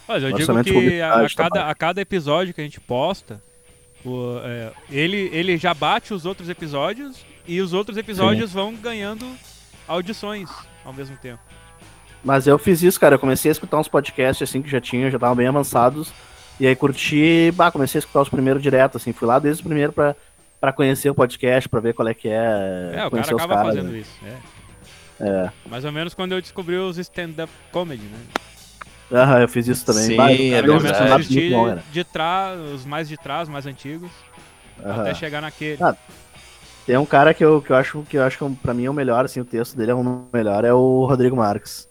Mas 0.07 0.23
eu 0.23 0.33
digo 0.33 0.63
que 0.63 1.01
a, 1.01 1.21
a 1.21 1.29
cada, 1.29 1.69
a 1.69 1.75
cada 1.75 2.01
episódio 2.01 2.55
que 2.55 2.61
a 2.61 2.65
gente 2.65 2.81
posta, 2.81 3.43
o, 4.05 4.39
é, 4.43 4.73
ele, 4.91 5.29
ele 5.33 5.59
já 5.59 5.75
bate 5.75 6.15
os 6.15 6.25
outros 6.25 6.49
episódios 6.49 7.19
e 7.47 7.61
os 7.61 7.73
outros 7.73 7.99
episódios 7.99 8.53
vão 8.53 8.75
ganhando 8.75 9.27
audições 9.87 10.49
ao 10.85 10.93
mesmo 10.93 11.17
tempo. 11.17 11.41
Mas 12.25 12.47
eu 12.47 12.59
fiz 12.59 12.83
isso, 12.83 12.99
cara. 12.99 13.17
Eu 13.17 13.19
comecei 13.19 13.51
a 13.51 13.53
escutar 13.53 13.79
uns 13.79 13.89
podcasts 13.89 14.49
assim 14.49 14.63
que 14.63 14.71
já 14.71 14.81
tinha, 14.81 15.11
já 15.11 15.17
estavam 15.17 15.37
bem 15.37 15.47
avançados. 15.47 16.13
E 16.61 16.67
aí 16.67 16.75
curti, 16.75 17.53
bah, 17.55 17.71
comecei 17.71 17.99
a 17.99 18.01
escutar 18.01 18.21
os 18.23 18.29
primeiros 18.29 18.63
direto, 18.63 18.97
assim. 18.97 19.13
Fui 19.13 19.27
lá 19.27 19.39
desde 19.39 19.63
o 19.63 19.65
primeiro 19.65 19.93
pra, 19.93 20.17
pra 20.61 20.73
conhecer 20.73 21.11
o 21.11 21.15
podcast, 21.15 21.69
pra 21.69 21.81
ver 21.81 21.95
qual 21.95 22.09
é 22.09 22.15
que 22.15 22.29
é. 22.29 22.93
É, 22.95 23.07
o 23.07 23.11
cara 23.11 23.23
acaba 23.33 23.55
caras, 23.55 23.67
fazendo 23.75 23.93
né? 23.93 23.99
isso. 23.99 24.13
É. 24.25 24.37
É. 25.21 25.51
Mais 25.69 25.85
ou 25.85 25.91
menos 25.93 26.15
quando 26.15 26.33
eu 26.33 26.41
descobri 26.41 26.77
os 26.77 26.97
stand-up 26.99 27.53
comedy, 27.73 28.05
né? 28.05 28.19
Aham, 29.11 29.41
eu 29.41 29.49
fiz 29.49 29.67
isso 29.67 29.85
também. 29.85 30.05
Sim, 30.05 30.17
Bah, 30.17 30.31
é 30.31 30.35
eu 30.35 30.39
Eu 30.39 30.51
verdade. 30.51 30.67
comecei 30.69 30.91
a 30.91 30.93
stand-ups 30.93 31.11
muito 31.11 31.23
assistir 31.23 31.51
bom, 31.53 31.79
de 31.93 32.05
trás, 32.05 32.61
os 32.61 32.85
mais 32.85 33.09
de 33.09 33.17
trás, 33.17 33.49
mais 33.49 33.67
antigos, 33.67 34.11
até 34.85 35.15
chegar 35.15 35.41
naquele. 35.41 35.83
Ah, 35.83 35.97
Tem 36.87 36.97
um 36.97 37.07
cara 37.07 37.35
que 37.35 37.45
eu, 37.45 37.61
que 37.61 37.71
eu 37.73 37.77
acho 37.77 38.03
que 38.03 38.17
eu 38.17 38.23
acho 38.23 38.39
que 38.39 38.45
é 38.45 38.51
pra 38.63 38.75
mim 38.75 38.85
é 38.85 38.91
o 38.91 38.95
melhor, 38.95 39.25
assim, 39.25 39.41
o 39.41 39.45
texto 39.45 39.77
dele 39.77 39.91
é 39.91 39.95
o 39.95 40.27
melhor, 40.33 40.65
é 40.65 40.73
o 40.73 41.05
Rodrigo 41.07 41.37
Marques. 41.37 41.89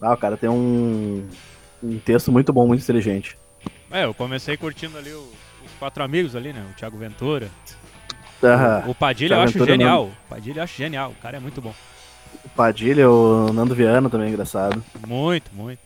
Ah, 0.00 0.14
o 0.14 0.16
cara 0.16 0.36
tem 0.36 0.48
um, 0.48 1.28
um 1.82 1.98
texto 1.98 2.30
muito 2.32 2.52
bom, 2.52 2.66
muito 2.66 2.82
inteligente. 2.82 3.36
É, 3.90 4.04
eu 4.04 4.14
comecei 4.14 4.56
curtindo 4.56 4.96
ali 4.96 5.10
os, 5.12 5.22
os 5.24 5.72
quatro 5.78 6.02
amigos 6.04 6.36
ali, 6.36 6.52
né? 6.52 6.64
O 6.70 6.74
Thiago 6.76 6.96
Ventura. 6.96 7.48
Aham. 8.42 8.84
O 8.90 8.94
Padilha 8.94 9.34
eu 9.34 9.40
acho 9.40 9.52
Ventura 9.54 9.72
genial. 9.72 10.04
O 10.06 10.28
Padilha 10.28 10.60
eu 10.60 10.64
acho 10.64 10.76
genial. 10.76 11.10
O 11.10 11.14
cara 11.22 11.36
é 11.38 11.40
muito 11.40 11.60
bom. 11.60 11.74
O 12.44 12.48
Padilha, 12.50 13.10
o 13.10 13.52
Nando 13.52 13.74
Viana 13.74 14.08
também 14.08 14.28
é 14.28 14.30
engraçado. 14.30 14.82
Muito, 15.06 15.50
muito. 15.54 15.80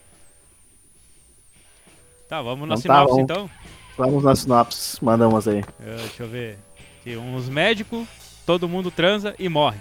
Tá, 2.28 2.40
vamos 2.42 2.68
na 2.68 2.74
Então 2.74 2.76
tá, 2.76 2.94
sinopse 3.00 3.11
vamos. 3.11 3.22
então. 3.24 3.50
Vamos 3.96 4.24
nas 4.24 4.38
sinopses, 4.40 4.98
manda 5.00 5.28
umas 5.28 5.46
aí. 5.46 5.59
Eh, 5.80 5.96
deixa 5.98 6.22
eu 6.22 6.28
ver. 6.28 6.59
Aqui, 7.00 7.16
uns 7.16 7.48
médicos, 7.48 8.07
todo 8.46 8.68
mundo 8.68 8.90
transa 8.90 9.34
e 9.38 9.48
morre. 9.48 9.78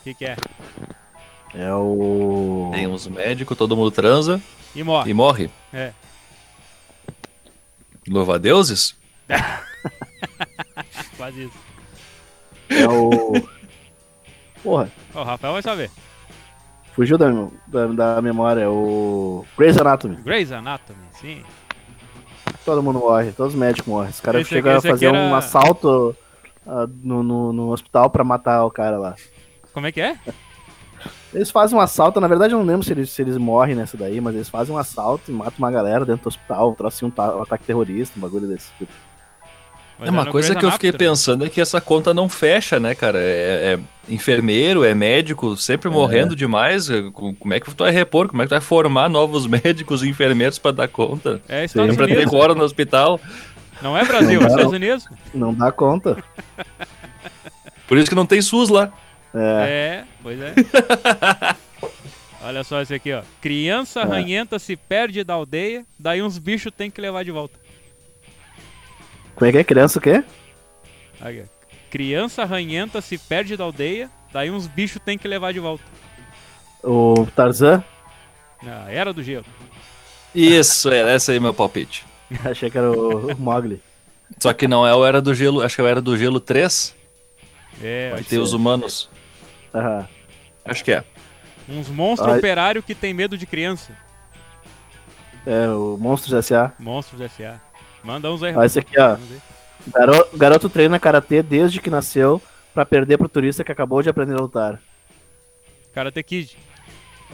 O 0.00 0.04
que, 0.04 0.14
que 0.14 0.24
é? 0.24 0.36
É 1.54 1.72
o. 1.72 2.70
Tem 2.74 2.86
uns 2.86 3.06
médicos, 3.06 3.56
todo 3.56 3.76
mundo 3.76 3.90
transa 3.90 4.40
E 4.74 4.82
morre. 4.82 5.10
e 5.10 5.14
morre. 5.14 5.50
É. 5.72 5.92
Louva 8.08 8.34
a 8.34 8.38
deuses? 8.38 8.94
Quase 11.16 11.44
isso. 11.44 11.58
É 12.70 12.88
o. 12.88 13.32
Porra, 14.62 14.90
o 15.14 15.22
Rafael 15.22 15.52
vai 15.52 15.62
saber. 15.62 15.90
fugiu 16.94 17.16
da, 17.16 17.28
da, 17.66 17.86
da 17.86 18.22
memória. 18.22 18.62
É 18.62 18.68
o. 18.68 19.44
Grey's 19.56 19.78
Anatomy. 19.78 20.16
Grey's 20.16 20.52
Anatomy, 20.52 20.98
sim. 21.20 21.42
Todo 22.64 22.82
mundo 22.82 22.98
morre, 22.98 23.32
todos 23.32 23.54
os 23.54 23.58
médicos 23.58 23.86
morrem. 23.88 24.10
Os 24.10 24.20
caras 24.20 24.46
chegam 24.46 24.76
a 24.76 24.80
fazer 24.80 25.06
era- 25.06 25.18
um 25.18 25.34
assalto 25.34 26.16
ah, 26.66 26.86
no, 27.02 27.22
no, 27.22 27.52
no 27.52 27.70
hospital 27.70 28.10
pra 28.10 28.24
matar 28.24 28.64
o 28.64 28.70
cara 28.70 28.98
lá. 28.98 29.14
Como 29.72 29.86
é 29.86 29.92
que 29.92 30.00
é? 30.00 30.18
Eles 31.32 31.50
fazem 31.50 31.76
um 31.76 31.80
assalto, 31.80 32.20
na 32.20 32.28
verdade 32.28 32.54
eu 32.54 32.58
não 32.58 32.64
lembro 32.66 32.82
se 32.84 32.92
eles, 32.92 33.10
se 33.10 33.20
eles 33.20 33.36
morrem 33.36 33.74
nessa 33.76 33.96
daí, 33.96 34.20
mas 34.20 34.34
eles 34.34 34.48
fazem 34.48 34.74
um 34.74 34.78
assalto 34.78 35.30
e 35.30 35.34
matam 35.34 35.58
uma 35.58 35.70
galera 35.70 36.04
dentro 36.04 36.22
do 36.22 36.28
hospital, 36.28 36.74
trouxe 36.74 37.04
um, 37.04 37.12
um 37.16 37.42
ataque 37.42 37.64
terrorista, 37.64 38.18
um 38.18 38.22
bagulho 38.22 38.48
desse 38.48 38.72
tipo. 38.78 38.92
Mas 39.98 40.08
é 40.08 40.12
uma 40.12 40.26
coisa 40.26 40.48
Grey's 40.48 40.60
que 40.60 40.66
eu 40.66 40.72
fiquei 40.72 40.90
Anatomy. 40.90 41.08
pensando 41.10 41.44
é 41.46 41.48
que 41.48 41.60
essa 41.60 41.80
conta 41.80 42.12
não 42.12 42.28
fecha, 42.28 42.78
né, 42.78 42.94
cara? 42.94 43.18
É, 43.18 43.78
é 44.08 44.12
enfermeiro, 44.12 44.84
é 44.84 44.94
médico, 44.94 45.56
sempre 45.56 45.88
morrendo 45.88 46.36
demais. 46.36 46.88
Co- 47.14 47.34
Como 47.34 47.54
é 47.54 47.58
que 47.60 47.74
tu 47.74 47.82
vai 47.84 47.90
repor? 47.92 48.28
Como 48.28 48.42
é 48.42 48.44
que 48.44 48.48
tu 48.50 48.52
vai 48.52 48.60
formar 48.60 49.08
novos 49.08 49.46
médicos 49.48 50.02
e 50.02 50.08
enfermeiros 50.08 50.58
pra 50.58 50.70
dar 50.70 50.88
conta? 50.88 51.40
É 51.48 51.64
Estados 51.64 51.94
Sempre 51.96 52.12
Unidos. 52.14 52.34
hora 52.34 52.54
no 52.54 52.62
hospital. 52.62 53.18
Não 53.82 53.96
é 53.96 54.04
Brasil, 54.04 54.40
é 54.40 54.42
Não. 54.44 54.50
Estados 54.50 54.72
Unidos. 54.72 55.08
Não 55.34 55.54
dá 55.54 55.72
conta. 55.72 56.22
Por 57.88 57.96
isso 57.98 58.08
que 58.10 58.16
não 58.16 58.26
tem 58.26 58.42
SUS 58.42 58.68
lá. 58.68 58.92
É, 59.34 60.02
É, 60.02 60.04
pois 60.22 60.38
é. 60.40 60.54
Olha 62.42 62.62
só 62.64 62.80
esse 62.80 62.94
aqui, 62.94 63.12
ó. 63.12 63.22
Criança 63.40 64.00
É. 64.00 64.04
ranhenta 64.04 64.58
se 64.58 64.76
perde 64.76 65.24
da 65.24 65.34
aldeia, 65.34 65.84
daí 65.98 66.22
uns 66.22 66.38
bichos 66.38 66.72
tem 66.76 66.90
que 66.90 67.00
levar 67.00 67.24
de 67.24 67.30
volta. 67.30 67.58
Como 69.36 69.48
é 69.48 69.52
que 69.52 69.58
é? 69.58 69.64
Criança 69.64 69.98
o 69.98 70.02
quê? 70.02 70.24
Aqui. 71.20 71.44
Criança 71.90 72.44
ranhenta 72.44 73.00
se 73.00 73.16
perde 73.16 73.56
da 73.56 73.64
aldeia, 73.64 74.10
daí 74.32 74.50
uns 74.50 74.66
bichos 74.66 75.00
tem 75.04 75.16
que 75.16 75.28
levar 75.28 75.52
de 75.52 75.60
volta. 75.60 75.84
O 76.82 77.26
Tarzan? 77.36 77.84
Na 78.62 78.90
era 78.90 79.12
do 79.12 79.22
gelo. 79.22 79.44
Isso, 80.34 80.90
é, 80.90 81.14
essa 81.14 81.32
aí 81.32 81.38
é 81.38 81.40
meu 81.40 81.54
palpite. 81.54 82.04
Achei 82.44 82.70
que 82.70 82.76
era 82.76 82.90
o, 82.90 83.30
o 83.32 83.38
Mogli. 83.38 83.80
Só 84.40 84.52
que 84.52 84.66
não 84.66 84.86
é 84.86 84.94
o 84.94 85.06
Era 85.06 85.22
do 85.22 85.32
Gelo, 85.34 85.62
acho 85.62 85.76
que 85.76 85.80
é 85.80 85.84
o 85.84 85.86
Era 85.86 86.00
do 86.00 86.16
Gelo 86.16 86.40
3, 86.40 86.94
É, 87.80 88.12
tem 88.16 88.24
que 88.24 88.38
os 88.38 88.52
humanos. 88.52 89.08
Aham. 89.72 90.08
Acho 90.64 90.82
que 90.84 90.92
é. 90.92 91.04
uns 91.68 91.88
monstros 91.88 92.32
Ai. 92.32 92.38
operários 92.38 92.84
que 92.84 92.94
tem 92.94 93.14
medo 93.14 93.38
de 93.38 93.46
criança. 93.46 93.92
É, 95.46 95.68
o 95.68 95.96
Monstros 95.96 96.34
S.A. 96.34 96.72
Monstros 96.76 97.20
S.A. 97.20 97.60
Manda 98.06 98.30
uns 98.32 98.42
aí. 98.42 98.54
Ó, 98.54 98.62
esse 98.62 98.78
aqui, 98.78 98.98
ó. 98.98 99.14
Vamos 99.14 99.28
ver. 99.28 99.40
Garo- 99.92 100.28
garoto 100.34 100.68
treina 100.70 100.98
karatê 100.98 101.42
desde 101.42 101.80
que 101.80 101.90
nasceu 101.90 102.40
pra 102.72 102.86
perder 102.86 103.18
pro 103.18 103.28
turista 103.28 103.64
que 103.64 103.72
acabou 103.72 104.00
de 104.02 104.08
aprender 104.08 104.34
a 104.34 104.40
lutar. 104.40 104.80
Karate 105.92 106.22
Kid. 106.22 106.56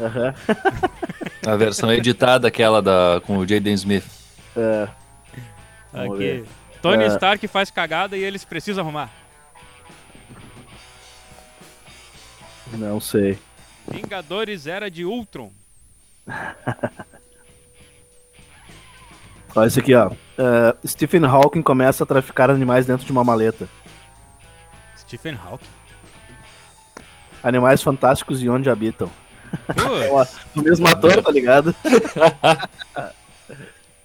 Aham. 0.00 0.34
A 1.46 1.56
versão 1.56 1.92
editada, 1.92 2.46
aquela 2.48 2.80
da, 2.80 3.20
com 3.26 3.36
o 3.38 3.46
Jaden 3.46 3.74
Smith. 3.74 4.04
É. 4.56 4.88
Vamos 5.92 6.14
Aqui. 6.14 6.18
ver. 6.18 6.44
Tony 6.80 7.04
É. 7.04 7.08
Stark 7.08 7.46
faz 7.48 7.70
cagada 7.70 8.16
e 8.16 8.22
eles 8.22 8.44
precisam 8.44 8.82
arrumar. 8.84 9.10
Não 12.72 13.00
sei. 13.00 13.38
Vingadores 13.88 14.66
Era 14.66 14.90
de 14.90 15.04
Ultron. 15.04 15.50
Olha 19.54 19.66
esse 19.66 19.80
aqui, 19.80 19.94
ó. 19.94 20.10
É, 20.38 20.74
Stephen 20.86 21.24
Hawking 21.24 21.62
começa 21.62 22.04
a 22.04 22.06
traficar 22.06 22.50
animais 22.50 22.86
dentro 22.86 23.04
de 23.04 23.12
uma 23.12 23.22
maleta. 23.22 23.68
Stephen 24.96 25.34
Hawking. 25.34 25.66
Animais 27.42 27.82
fantásticos 27.82 28.42
e 28.42 28.48
onde 28.48 28.70
habitam. 28.70 29.10
O 30.56 30.62
mesmo 30.62 30.88
ator, 30.88 31.22
tá 31.22 31.30
ligado? 31.30 31.74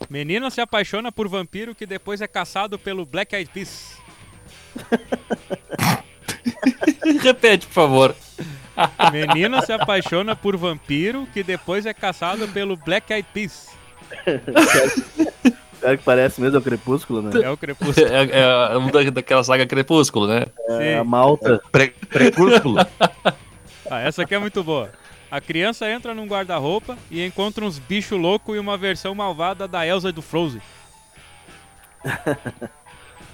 menina 0.10 0.50
se 0.50 0.60
apaixona 0.60 1.10
por 1.12 1.30
vampiro 1.30 1.74
que 1.74 1.86
depois 1.86 2.22
é 2.22 2.28
caçado 2.28 2.78
pelo 2.78 3.06
Black 3.06 3.34
Eyed 3.34 3.50
Peas. 3.54 3.96
Repete, 7.22 7.66
por 7.68 7.74
favor. 7.74 8.16
Menina 9.12 9.62
se 9.62 9.72
apaixona 9.72 10.36
por 10.36 10.58
vampiro 10.58 11.26
que 11.34 11.44
depois 11.44 11.86
é 11.86 11.94
caçado 11.94 12.48
pelo 12.50 12.76
Black 12.76 13.14
Eyed 13.14 13.28
Peas. 13.34 13.77
Cara 15.82 15.96
que 15.96 16.04
parece 16.04 16.42
mesmo 16.42 16.58
é 16.58 16.60
o 16.60 16.64
Crepúsculo, 16.64 17.22
né? 17.22 17.42
É 17.42 17.50
o 17.50 17.58
Crepúsculo. 17.58 18.08
É, 18.08 18.74
é 18.74 18.78
um 18.78 18.90
da, 18.90 19.04
daquela 19.12 19.44
saga 19.44 19.66
Crepúsculo, 19.66 20.28
né? 20.28 20.46
É 20.70 20.98
a. 20.98 21.04
Malta. 21.04 21.62
Pre 21.72 21.90
Precúrculo. 22.10 22.78
Ah, 23.90 24.02
essa 24.02 24.24
aqui 24.24 24.36
é 24.36 24.38
muito 24.38 24.62
boa. 24.66 24.92
A 25.32 25.40
criança 25.40 25.90
entra 25.90 26.14
num 26.14 26.28
guarda-roupa 26.28 26.98
e 27.10 27.26
encontra 27.26 27.64
uns 27.64 27.80
bichos 27.80 28.20
loucos 28.20 28.54
e 28.54 28.60
uma 28.60 28.78
versão 28.78 29.16
malvada 29.16 29.66
da 29.66 29.88
Elsa 29.88 30.12
do 30.12 30.22
Frozen. 30.22 30.62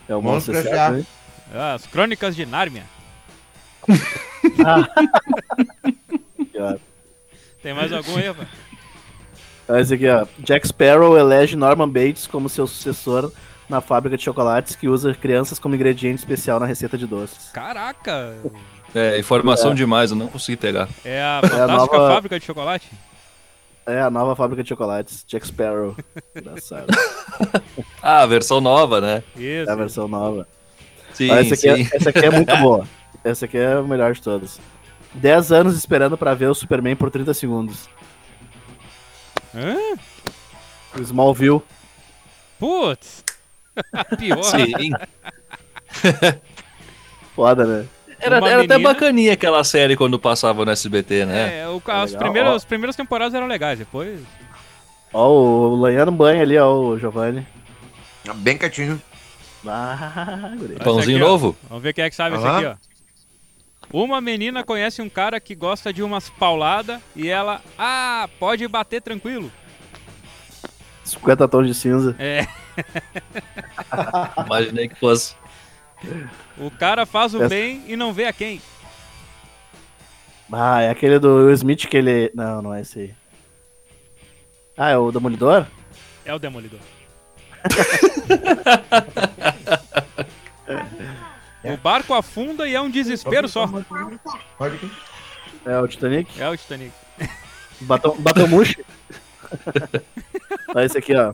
É 0.07 0.13
o 0.15 0.21
Monstro 0.21 0.55
S.A. 0.55 0.91
Né? 0.91 1.05
Ah, 1.53 1.73
As 1.75 1.87
Crônicas 1.87 2.35
de 2.35 2.45
Nárnia. 2.45 2.83
Ó, 6.59 6.75
Tem 7.61 7.73
mais 7.73 7.93
algum 7.93 8.17
aí, 8.17 8.27
rapaz? 8.27 8.47
Olha 9.67 9.81
esse 9.81 9.93
aqui, 9.93 10.07
ó. 10.09 10.25
Jack 10.39 10.67
Sparrow 10.67 11.17
elege 11.17 11.55
Norman 11.55 11.87
Bates 11.89 12.27
como 12.27 12.49
seu 12.49 12.67
sucessor 12.67 13.31
na 13.69 13.79
fábrica 13.81 14.17
de 14.17 14.23
chocolates 14.23 14.75
que 14.75 14.87
usa 14.89 15.13
crianças 15.13 15.57
como 15.57 15.73
ingrediente 15.75 16.19
especial 16.19 16.59
na 16.59 16.65
receita 16.65 16.97
de 16.97 17.07
doces. 17.07 17.49
Caraca! 17.53 18.35
É, 18.93 19.17
informação 19.17 19.73
demais, 19.73 20.11
eu 20.11 20.17
não 20.17 20.27
consegui 20.27 20.57
pegar. 20.57 20.87
É 21.03 21.21
a 21.21 21.39
fantástica 21.41 21.67
nova- 21.97 22.13
fábrica 22.13 22.39
de 22.39 22.45
chocolate? 22.45 22.91
É 23.85 23.99
a 24.01 24.09
nova 24.09 24.35
fábrica 24.35 24.63
de 24.63 24.69
chocolates, 24.69 25.25
Jack 25.27 25.47
Sparrow. 25.47 25.95
Engraçado. 26.35 26.87
Ah, 28.05 28.21
a 28.23 28.25
versão 28.25 28.59
nova, 28.59 28.99
né? 28.99 29.23
Isso. 29.35 29.69
É 29.69 29.71
a 29.71 29.75
versão 29.77 30.09
nova. 30.09 30.45
Sim, 31.13 31.29
Olha, 31.31 31.39
essa, 31.39 31.53
aqui 31.53 31.61
sim. 31.83 31.89
é, 31.93 31.95
essa 31.97 32.09
aqui 32.09 32.19
é 32.25 32.29
muito 32.31 32.55
boa. 32.57 32.85
Essa 33.23 33.45
aqui 33.45 33.57
é 33.57 33.77
o 33.79 33.87
melhor 33.87 34.13
de 34.13 34.21
todas. 34.21 34.59
10 35.13 35.51
anos 35.53 35.75
esperando 35.77 36.17
pra 36.17 36.33
ver 36.33 36.47
o 36.49 36.53
Superman 36.53 36.97
por 36.97 37.09
30 37.09 37.33
segundos. 37.33 37.87
Hã? 39.55 39.77
Smallville. 41.01 41.61
Putz! 42.59 43.23
Pior. 44.17 44.43
Sim. 44.43 44.91
Foda, 47.35 47.65
né? 47.65 47.85
Era, 48.19 48.37
Uma 48.39 48.49
era 48.49 48.61
até 48.63 48.77
menina- 48.77 48.93
bacaninha 48.93 49.33
aquela 49.33 49.63
série 49.63 49.97
quando 49.97 50.17
passava 50.19 50.63
no 50.63 50.71
SBT, 50.71 51.25
né? 51.25 51.59
É, 51.61 51.67
o, 51.67 51.81
É 51.87 51.91
as, 51.91 52.15
primeiras, 52.15 52.51
ó. 52.51 52.55
as 52.55 52.63
primeiras 52.65 52.95
temporadas 52.95 53.33
eram 53.33 53.47
legais, 53.47 53.79
depois. 53.79 54.19
Ó, 55.11 55.29
o 55.29 55.75
Lanhano 55.75 56.11
banho 56.11 56.41
ali, 56.41 56.57
ó, 56.57 56.73
o 56.73 56.97
Giovanni. 56.97 57.45
Bem 58.35 58.57
quietinho. 58.57 59.01
Ah, 59.67 60.51
Pãozinho 60.83 61.17
aqui, 61.17 61.25
ó. 61.25 61.27
novo? 61.29 61.55
Vamos 61.69 61.83
ver 61.83 61.93
quem 61.93 62.03
é 62.05 62.09
que 62.09 62.15
sabe 62.15 62.35
esse 62.37 62.45
Aham. 62.45 62.57
aqui, 62.57 62.65
ó. 62.67 62.92
Uma 63.93 64.19
menina 64.19 64.63
conhece 64.63 65.03
um 65.03 65.09
cara 65.09 65.39
que 65.39 65.53
gosta 65.53 65.93
de 65.93 66.01
umas 66.01 66.27
pauladas 66.27 66.99
e 67.15 67.29
ela, 67.29 67.61
ah, 67.77 68.27
pode 68.39 68.67
bater 68.67 69.03
tranquilo. 69.03 69.51
50 71.05 71.47
tons 71.47 71.67
de 71.67 71.75
cinza. 71.75 72.15
É, 72.17 72.47
Imaginei 74.45 74.87
que 74.87 74.95
fosse. 74.95 75.35
o 76.57 76.71
cara 76.71 77.05
faz 77.05 77.35
o 77.35 77.37
Essa- 77.37 77.49
bem 77.49 77.83
e 77.87 77.95
não 77.95 78.11
vê 78.11 78.25
a 78.25 78.33
quem. 78.33 78.59
Ah, 80.51 80.81
é 80.81 80.89
aquele 80.89 81.19
do 81.19 81.45
Will 81.45 81.53
Smith 81.53 81.85
que 81.87 81.97
ele. 81.97 82.31
Não, 82.33 82.61
não 82.63 82.73
é 82.73 82.81
esse 82.81 82.99
aí. 82.99 83.13
Ah, 84.77 84.89
é 84.89 84.97
o 84.97 85.11
Demolidor? 85.11 85.67
É 86.25 86.33
o 86.33 86.39
Demolidor. 86.39 86.79
o 91.63 91.77
barco 91.77 92.13
afunda 92.13 92.67
e 92.67 92.75
é 92.75 92.81
um 92.81 92.89
desespero 92.89 93.47
só. 93.47 93.69
É 95.65 95.79
o 95.79 95.87
Titanic? 95.87 96.41
É 96.41 96.49
o 96.49 96.57
Titanic. 96.57 96.91
Batom, 97.81 98.15
Batomushi? 98.19 98.85
Olha 100.75 100.85
esse 100.85 100.97
aqui, 100.97 101.15
ó. 101.15 101.33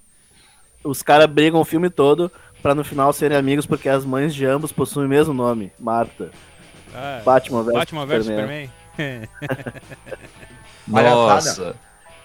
Os 0.84 1.01
caras 1.01 1.27
brigam 1.27 1.59
o 1.59 1.65
filme 1.65 1.89
todo 1.89 2.32
pra 2.61 2.75
no 2.75 2.84
final 2.84 3.11
serem 3.13 3.38
amigos 3.38 3.65
porque 3.65 3.89
as 3.89 4.05
mães 4.05 4.34
de 4.34 4.45
ambos 4.45 4.71
possuem 4.71 5.05
o 5.05 5.09
mesmo 5.09 5.34
nome, 5.34 5.71
Marta. 5.80 6.32
Ah, 6.93 7.21
Batman 7.23 7.63
vs 7.63 7.73
Batman 7.73 8.05
vs 8.05 8.25
Superman. 8.25 8.69
Superman. 8.91 9.30
Nossa. 10.88 11.75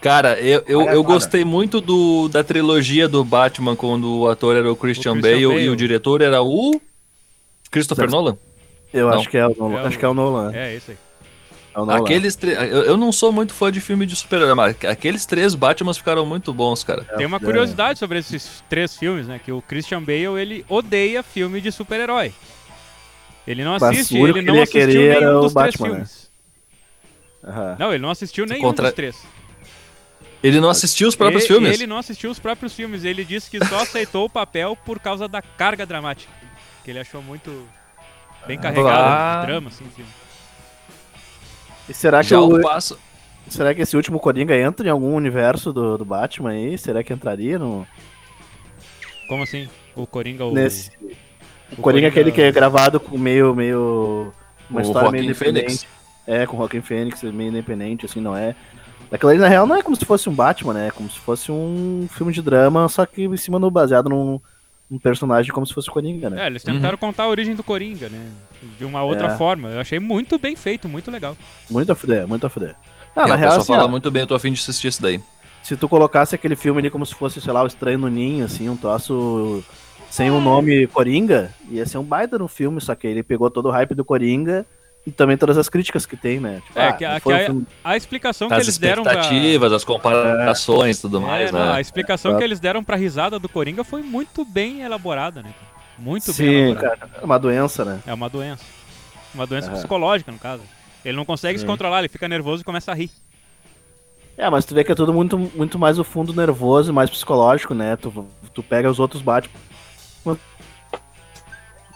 Cara, 0.01 0.39
eu, 0.39 0.63
eu, 0.67 0.83
eu 0.83 1.03
gostei 1.03 1.45
muito 1.45 1.81
do, 1.81 2.29
da 2.29 2.45
trilogia 2.45 3.09
do 3.09 3.25
Batman, 3.25 3.75
quando 3.75 4.21
o 4.21 4.29
ator 4.29 4.55
era 4.55 4.71
o 4.71 4.77
Christian, 4.77 5.13
O 5.13 5.15
Christian 5.15 5.33
Bale, 5.33 5.47
Bale. 5.47 5.65
e 5.65 5.71
o 5.71 5.77
diretor 5.77 6.21
era 6.21 6.43
o 6.43 6.79
Christopher. 7.75 8.11
Nolan. 8.11 8.37
Eu 8.93 9.11
Não. 9.11 9.19
acho 9.19 9.29
que 9.29 9.37
é 9.37 9.47
o 9.47 9.55
Nolan. 9.55 9.79
É 9.79 9.83
o- 9.83 9.87
acho 9.87 9.99
que 9.99 10.05
é 10.05 10.09
o 10.09 10.15
Nolan. 10.15 10.53
É, 10.55 10.73
É, 10.73 10.77
isso 10.77 10.91
aí. 10.93 10.97
o 11.75 11.85
Nolan. 11.85 11.99
Aqueles 12.01 12.37
tre- 12.37 12.53
eu, 12.53 12.83
eu 12.85 12.97
não 12.97 13.11
sou 13.13 13.33
muito 13.33 13.53
fã 13.53 13.71
de 13.73 13.81
filme 13.81 14.07
de 14.07 14.15
super-herói, 14.15 14.55
mas 14.55 14.77
aqueles 14.85 15.27
três 15.27 15.55
Batmans 15.55 15.99
ficaram 15.99 16.25
muito 16.25 16.53
bons, 16.55 16.85
cara. 16.85 17.03
Tem 17.17 17.27
uma 17.27 17.37
é. 17.39 17.41
curiosidade 17.41 17.99
sobre 17.99 18.19
esses 18.21 18.63
três 18.71 18.97
filmes, 18.97 19.27
né? 19.27 19.41
Que 19.45 19.51
o 19.53 19.61
Christian 19.61 20.01
Bale, 20.03 20.41
ele 20.41 20.65
odeia 20.69 21.23
filme 21.23 21.61
de 21.61 21.73
super-herói. 21.73 22.33
Ele 23.47 23.63
não 23.65 23.75
assiste, 23.75 24.17
ele 24.17 24.41
não 24.43 24.55
ele 24.55 24.63
assistiu 24.63 24.87
nenhum 25.21 25.39
o 25.39 25.41
dos 25.43 25.53
três 25.53 25.75
Batman, 25.77 25.89
né? 25.89 25.95
filmes. 25.95 26.31
Não, 27.79 27.91
ele 27.93 28.03
não 28.03 28.11
assistiu 28.11 28.47
nenhum 28.47 28.63
contra- 28.63 28.87
dos 28.87 28.95
três. 28.95 29.17
Ele 30.43 30.61
não 30.61 30.69
assistiu 30.69 31.09
os 31.09 31.15
próprios 31.17 31.45
E- 31.45 31.47
filmes. 31.47 31.73
Ele 31.75 31.87
não 31.87 31.99
assistiu 31.99 32.31
os 32.31 32.39
próprios 32.39 32.73
filmes. 32.75 33.03
Ele 33.05 33.25
disse 33.25 33.51
que 33.51 33.63
só 33.67 33.81
aceitou 33.83 34.27
o 34.27 34.31
papel 34.31 34.77
por 34.85 34.99
causa 34.99 35.27
da 35.27 35.41
carga 35.43 35.85
dramática. 35.87 36.31
Que 36.85 36.91
ele 36.91 36.99
achou 37.01 37.23
muito 37.23 37.67
bem 38.47 38.59
carregado 38.59 38.89
Ah. 38.91 39.41
de 39.41 39.47
drama, 39.47 39.69
assim, 39.69 39.85
filme. 39.97 40.11
E 41.89 41.95
será 41.95 42.23
que, 42.23 42.29
Já 42.31 42.41
o, 42.41 42.61
passo. 42.61 42.99
será 43.49 43.75
que 43.75 43.83
esse 43.83 43.97
último 43.97 44.19
Coringa 44.21 44.57
entra 44.57 44.87
em 44.87 44.91
algum 44.91 45.15
universo 45.15 45.73
do, 45.73 45.99
do 45.99 46.05
Batman 46.05 46.51
aí? 46.51 46.77
Será 46.79 47.03
que 47.03 47.13
entraria 47.13 47.59
no, 47.59 47.87
Como 49.29 49.43
assim? 49.43 49.69
O 49.97 50.07
Coringa, 50.07 50.45
o... 50.45 50.53
nesse... 50.53 50.91
o 51.01 51.75
O 51.79 51.83
Coringa 51.83 52.07
é 52.07 52.11
aquele 52.11 52.31
que 52.33 52.41
é 52.43 52.51
gravado 52.53 53.01
com 53.01 53.17
meio... 53.19 53.55
meio 53.55 54.33
uma 54.69 54.81
O 54.81 54.83
história 54.83 55.11
meio 55.11 55.25
Joaquin 55.25 55.49
independente. 55.51 55.87
Phoenix. 55.87 55.87
É, 56.27 56.47
com 56.47 56.57
o 56.57 56.61
Joaquin 56.61 56.81
Phoenix, 56.81 57.23
meio 57.23 57.51
independente, 57.51 58.07
assim, 58.07 58.21
não 58.21 58.35
é... 58.37 58.55
Aquilo 59.13 59.31
ali, 59.31 59.39
na 59.39 59.47
real, 59.49 59.67
não 59.67 59.77
é 59.77 59.83
como 59.83 59.95
se 59.95 60.05
fosse 60.05 60.29
um 60.29 60.35
Batman, 60.35 60.73
né? 60.73 60.89
É 60.89 60.91
como 60.91 61.09
se 61.11 61.19
fosse 61.21 61.53
um 61.53 62.09
filme 62.11 62.33
de 62.33 62.41
drama, 62.43 62.89
só 62.89 63.05
que 63.07 63.25
em 63.25 63.37
cima 63.37 63.59
no 63.59 63.71
baseado 63.71 64.09
num, 64.09 64.41
num 64.95 64.99
personagem 64.99 65.53
como 65.53 65.67
se 65.67 65.75
fosse 65.75 65.89
o 65.89 65.93
Coringa, 65.93 66.31
né? 66.31 66.45
É, 66.45 66.47
eles 66.47 66.63
tentaram 66.63 66.97
contar 66.97 67.25
a 67.25 67.29
origem 67.29 67.55
do 67.55 67.63
Coringa, 67.65 68.09
né? 68.09 68.31
De 68.79 68.85
uma 68.85 69.03
outra 69.03 69.33
É. 69.33 69.37
forma. 69.37 69.69
Eu 69.71 69.81
achei 69.81 69.99
muito 69.99 70.39
bem 70.39 70.55
feito, 70.55 70.89
muito 70.89 71.11
legal. 71.11 71.37
Muito 71.69 71.91
a 71.91 71.95
fuder, 71.95 72.27
muito 72.29 72.47
a 72.47 72.51
fuder. 72.51 72.77
Ah, 73.17 73.25
É, 73.25 73.29
na 73.29 73.37
real, 73.37 73.57
assim, 73.59 73.73
fala 73.73 73.85
ó, 73.85 73.89
muito 73.89 74.11
bem, 74.11 74.23
eu 74.23 74.27
tô 74.27 74.35
afim 74.35 74.53
de 74.53 74.61
assistir 74.61 74.89
isso 74.89 75.03
daí. 75.03 75.21
se 75.63 75.77
tu 75.77 75.89
colocasse 75.89 76.35
aquele 76.35 76.55
filme 76.57 76.79
ali 76.81 76.91
como 76.91 77.05
se 77.07 77.15
fosse, 77.15 77.41
sei 77.41 77.53
lá, 77.53 77.63
o 77.63 77.67
Estranho 77.67 77.99
no 77.99 78.09
Ninho, 78.09 78.45
assim, 78.45 78.69
um 78.69 78.77
troço 78.77 79.65
sem 80.11 80.31
o 80.31 80.39
nome 80.41 80.87
Coringa, 80.89 81.53
ia 81.71 81.87
ser 81.87 81.97
um 81.99 82.05
baita 82.05 82.39
no 82.39 82.47
filme, 82.47 82.81
só 82.81 82.95
que 82.95 83.07
ele 83.07 83.23
pegou 83.23 83.51
todo 83.51 83.67
o 83.67 83.71
hype 83.71 83.95
do 83.95 84.05
Coringa 84.05 84.65
e 85.07 85.11
também 85.13 85.37
todas 85.37 85.59
as 85.59 85.69
críticas 85.69 86.07
que 86.07 86.17
tem, 86.17 86.41
né? 86.41 86.63
Tipo, 86.67 86.79
É, 86.79 86.89
ah, 86.89 86.93
que, 86.95 87.05
a, 87.05 87.21
foi 87.21 87.35
que 87.37 87.51
a- 87.85 87.91
a 87.91 87.97
explicação 87.97 88.49
que 88.49 88.55
As 88.55 88.63
eles 88.63 88.79
deram 88.79 89.03
pra... 89.03 89.13
expectativas, 89.13 89.73
as 89.73 89.85
comparações 89.85 90.99
e 90.99 91.01
tudo 91.03 91.21
mais, 91.21 91.53
É, 91.53 91.57
a 91.59 91.75
né? 91.75 91.81
explicação 91.81 92.31
Exato. 92.31 92.39
que 92.39 92.45
eles 92.45 92.59
deram 92.61 92.83
pra 92.83 92.97
risada 92.97 93.39
do 93.39 93.49
Coringa 93.49 93.85
foi 93.85 94.03
muito 94.03 94.45
bem 94.45 94.81
elaborada, 94.83 95.43
né? 95.43 95.51
cara? 95.53 95.75
Muito 95.99 96.27
bem 96.27 96.35
Sim, 96.35 96.53
elaborada. 96.71 96.97
cara, 97.07 97.11
é 97.21 97.25
uma 97.25 97.39
doença, 97.39 97.85
né? 97.85 98.01
É 98.07 98.15
uma 98.15 98.29
doença. 98.31 98.65
Uma 99.35 99.47
doença 99.47 99.69
Aham. 99.69 99.77
psicológica, 99.77 100.33
no 100.33 100.39
caso. 100.39 100.63
Ele 101.05 101.17
não 101.17 101.25
consegue 101.25 101.59
se 101.59 101.67
controlar, 101.67 101.99
ele 101.99 102.09
fica 102.09 102.27
nervoso 102.27 102.63
e 102.63 102.65
começa 102.65 102.91
a 102.91 102.95
rir. 102.95 103.11
É, 104.39 104.49
mas 104.49 104.65
tu 104.65 104.75
vê 104.75 104.83
que 104.83 104.91
é 104.91 104.95
tudo 104.95 105.13
muito, 105.13 105.39
muito 105.39 105.79
mais 105.79 105.99
o 105.99 106.03
fundo 106.05 106.33
nervoso, 106.33 106.93
mais 106.93 107.11
psicológico, 107.11 107.75
né? 107.75 107.95
Tu, 107.97 108.27
tu 108.55 108.63
pega 108.63 108.91
os 108.91 108.99
outros 108.99 109.21
Batman. 109.23 109.55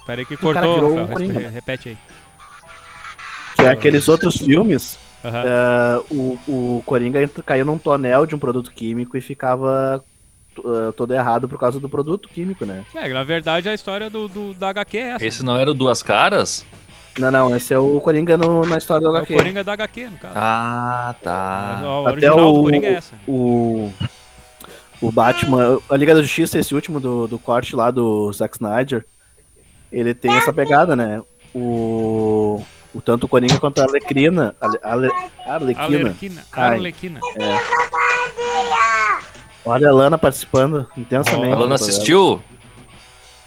Pera 0.06 0.20
aí 0.20 0.26
que 0.26 0.36
cara 0.36 0.66
cortou, 0.66 0.98
um. 0.98 1.06
Coringa. 1.06 1.38
Re- 1.40 1.48
repete 1.48 1.88
aí. 1.90 1.98
Que 3.59 3.64
é 3.66 3.70
aqueles 3.70 4.09
outros 4.09 4.36
filmes, 4.36 4.96
Aham. 5.24 5.42
é, 5.44 6.00
o, 6.14 6.38
o 6.46 6.82
Coringa 6.86 7.28
caiu 7.44 7.64
num 7.66 7.76
tonel 7.78 8.24
de 8.24 8.34
um 8.34 8.38
produto 8.38 8.70
químico 8.70 9.16
e 9.16 9.20
ficava 9.20 10.02
uh, 10.59 10.92
todo 10.92 11.12
errado 11.12 11.48
por 11.48 11.59
causa 11.59 11.80
do 11.80 11.88
produto 11.88 12.28
químico, 12.28 12.64
né? 12.64 12.84
É, 12.94 13.09
na 13.09 13.24
verdade 13.24 13.68
a 13.68 13.74
história 13.74 14.09
do, 14.09 14.28
do- 14.28 14.54
da 14.54 14.68
HQ 14.68 14.96
é 14.96 15.00
essa. 15.11 15.26
Esse 15.26 15.42
não 15.44 15.56
era 15.56 15.70
o 15.70 15.74
Duas 15.74 16.02
Caras? 16.02 16.64
Não, 17.18 17.32
não, 17.32 17.56
esse 17.56 17.74
é 17.74 17.78
o 17.78 18.00
Coringa 18.00 18.36
no- 18.36 18.64
na 18.64 18.78
história 18.78 19.00
do 19.02 19.09
É 19.09 19.11
o 19.11 19.16
HQ. 19.22 19.34
Coringa 19.34 19.64
da 19.64 19.72
HQ, 19.72 20.06
no 20.09 20.18
caso. 20.18 20.34
Ah, 20.36 21.14
tá. 21.20 21.80
a 22.06 22.11
Até 22.11 22.30
o, 22.30 22.62
Coringa 22.62 22.86
é 22.86 22.92
essa. 22.92 23.16
o, 23.26 23.92
o 25.00 25.11
Batman, 25.11 25.80
a 25.90 25.96
Liga 25.96 26.14
da 26.14 26.22
Justiça, 26.22 26.61
esse 26.61 26.72
último 26.76 27.00
do, 27.00 27.26
do 27.26 27.38
corte 27.40 27.74
lá 27.74 27.90
do 27.90 28.32
Zack 28.32 28.54
Snyder, 28.54 29.04
ele 29.90 30.14
tem 30.14 30.30
essa 30.32 30.52
pegada, 30.52 30.94
né? 30.94 31.20
O, 31.52 32.62
o 32.99 33.01
tanto 33.01 33.24
o 33.24 33.28
Coringa 33.28 33.61
quanto 33.61 33.80
a 33.80 33.84
Arlequina, 33.84 34.57
Ale, 34.61 34.78
Ale, 34.82 35.09
Arlequina. 35.46 35.86
Arlequina. 35.86 36.44
Arlequina. 36.53 37.20
Olha 39.64 39.88
a 39.88 39.92
Lana 39.92 40.18
participando 40.18 40.86
intensamente. 40.96 41.42
Não 41.42 41.51
do 41.51 41.57
programa. 41.57 41.74
assistiu? 41.76 42.42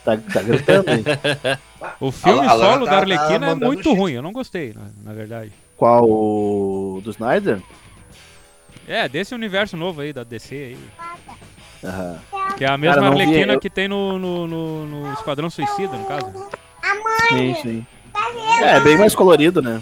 Tá, 0.05 0.17
tá 0.17 0.41
gritando 0.41 0.85
aí. 0.89 1.03
O 1.99 2.11
filme 2.11 2.45
A- 2.47 2.51
a 2.51 2.53
Lana 2.53 2.73
solo 2.73 2.85
tá- 2.85 2.91
da 2.91 2.97
tá 2.97 3.01
Arlequina 3.01 3.45
é 3.45 3.49
mandando 3.49 3.65
muito 3.65 3.91
ruim, 3.93 4.13
eu 4.13 4.21
não 4.21 4.31
gostei, 4.31 4.71
na, 4.73 4.81
na 5.03 5.13
verdade. 5.13 5.51
Qual 5.75 6.03
o 6.07 7.01
do 7.03 7.09
Snyder? 7.09 7.59
É, 8.87 9.09
desse 9.09 9.33
universo 9.33 9.75
novo 9.75 10.01
aí, 10.01 10.13
da 10.13 10.23
DC 10.23 10.53
aí. 10.55 10.77
Aham. 11.83 12.19
Que 12.55 12.65
é 12.65 12.67
a 12.69 12.77
mesma 12.77 12.95
Cara, 12.97 13.09
não 13.09 13.17
vi, 13.17 13.23
Arlequina 13.23 13.53
eu- 13.53 13.59
que 13.59 13.69
tem 13.69 13.87
no, 13.87 14.19
no, 14.19 14.45
no- 14.47 14.85
no 14.85 15.13
Esquadrão 15.13 15.49
Suicida, 15.49 15.97
no 15.97 16.05
caso. 16.05 16.31
Sim, 17.29 17.55
sim. 17.63 17.85
É, 18.63 18.79
bem 18.79 18.97
mais 18.97 19.15
colorido, 19.15 19.61
né? 19.61 19.81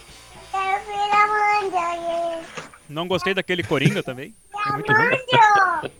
Não 2.87 3.07
gostei 3.07 3.33
daquele 3.33 3.63
Coringa 3.63 4.01
também. 4.01 4.33
É 4.67 4.71
muito 4.73 4.91
ruim. 4.91 5.91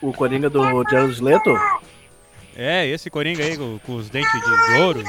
O 0.00 0.12
Coringa 0.12 0.48
do 0.48 0.62
Jared 0.88 1.20
Leto. 1.22 1.50
É, 2.54 2.86
esse 2.86 3.10
Coringa 3.10 3.42
aí 3.44 3.56
com, 3.56 3.78
com 3.80 3.96
os 3.96 4.08
dentes 4.08 4.30
de 4.32 4.80
ouro. 4.80 5.02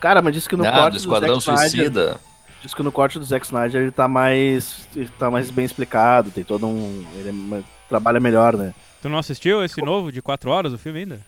Cara, 0.00 0.20
mas 0.20 0.34
disse 0.34 0.48
que 0.48 0.56
no 0.56 0.66
Ah, 0.66 0.72
corte 0.72 0.92
do 0.92 0.96
Esquadrão 0.98 1.34
do 1.34 1.40
Zack 1.40 1.66
Snyder, 1.66 1.70
Suicida. 1.92 2.20
diz 2.60 2.74
que 2.74 2.82
no 2.82 2.90
corte 2.90 3.18
do 3.20 3.24
Zack 3.24 3.46
Snyder 3.46 3.82
ele 3.82 3.90
tá 3.92 4.08
mais 4.08 4.88
ele 4.96 5.08
tá 5.16 5.30
mais 5.30 5.48
bem 5.50 5.64
explicado, 5.64 6.30
tem 6.32 6.42
todo 6.42 6.66
um 6.66 7.04
ele 7.14 7.28
é 7.54 7.62
trabalha 7.88 8.18
melhor, 8.18 8.56
né? 8.56 8.74
Tu 9.00 9.08
não 9.08 9.18
assistiu 9.18 9.64
esse 9.64 9.80
novo 9.80 10.10
de 10.10 10.20
4 10.20 10.50
horas, 10.50 10.72
o 10.72 10.78
filme 10.78 11.00
ainda? 11.00 11.20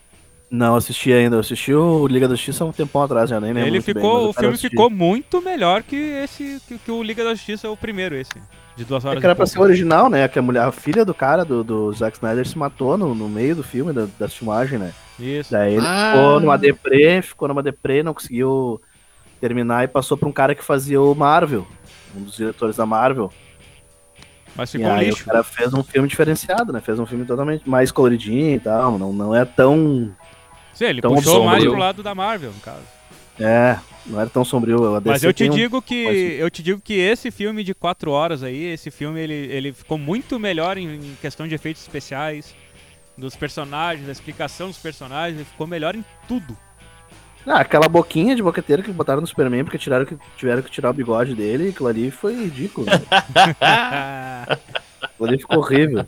Não 0.56 0.76
assisti 0.76 1.12
ainda, 1.12 1.36
eu 1.36 1.40
assisti 1.40 1.74
o 1.74 2.06
Liga 2.06 2.28
da 2.28 2.34
Justiça 2.36 2.62
há 2.62 2.66
um 2.66 2.72
tempão 2.72 3.02
atrás, 3.02 3.28
já 3.28 3.40
nem 3.40 3.52
lembro. 3.52 3.68
Ele 3.68 3.80
bem, 3.80 3.94
ficou, 3.94 4.22
eu 4.22 4.28
o 4.28 4.32
filme 4.32 4.48
assistir. 4.50 4.70
ficou 4.70 4.88
muito 4.88 5.40
melhor 5.42 5.82
que 5.82 5.96
esse, 5.96 6.60
que, 6.68 6.78
que 6.78 6.90
o 6.92 7.02
Liga 7.02 7.24
da 7.24 7.34
Justiça, 7.34 7.68
o 7.70 7.76
primeiro 7.76 8.14
esse, 8.14 8.34
de 8.76 8.84
duas 8.84 9.04
horas 9.04 9.16
É 9.16 9.20
que 9.20 9.26
era 9.26 9.32
e 9.32 9.36
pra 9.36 9.44
pouco. 9.46 9.52
ser 9.52 9.60
original, 9.60 10.08
né? 10.08 10.28
Que 10.28 10.38
a 10.38 10.42
mulher, 10.42 10.62
a 10.62 10.70
filha 10.70 11.04
do 11.04 11.12
cara 11.12 11.44
do, 11.44 11.64
do 11.64 11.92
Zack 11.92 12.16
Snyder 12.18 12.46
se 12.46 12.56
matou 12.56 12.96
no, 12.96 13.14
no 13.14 13.28
meio 13.28 13.56
do 13.56 13.62
filme, 13.64 13.92
da, 13.92 14.06
da 14.18 14.28
filmagem, 14.28 14.78
né? 14.78 14.92
Isso. 15.18 15.50
Daí 15.50 15.74
ele 15.74 15.86
Ah. 15.86 16.12
ficou 16.14 16.40
numa 16.40 16.56
deprê, 16.56 17.20
ficou 17.22 17.48
numa 17.48 17.62
deprê, 17.62 18.02
não 18.04 18.14
conseguiu 18.14 18.80
terminar 19.40 19.82
e 19.84 19.88
passou 19.88 20.16
pra 20.16 20.28
um 20.28 20.32
cara 20.32 20.54
que 20.54 20.62
fazia 20.64 21.00
o 21.00 21.14
Marvel, 21.14 21.66
um 22.16 22.22
dos 22.22 22.36
diretores 22.36 22.76
da 22.76 22.86
Marvel. 22.86 23.32
Mas 24.56 24.68
E 24.72 24.78
ficou 24.78 24.92
um 24.92 24.94
aí 24.94 25.06
lixo. 25.06 25.22
o 25.22 25.26
cara 25.26 25.42
fez 25.42 25.74
um 25.74 25.82
filme 25.82 26.06
diferenciado, 26.06 26.72
né? 26.72 26.80
Fez 26.80 26.98
um 27.00 27.06
filme 27.06 27.24
totalmente 27.24 27.68
mais 27.68 27.90
coloridinho 27.90 28.54
e 28.54 28.60
tal, 28.60 28.96
não, 28.98 29.12
não 29.12 29.34
é 29.34 29.44
tão... 29.44 30.14
Sim, 30.74 30.84
ele 30.86 31.00
tão 31.00 31.14
puxou 31.14 31.44
mais 31.44 31.56
sombrio. 31.58 31.70
pro 31.72 31.80
lado 31.80 32.02
da 32.02 32.14
Marvel, 32.14 32.52
no 32.52 32.60
caso. 32.60 32.82
É, 33.38 33.78
não 34.06 34.20
era 34.20 34.30
tão 34.30 34.44
sombrio. 34.44 35.00
Mas 35.04 35.22
eu 35.24 35.32
te 35.32 35.38
tem 35.38 35.50
um- 35.50 35.54
digo 35.54 35.82
que 35.82 35.94
eu 36.38 36.48
te 36.50 36.62
digo 36.62 36.80
que 36.80 36.94
esse 36.94 37.30
filme 37.30 37.64
de 37.64 37.74
4 37.74 38.10
horas 38.10 38.42
aí, 38.42 38.64
esse 38.64 38.90
filme 38.90 39.20
ele, 39.20 39.34
ele 39.34 39.72
ficou 39.72 39.98
muito 39.98 40.38
melhor 40.38 40.76
em, 40.78 40.94
em 40.94 41.16
questão 41.20 41.48
de 41.48 41.54
efeitos 41.54 41.82
especiais, 41.82 42.54
dos 43.16 43.34
personagens, 43.36 44.06
da 44.06 44.12
explicação 44.12 44.68
dos 44.68 44.78
personagens, 44.78 45.36
ele 45.36 45.44
ficou 45.48 45.66
melhor 45.66 45.94
em 45.94 46.04
tudo. 46.28 46.56
Ah, 47.46 47.60
aquela 47.60 47.88
boquinha 47.88 48.34
de 48.34 48.42
boqueteiro 48.42 48.82
que 48.82 48.90
botaram 48.90 49.20
no 49.20 49.26
Superman 49.26 49.64
porque 49.64 49.76
tiraram 49.78 50.06
que, 50.06 50.16
tiveram 50.36 50.62
que 50.62 50.70
tirar 50.70 50.90
o 50.90 50.94
bigode 50.94 51.34
dele, 51.34 51.68
aquilo 51.70 51.88
ali 51.88 52.10
foi 52.10 52.34
ridículo. 52.34 52.86
né? 52.86 52.92
aquilo 55.02 55.28
ali 55.28 55.38
ficou 55.38 55.58
horrível. 55.58 56.06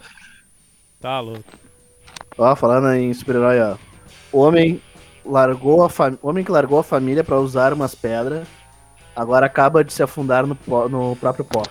tá 1.00 1.20
louco. 1.20 1.44
Ó, 2.38 2.54
falando 2.56 2.92
em 2.94 3.12
super-herói, 3.12 3.60
ó. 3.60 3.76
Homem 4.38 4.80
largou 5.24 5.84
a 5.84 5.88
fam... 5.90 6.18
Homem 6.22 6.44
que 6.44 6.50
largou 6.52 6.78
a 6.78 6.84
família 6.84 7.24
pra 7.24 7.38
usar 7.40 7.72
umas 7.72 7.94
pedras, 7.94 8.46
agora 9.14 9.46
acaba 9.46 9.82
de 9.84 9.92
se 9.92 10.02
afundar 10.02 10.46
no, 10.46 10.54
pó- 10.54 10.88
no 10.88 11.16
próprio 11.16 11.44
pó. 11.44 11.62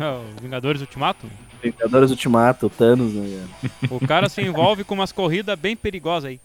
O 0.00 0.40
Vingadores 0.42 0.80
Ultimato? 0.80 1.26
Vingadores 1.62 2.10
Ultimato, 2.10 2.66
o 2.66 2.70
Thanos, 2.70 3.12
né? 3.14 3.46
cara? 3.80 3.94
O 3.94 4.06
cara 4.06 4.28
se 4.28 4.40
envolve 4.42 4.84
com 4.84 4.94
umas 4.94 5.12
corridas 5.12 5.58
bem 5.58 5.74
perigosas 5.76 6.30
aí. 6.30 6.40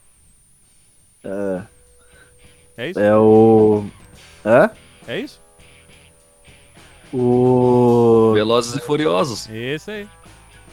É, 1.23 1.61
É 2.77 2.89
isso? 2.89 2.99
é 2.99 3.17
o. 3.17 3.85
Hã? 4.45 4.69
É 5.07 5.19
isso? 5.19 5.39
O. 7.13 8.31
Velozes 8.33 8.75
e 8.75 8.79
Furiosos. 8.79 9.47
Isso 9.49 9.91
aí. 9.91 10.07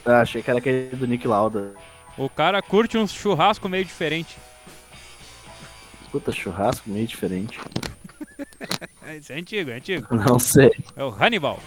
Ah, 0.04 0.20
achei 0.20 0.42
que 0.42 0.50
era 0.50 0.58
aquele 0.58 0.94
do 0.94 1.06
Nick 1.06 1.26
Lauda. 1.26 1.72
O 2.18 2.28
cara 2.28 2.62
curte 2.62 2.96
um 2.96 3.06
churrasco 3.06 3.68
meio 3.68 3.84
diferente. 3.84 4.36
Puta, 6.10 6.32
churrasco 6.32 6.88
meio 6.88 7.06
diferente. 7.06 7.60
É, 9.02 9.16
Isso 9.18 9.32
é 9.32 9.36
antigo, 9.36 9.70
é 9.70 9.74
antigo. 9.74 10.06
Não 10.14 10.38
sei. 10.38 10.72
É 10.96 11.04
o 11.04 11.10
Hannibal. 11.10 11.60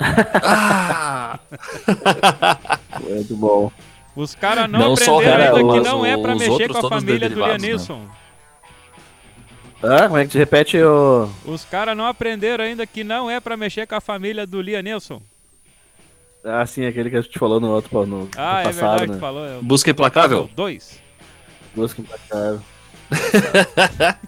Muito 3.00 3.36
bom. 3.36 3.70
Os 4.16 4.34
caras 4.34 4.70
não, 4.70 4.80
Não 4.80 4.96
só 4.96 5.16
o 5.16 5.20
aprenderam 5.20 5.56
ainda 5.56 5.74
que 5.74 5.80
não 5.80 6.06
é 6.06 6.16
pra 6.16 6.34
mexer 6.34 6.68
com 6.68 6.78
a 6.78 6.88
família 6.88 7.28
do 7.28 7.46
né? 7.46 7.58
Neeson. 7.58 8.06
Hã? 9.82 10.08
Como 10.08 10.18
é 10.18 10.24
que 10.24 10.30
te 10.30 10.38
repete 10.38 10.78
o. 10.78 11.30
Os 11.44 11.64
caras 11.64 11.96
não 11.96 12.06
aprenderam 12.06 12.64
ainda 12.64 12.86
que 12.86 13.04
não 13.04 13.30
é 13.30 13.40
pra 13.40 13.56
mexer 13.56 13.86
com 13.86 13.94
a 13.94 14.00
família 14.00 14.46
do 14.46 14.60
Liam 14.60 14.82
Neeson. 14.82 15.22
Ah, 16.44 16.64
sim, 16.64 16.86
aquele 16.86 17.10
que 17.10 17.16
a 17.16 17.20
gente 17.20 17.38
falou 17.38 17.60
no 17.60 17.68
outro, 17.68 18.06
no, 18.06 18.20
no 18.24 18.28
Ah, 18.36 18.60
é 18.60 18.64
passado, 18.64 18.90
verdade, 18.98 19.12
né? 19.12 19.18
falou. 19.18 19.44
É 19.46 19.58
o 19.58 19.62
Busca 19.62 19.90
Implacável. 19.90 20.48
2. 20.56 20.98
Busca 21.74 22.00
implacável. 22.00 22.60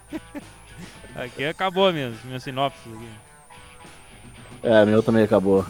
Aqui 1.17 1.45
acabou 1.45 1.93
mesmo, 1.93 2.17
minha 2.25 2.41
sinopse. 2.41 2.79
Aqui. 2.89 3.07
É, 4.63 4.85
meu 4.85 5.03
também 5.03 5.25
acabou. 5.25 5.65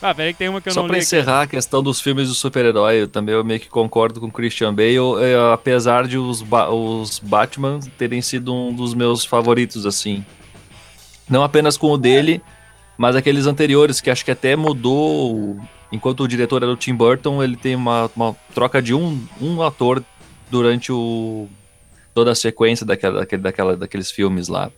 Ah, 0.00 0.14
peraí 0.14 0.32
que 0.32 0.38
tem 0.38 0.48
uma 0.48 0.60
que 0.60 0.68
eu 0.68 0.72
Só 0.72 0.80
não 0.82 0.86
pra 0.86 0.94
li 0.94 0.98
aqui. 1.00 1.06
encerrar 1.06 1.42
a 1.42 1.46
questão 1.46 1.82
dos 1.82 2.00
filmes 2.00 2.28
do 2.28 2.34
super-herói, 2.34 3.02
eu 3.02 3.08
também 3.08 3.34
eu 3.34 3.44
meio 3.44 3.58
que 3.58 3.68
concordo 3.68 4.20
com 4.20 4.26
o 4.26 4.30
Christian 4.32 4.72
Bale, 4.72 4.96
é, 5.20 5.52
apesar 5.52 6.06
de 6.06 6.16
os, 6.16 6.40
Ba- 6.40 6.70
os 6.70 7.18
Batman 7.18 7.80
terem 7.98 8.22
sido 8.22 8.54
um 8.54 8.72
dos 8.72 8.94
meus 8.94 9.24
favoritos, 9.24 9.84
assim. 9.84 10.24
Não 11.28 11.42
apenas 11.42 11.76
com 11.76 11.88
o 11.88 11.98
dele, 11.98 12.40
mas 12.96 13.16
aqueles 13.16 13.46
anteriores, 13.46 14.00
que 14.00 14.08
acho 14.08 14.24
que 14.24 14.30
até 14.30 14.54
mudou. 14.54 15.58
Enquanto 15.90 16.22
o 16.22 16.28
diretor 16.28 16.62
era 16.62 16.72
o 16.72 16.76
Tim 16.76 16.94
Burton, 16.94 17.42
ele 17.42 17.56
tem 17.56 17.74
uma, 17.74 18.10
uma 18.14 18.36
troca 18.54 18.82
de 18.82 18.92
um, 18.92 19.26
um 19.40 19.62
ator 19.62 20.04
durante 20.50 20.92
o, 20.92 21.48
toda 22.14 22.32
a 22.32 22.34
sequência 22.34 22.84
daquela, 22.84 23.20
daquele, 23.20 23.42
daquela, 23.42 23.76
daqueles 23.76 24.10
filmes 24.10 24.48
lá. 24.48 24.70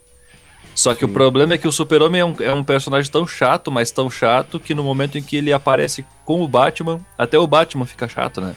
Só 0.75 0.95
que 0.95 1.05
o 1.05 1.09
problema 1.09 1.55
é 1.55 1.59
que 1.59 1.67
o 1.67 1.73
Super-Homem 1.73 2.21
é 2.21 2.25
um, 2.25 2.37
é 2.41 2.55
um 2.55 2.63
personagem 2.63 3.11
tão 3.11 3.27
chato, 3.27 3.73
mas 3.73 3.91
tão 3.91 4.09
chato, 4.09 4.61
que 4.61 4.75
no 4.75 4.85
momento 4.85 5.19
em 5.19 5.23
que 5.23 5.37
ele 5.37 5.53
aparece 5.53 6.05
com 6.25 6.43
o 6.43 6.49
Batman, 6.49 7.01
até 7.19 7.39
o 7.39 7.47
Batman 7.47 7.87
fica 7.87 8.09
chato, 8.09 8.41
né? 8.41 8.55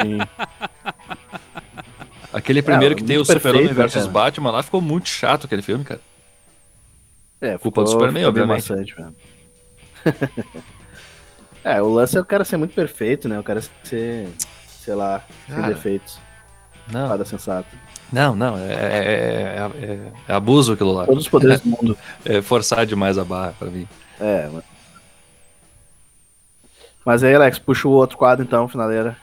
Sim. 0.00 0.18
Aquele 2.32 2.62
primeiro 2.62 2.94
É, 2.94 2.96
que 2.96 3.04
tem 3.04 3.18
o 3.18 3.24
Super-Homem 3.24 3.72
versus 3.72 4.02
cara. 4.02 4.12
Batman 4.12 4.50
lá 4.50 4.62
ficou 4.62 4.80
muito 4.80 5.08
chato 5.08 5.44
aquele 5.44 5.62
filme, 5.62 5.84
cara. 5.84 6.00
É, 7.40 7.58
Culpa 7.58 7.84
do 7.84 7.90
Superman, 7.90 8.24
obviamente. 8.24 8.68
Bastante. 8.68 8.94
é, 11.64 11.80
o 11.82 11.88
lance 11.88 12.16
é 12.16 12.20
o 12.20 12.24
cara 12.24 12.44
ser 12.44 12.56
muito 12.56 12.74
perfeito, 12.74 13.28
né? 13.28 13.38
O 13.38 13.42
cara 13.42 13.60
ser, 13.82 14.28
sei 14.68 14.94
lá, 14.94 15.24
sem 15.48 15.62
defeitos. 15.62 16.18
Não, 16.92 17.08
Nada 17.08 17.24
sensato. 17.24 17.68
não, 18.12 18.36
não. 18.36 18.58
É, 18.58 18.72
é- 18.72 18.76
é- 18.76 19.84
é- 19.86 20.12
é 20.28 20.32
abuso 20.34 20.74
aquilo 20.74 20.92
lá. 20.92 21.06
Todos 21.06 21.24
os 21.24 21.28
poderes 21.30 21.60
do 21.60 21.68
mundo. 21.70 21.98
É 22.24 22.42
forçar 22.42 22.84
demais 22.86 23.16
a 23.18 23.24
barra 23.24 23.54
pra 23.58 23.68
mim. 23.68 23.88
É, 24.20 24.48
mas... 24.52 24.64
Mas 27.04 27.22
aí, 27.24 27.34
Alex, 27.34 27.58
puxa 27.58 27.86
o 27.86 27.90
outro 27.90 28.16
quadro 28.16 28.44
então, 28.44 28.66
finaleira. 28.68 29.16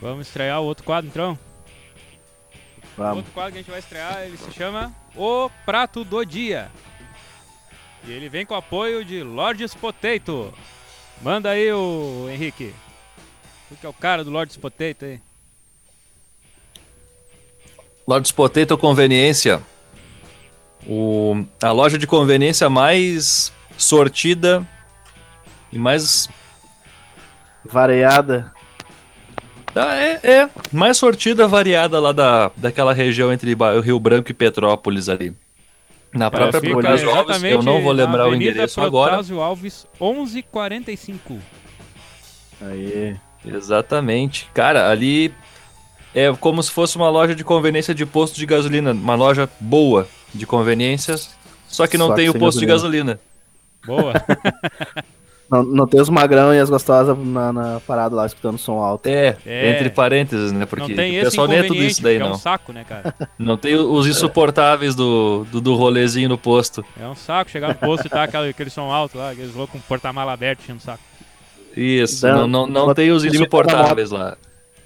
Vamos 0.00 0.26
estrear 0.26 0.60
o 0.60 0.64
outro 0.64 0.84
quadro, 0.84 1.08
então. 1.08 1.32
O 1.32 2.96
Vamos. 2.98 3.16
outro 3.18 3.32
quadro 3.32 3.52
que 3.52 3.58
a 3.58 3.62
gente 3.62 3.70
vai 3.70 3.78
estrear, 3.80 4.22
ele 4.22 4.36
se 4.36 4.50
chama 4.52 4.92
O 5.14 5.50
Prato 5.64 6.04
do 6.04 6.24
Dia. 6.24 6.70
E 8.04 8.12
ele 8.12 8.28
vem 8.28 8.44
com 8.44 8.54
apoio 8.54 9.04
de 9.04 9.22
Lords 9.22 9.74
Potato. 9.74 10.52
Manda 11.22 11.50
aí, 11.50 11.72
o 11.72 12.28
Henrique. 12.30 12.74
Tu 13.68 13.76
que 13.76 13.86
é 13.86 13.88
o 13.88 13.92
cara 13.92 14.22
do 14.22 14.30
Lords 14.30 14.56
Potato 14.56 15.04
aí. 15.04 15.20
Lords 18.06 18.30
Potato 18.30 18.78
Conveniência. 18.78 19.62
O, 20.86 21.44
a 21.60 21.72
loja 21.72 21.98
de 21.98 22.06
conveniência 22.06 22.70
mais 22.70 23.52
sortida 23.76 24.66
e 25.72 25.78
mais. 25.78 26.28
Variada. 27.64 28.52
Ah, 29.74 29.96
é, 29.96 30.20
é, 30.22 30.50
mais 30.72 30.96
sortida, 30.96 31.48
variada 31.48 32.00
lá 32.00 32.12
da, 32.12 32.50
daquela 32.56 32.94
região 32.94 33.32
entre 33.32 33.54
Rio 33.84 34.00
Branco 34.00 34.30
e 34.30 34.34
Petrópolis 34.34 35.08
ali. 35.08 35.34
Na 36.16 36.30
própria 36.30 36.60
Fica 36.60 36.72
Protásio 36.72 37.10
Alves, 37.10 37.42
eu 37.42 37.62
não 37.62 37.82
vou 37.82 37.92
lembrar 37.92 38.28
o 38.28 38.34
endereço 38.34 38.80
agora. 38.80 39.12
Protásio 39.12 39.40
Alves 39.40 39.86
1145. 40.00 41.38
Aí. 42.60 43.16
Exatamente. 43.44 44.48
Cara, 44.52 44.90
ali 44.90 45.32
é 46.14 46.32
como 46.32 46.62
se 46.62 46.70
fosse 46.70 46.96
uma 46.96 47.10
loja 47.10 47.34
de 47.34 47.44
conveniência 47.44 47.94
de 47.94 48.06
posto 48.06 48.36
de 48.36 48.46
gasolina. 48.46 48.92
Uma 48.92 49.14
loja 49.14 49.48
boa 49.60 50.08
de 50.34 50.46
conveniências, 50.46 51.30
só 51.68 51.86
que 51.86 51.98
não 51.98 52.08
Só 52.08 52.14
que 52.14 52.20
tem 52.20 52.28
o 52.28 52.32
sem 52.32 52.40
posto 52.40 52.58
de 52.58 52.66
gasolina. 52.66 53.20
Boa. 53.84 54.14
Não, 55.50 55.62
não 55.62 55.86
tem 55.86 56.00
os 56.00 56.08
magrão 56.08 56.52
e 56.52 56.58
as 56.58 56.68
gostosas 56.68 57.16
na, 57.16 57.52
na 57.52 57.80
parada 57.86 58.14
lá 58.16 58.26
escutando 58.26 58.58
som 58.58 58.80
alto. 58.80 59.06
É, 59.06 59.36
É. 59.46 59.70
entre 59.70 59.90
parênteses, 59.90 60.50
né? 60.50 60.66
Porque 60.66 60.88
não 60.88 60.96
tem 60.96 61.20
o 61.20 61.24
pessoal 61.24 61.46
nem 61.46 61.58
é 61.58 61.62
tudo 61.62 61.82
isso 61.82 62.02
daí, 62.02 62.16
que 62.16 62.22
é 62.22 62.26
um 62.26 62.30
não. 62.30 62.36
saco, 62.38 62.72
né, 62.72 62.84
cara? 62.88 63.14
Não 63.38 63.56
tem 63.56 63.76
os 63.76 64.06
insuportáveis 64.06 64.94
do, 64.94 65.46
do, 65.52 65.60
do 65.60 65.74
rolezinho 65.74 66.28
no 66.28 66.36
posto. 66.36 66.84
É 67.00 67.06
um 67.06 67.14
saco 67.14 67.50
chegar 67.50 67.68
no 67.68 67.74
posto 67.76 68.06
e 68.06 68.10
tá 68.10 68.24
aquele, 68.24 68.48
aquele 68.48 68.70
som 68.70 68.90
alto 68.90 69.16
lá, 69.18 69.30
aqueles 69.30 69.54
loucos 69.54 69.80
com 69.80 69.86
porta-mala 69.86 70.32
aberto 70.32 70.60
enchendo 70.62 70.78
o 70.78 70.82
saco. 70.82 71.02
Isso, 71.76 72.26
não, 72.26 72.46
não, 72.48 72.66
não 72.66 72.94
tem 72.94 73.10
os 73.10 73.24
insuportáveis 73.24 74.10
lá. 74.10 74.36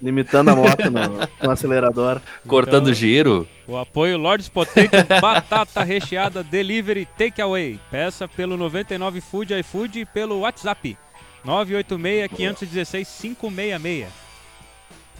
Limitando 0.01 0.49
a 0.51 0.55
moto 0.55 0.89
no, 0.89 1.01
no 1.43 1.51
acelerador. 1.51 2.21
Cortando 2.47 2.83
Então- 2.89 2.93
giro. 2.93 3.47
O 3.67 3.77
apoio 3.77 4.17
Lords 4.17 4.49
Potato 4.49 4.89
Batata 5.21 5.83
Recheada 5.83 6.43
Delivery 6.43 7.05
Takeaway. 7.17 7.79
Peça 7.91 8.27
pelo 8.27 8.57
99 8.57 9.21
Food 9.21 9.53
iFood 9.59 9.99
e 9.99 10.05
pelo 10.05 10.39
WhatsApp 10.39 10.97
986-516-566. 11.45 14.07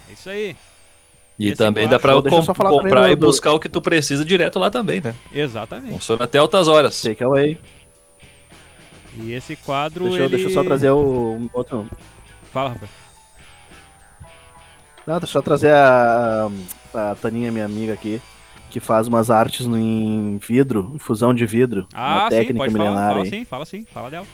É 0.08 0.12
isso 0.12 0.28
aí, 0.30 0.56
E 1.38 1.48
Esse 1.48 1.56
também 1.56 1.88
dá 1.88 1.98
pra 1.98 2.12
comprar 2.14 3.10
e 3.10 3.16
do- 3.16 3.26
buscar 3.26 3.52
o 3.52 3.60
que 3.60 3.68
tu 3.68 3.80
precisa 3.80 4.24
direto 4.24 4.58
lá 4.58 4.70
também, 4.70 5.00
né? 5.00 5.14
exatamente. 5.32 5.92
Funciona 5.94 6.24
até 6.24 6.38
altas 6.38 6.68
horas. 6.68 7.00
Take 7.00 7.22
away. 7.24 7.58
E 9.18 9.32
esse 9.32 9.56
quadro 9.56 10.04
Deixa, 10.04 10.18
eu- 10.18 10.24
ele... 10.26 10.36
deixa 10.36 10.50
eu 10.50 10.54
só 10.54 10.62
trazer 10.64 10.90
o 10.90 11.48
outro. 11.52 11.86
Fala, 12.52 12.70
rapaz. 12.70 12.90
Não, 15.06 15.18
deixa 15.18 15.38
eu 15.38 15.42
trazer 15.42 15.72
a, 15.74 16.48
a 16.94 17.14
Taninha, 17.16 17.50
minha 17.50 17.64
amiga 17.64 17.92
aqui, 17.92 18.20
que 18.70 18.78
faz 18.80 19.08
umas 19.08 19.30
artes 19.30 19.66
no- 19.66 19.78
em 19.78 20.38
vidro, 20.38 20.94
fusão 20.98 21.34
de 21.34 21.44
vidro. 21.44 21.86
Ah, 21.92 22.14
uma 22.22 22.30
sim, 22.30 22.36
técnica 22.36 22.58
pode 22.64 22.76
falar, 22.76 23.08
fala 23.12 23.24
sim, 23.26 23.44
fala 23.44 23.64
sim, 23.66 23.84
fala 23.92 24.10
dela. 24.10 24.26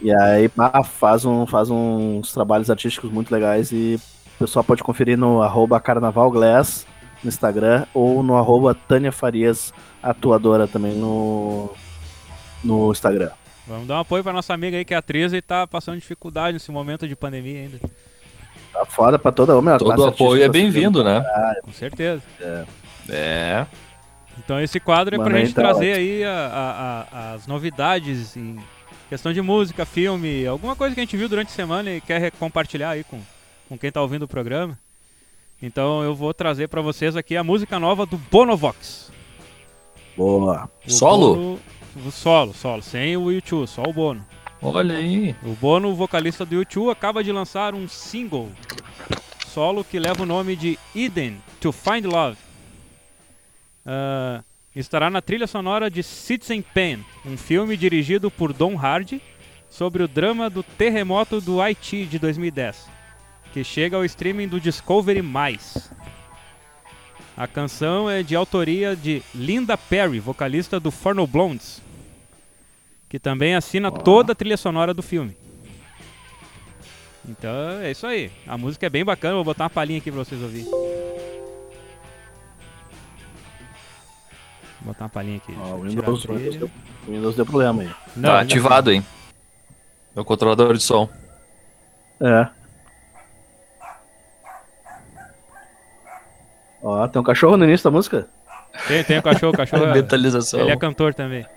E 0.00 0.12
aí, 0.12 0.48
pá, 0.48 0.82
faz, 0.82 1.24
um, 1.24 1.46
faz 1.46 1.70
uns 1.70 2.32
trabalhos 2.32 2.70
artísticos 2.70 3.10
muito 3.10 3.30
legais 3.32 3.70
e 3.72 4.00
o 4.36 4.38
pessoal 4.38 4.64
pode 4.64 4.82
conferir 4.82 5.16
no 5.18 5.42
arroba 5.42 5.80
carnavalglass 5.80 6.86
no 7.22 7.28
Instagram 7.28 7.86
ou 7.94 8.22
no 8.22 8.36
arroba 8.36 8.74
Tânia 8.74 9.12
Farias, 9.12 9.72
atuadora 10.02 10.66
também 10.66 10.94
no, 10.94 11.70
no 12.64 12.90
Instagram. 12.90 13.30
Vamos 13.66 13.86
dar 13.86 13.96
um 13.96 14.00
apoio 14.00 14.24
pra 14.24 14.32
nossa 14.32 14.52
amiga 14.52 14.76
aí 14.76 14.84
que 14.84 14.94
é 14.94 14.96
atriz 14.96 15.32
e 15.32 15.40
tá 15.40 15.66
passando 15.66 15.98
dificuldade 15.98 16.54
nesse 16.54 16.72
momento 16.72 17.06
de 17.06 17.14
pandemia 17.14 17.60
ainda. 17.60 17.78
Tá 18.72 18.84
foda 18.86 19.18
pra 19.18 19.30
toda 19.32 19.56
homem. 19.56 19.76
Todo 19.78 20.04
apoio 20.04 20.42
é 20.42 20.48
bem-vindo, 20.48 21.04
né? 21.04 21.24
Com 21.62 21.72
certeza. 21.72 22.22
É. 23.08 23.66
Então 24.38 24.58
esse 24.60 24.80
quadro 24.80 25.14
é 25.14 25.18
pra 25.18 25.26
Manda 25.26 25.38
aí, 25.38 25.44
gente 25.46 25.54
tá 25.54 25.62
trazer 25.62 25.92
aí 25.92 26.24
a- 26.24 26.30
a- 26.30 27.06
a- 27.12 27.32
as 27.34 27.46
novidades 27.46 28.36
em 28.36 28.58
questão 29.08 29.32
de 29.32 29.42
música, 29.42 29.84
filme, 29.84 30.46
alguma 30.46 30.74
coisa 30.74 30.94
que 30.94 31.00
a 31.00 31.04
gente 31.04 31.16
viu 31.16 31.28
durante 31.28 31.48
a 31.48 31.52
semana 31.54 31.90
e 31.90 32.00
quer 32.00 32.30
compartilhar 32.32 32.90
aí 32.90 33.04
com, 33.04 33.20
com 33.68 33.76
quem 33.76 33.92
tá 33.92 34.00
ouvindo 34.00 34.22
o 34.22 34.28
programa. 34.28 34.76
Então 35.62 36.02
eu 36.02 36.14
vou 36.14 36.32
trazer 36.32 36.68
pra 36.68 36.80
vocês 36.80 37.14
aqui 37.16 37.36
a 37.36 37.44
música 37.44 37.78
nova 37.78 38.06
do 38.06 38.16
Bonovox. 38.16 39.12
Boa. 40.16 40.68
O 40.86 40.90
Solo? 40.90 41.34
Bono- 41.34 41.60
o 42.06 42.10
solo, 42.10 42.54
solo, 42.54 42.82
sem 42.82 43.16
o 43.18 43.30
YouTube, 43.30 43.66
só 43.68 43.82
o 43.82 43.92
Bono. 43.92 44.24
Olha 44.62 44.96
aí. 44.96 45.34
O 45.42 45.54
Bono, 45.54 45.92
vocalista 45.92 46.46
do 46.46 46.54
YouTube, 46.54 46.90
acaba 46.90 47.24
de 47.24 47.32
lançar 47.32 47.74
um 47.74 47.88
single 47.88 48.48
solo 49.52 49.84
que 49.84 49.98
leva 49.98 50.22
o 50.22 50.26
nome 50.26 50.56
de 50.56 50.78
Eden 50.94 51.36
to 51.60 51.72
Find 51.72 52.06
Love. 52.06 52.38
Ah, 53.84 54.42
estará 54.74 55.10
na 55.10 55.20
trilha 55.20 55.46
sonora 55.46 55.90
de 55.90 56.02
Citizen 56.02 56.62
Pen, 56.62 57.04
um 57.26 57.36
filme 57.36 57.76
dirigido 57.76 58.30
por 58.30 58.52
Don 58.52 58.76
Hardy, 58.76 59.20
sobre 59.68 60.02
o 60.02 60.08
drama 60.08 60.48
do 60.48 60.62
terremoto 60.62 61.40
do 61.40 61.60
Haiti 61.60 62.06
de 62.06 62.18
2010, 62.18 62.88
que 63.52 63.64
chega 63.64 63.96
ao 63.96 64.04
streaming 64.04 64.48
do 64.48 64.60
Discovery+. 64.60 65.22
A 67.36 67.46
canção 67.46 68.08
é 68.08 68.22
de 68.22 68.36
autoria 68.36 68.94
de 68.94 69.22
Linda 69.34 69.76
Perry, 69.76 70.20
vocalista 70.20 70.78
do 70.78 70.90
Forno 70.90 71.26
Blondes, 71.26 71.82
que 73.12 73.20
também 73.20 73.54
assina 73.54 73.92
toda 73.92 74.32
a 74.32 74.34
trilha 74.34 74.56
sonora 74.56 74.94
do 74.94 75.02
filme. 75.02 75.36
Então 77.28 77.78
é 77.82 77.90
isso 77.90 78.06
aí. 78.06 78.32
A 78.46 78.56
música 78.56 78.86
é 78.86 78.88
bem 78.88 79.04
bacana, 79.04 79.34
vou 79.34 79.44
botar 79.44 79.64
uma 79.64 79.70
palhinha 79.70 79.98
aqui 79.98 80.10
pra 80.10 80.24
vocês 80.24 80.40
ouvirem. 80.40 80.70
Vou 80.70 80.80
botar 84.84 85.04
uma 85.04 85.10
palhinha 85.10 85.36
aqui. 85.36 85.54
Ó, 85.60 85.74
o 85.74 85.82
Windows, 85.82 86.22
trilha. 86.22 86.38
Windows, 86.38 86.56
deu, 86.56 86.70
o 87.06 87.10
Windows 87.10 87.36
deu 87.36 87.44
problema 87.44 87.82
aí. 87.82 87.90
Não, 88.16 88.30
tá 88.30 88.40
ativado, 88.40 88.90
hein? 88.90 89.04
Meu 90.16 90.24
controlador 90.24 90.74
de 90.74 90.82
som. 90.82 91.06
É. 92.18 92.48
Ó, 96.82 97.06
tem 97.08 97.20
um 97.20 97.24
cachorro 97.24 97.58
no 97.58 97.66
início 97.66 97.84
da 97.84 97.90
música? 97.90 98.26
Tem, 98.88 99.04
tem 99.04 99.18
o 99.18 99.22
cachorro, 99.22 99.52
o 99.52 99.56
cachorro. 99.56 99.84
é- 99.90 99.94
Metalização. 99.94 100.60
ele 100.60 100.70
é 100.72 100.76
cantor 100.76 101.14
também. 101.14 101.44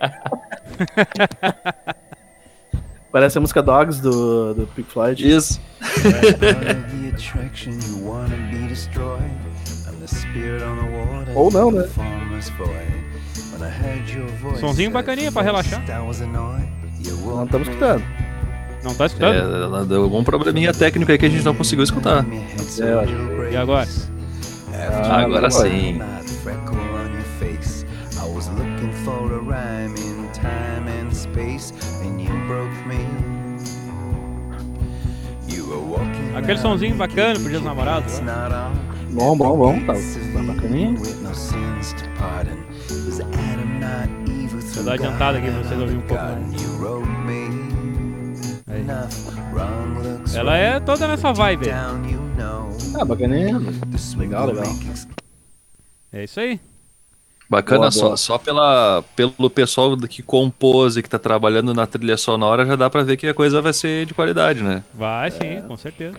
Parece 3.12 3.38
a 3.38 3.40
música 3.40 3.62
Dogs 3.62 4.00
do, 4.02 4.52
do 4.54 4.66
Pink 4.68 4.90
Floyd. 4.92 5.26
Isso. 5.26 5.58
Ou 11.34 11.50
não, 11.50 11.70
né? 11.70 11.86
Sonzinho 14.60 14.90
bacaninha 14.90 15.32
pra 15.32 15.42
relaxar. 15.42 15.82
Não 15.86 17.44
estamos 17.44 17.68
escutando. 17.68 18.02
Não 18.84 18.94
tá 18.94 19.04
É, 19.04 19.06
escutando? 19.06 19.34
ela 19.64 19.84
deu 19.84 20.02
algum 20.04 20.22
probleminha 20.22 20.72
técnico 20.72 21.10
aí 21.10 21.18
que 21.18 21.26
a 21.26 21.28
gente 21.28 21.44
não 21.44 21.54
conseguiu 21.54 21.84
escutar. 21.84 22.24
É. 22.24 23.52
E 23.52 23.56
agora? 23.56 23.88
Ah, 24.72 25.20
Agora 25.22 25.46
agora 25.48 25.50
sim. 25.50 25.98
Was 28.36 28.50
looking 28.50 28.92
for 29.02 29.32
a 29.32 29.38
rhyme 29.38 29.96
in 29.96 30.30
time 30.34 30.86
and 30.88 31.10
space, 31.16 31.72
and 32.02 32.20
you 32.20 32.28
broke 32.46 32.86
me. 32.86 33.00
You 35.48 35.64
were 35.66 35.80
walking 35.80 36.36
Aquele 36.36 36.58
sonzinho 36.58 36.96
bacana 36.96 37.40
pro 37.40 37.48
dia 37.48 37.58
dos 37.58 37.64
namorados. 37.64 38.12
It's 38.12 38.20
né? 38.20 38.36
Bom, 39.12 39.38
bom, 39.38 39.56
bom. 39.56 39.80
Tá, 39.86 39.94
tá 39.94 40.42
bacaninha. 40.42 40.94
Vou 44.74 44.84
dar 44.84 44.92
adiantada 44.92 45.38
aqui 45.38 45.50
pra 45.50 45.62
vocês 45.62 45.80
ouvirem 45.80 46.02
um 46.02 46.06
pouco 46.06 46.24
me 47.24 47.46
Aí. 48.68 48.84
Ela 50.34 50.56
é 50.58 50.78
toda 50.78 51.08
nessa 51.08 51.32
vibe. 51.32 51.70
Ah, 51.70 53.04
bacaninha. 53.06 53.58
Legal, 54.18 54.46
legal. 54.48 54.66
É 56.12 56.24
isso 56.24 56.38
aí. 56.38 56.60
Bacana, 57.48 57.82
Boa, 57.82 57.90
só, 57.92 58.04
boa. 58.06 58.16
só 58.16 58.38
pela, 58.38 59.04
pelo 59.14 59.48
pessoal 59.48 59.96
que 59.96 60.20
compôs 60.22 60.96
e 60.96 61.02
que 61.02 61.08
tá 61.08 61.18
trabalhando 61.18 61.72
na 61.72 61.86
trilha 61.86 62.16
sonora, 62.16 62.66
já 62.66 62.74
dá 62.74 62.90
pra 62.90 63.04
ver 63.04 63.16
que 63.16 63.28
a 63.28 63.34
coisa 63.34 63.62
vai 63.62 63.72
ser 63.72 64.04
de 64.04 64.12
qualidade, 64.14 64.62
né? 64.62 64.82
Vai 64.92 65.30
sim, 65.30 65.62
com 65.66 65.76
certeza. 65.76 66.16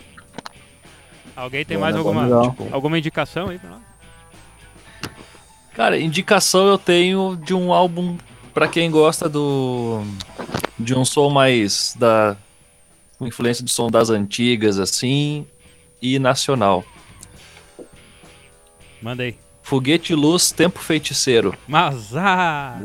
Alguém 1.36 1.66
tem 1.66 1.76
Bom, 1.78 1.82
mais 1.82 1.94
né? 1.96 2.00
Alguma, 2.00 2.24
legal. 2.24 2.56
alguma 2.72 2.98
indicação 2.98 3.50
aí 3.50 3.60
pra 3.60 3.70
nós? 3.72 3.82
Cara, 5.76 6.00
indicação 6.00 6.66
eu 6.68 6.78
tenho 6.78 7.36
de 7.36 7.54
um 7.54 7.72
álbum 7.74 8.18
pra 8.54 8.68
quem 8.68 8.90
gosta 8.90 9.28
do 9.30 10.02
de 10.80 10.96
um 10.96 11.06
som 11.06 11.30
mais 11.30 11.94
da 12.00 12.36
com 13.20 13.28
influência 13.28 13.64
do 13.64 13.70
som 13.70 13.90
das 13.90 14.10
antigas 14.10 14.80
assim 14.80 15.46
e 16.02 16.18
nacional. 16.20 16.84
Manda 19.02 19.24
aí. 19.24 19.36
Foguete 19.72 20.16
Luz 20.16 20.50
Tempo 20.52 20.80
Feiticeiro, 20.80 21.54
Mas, 21.68 22.16
ah, 22.16 22.80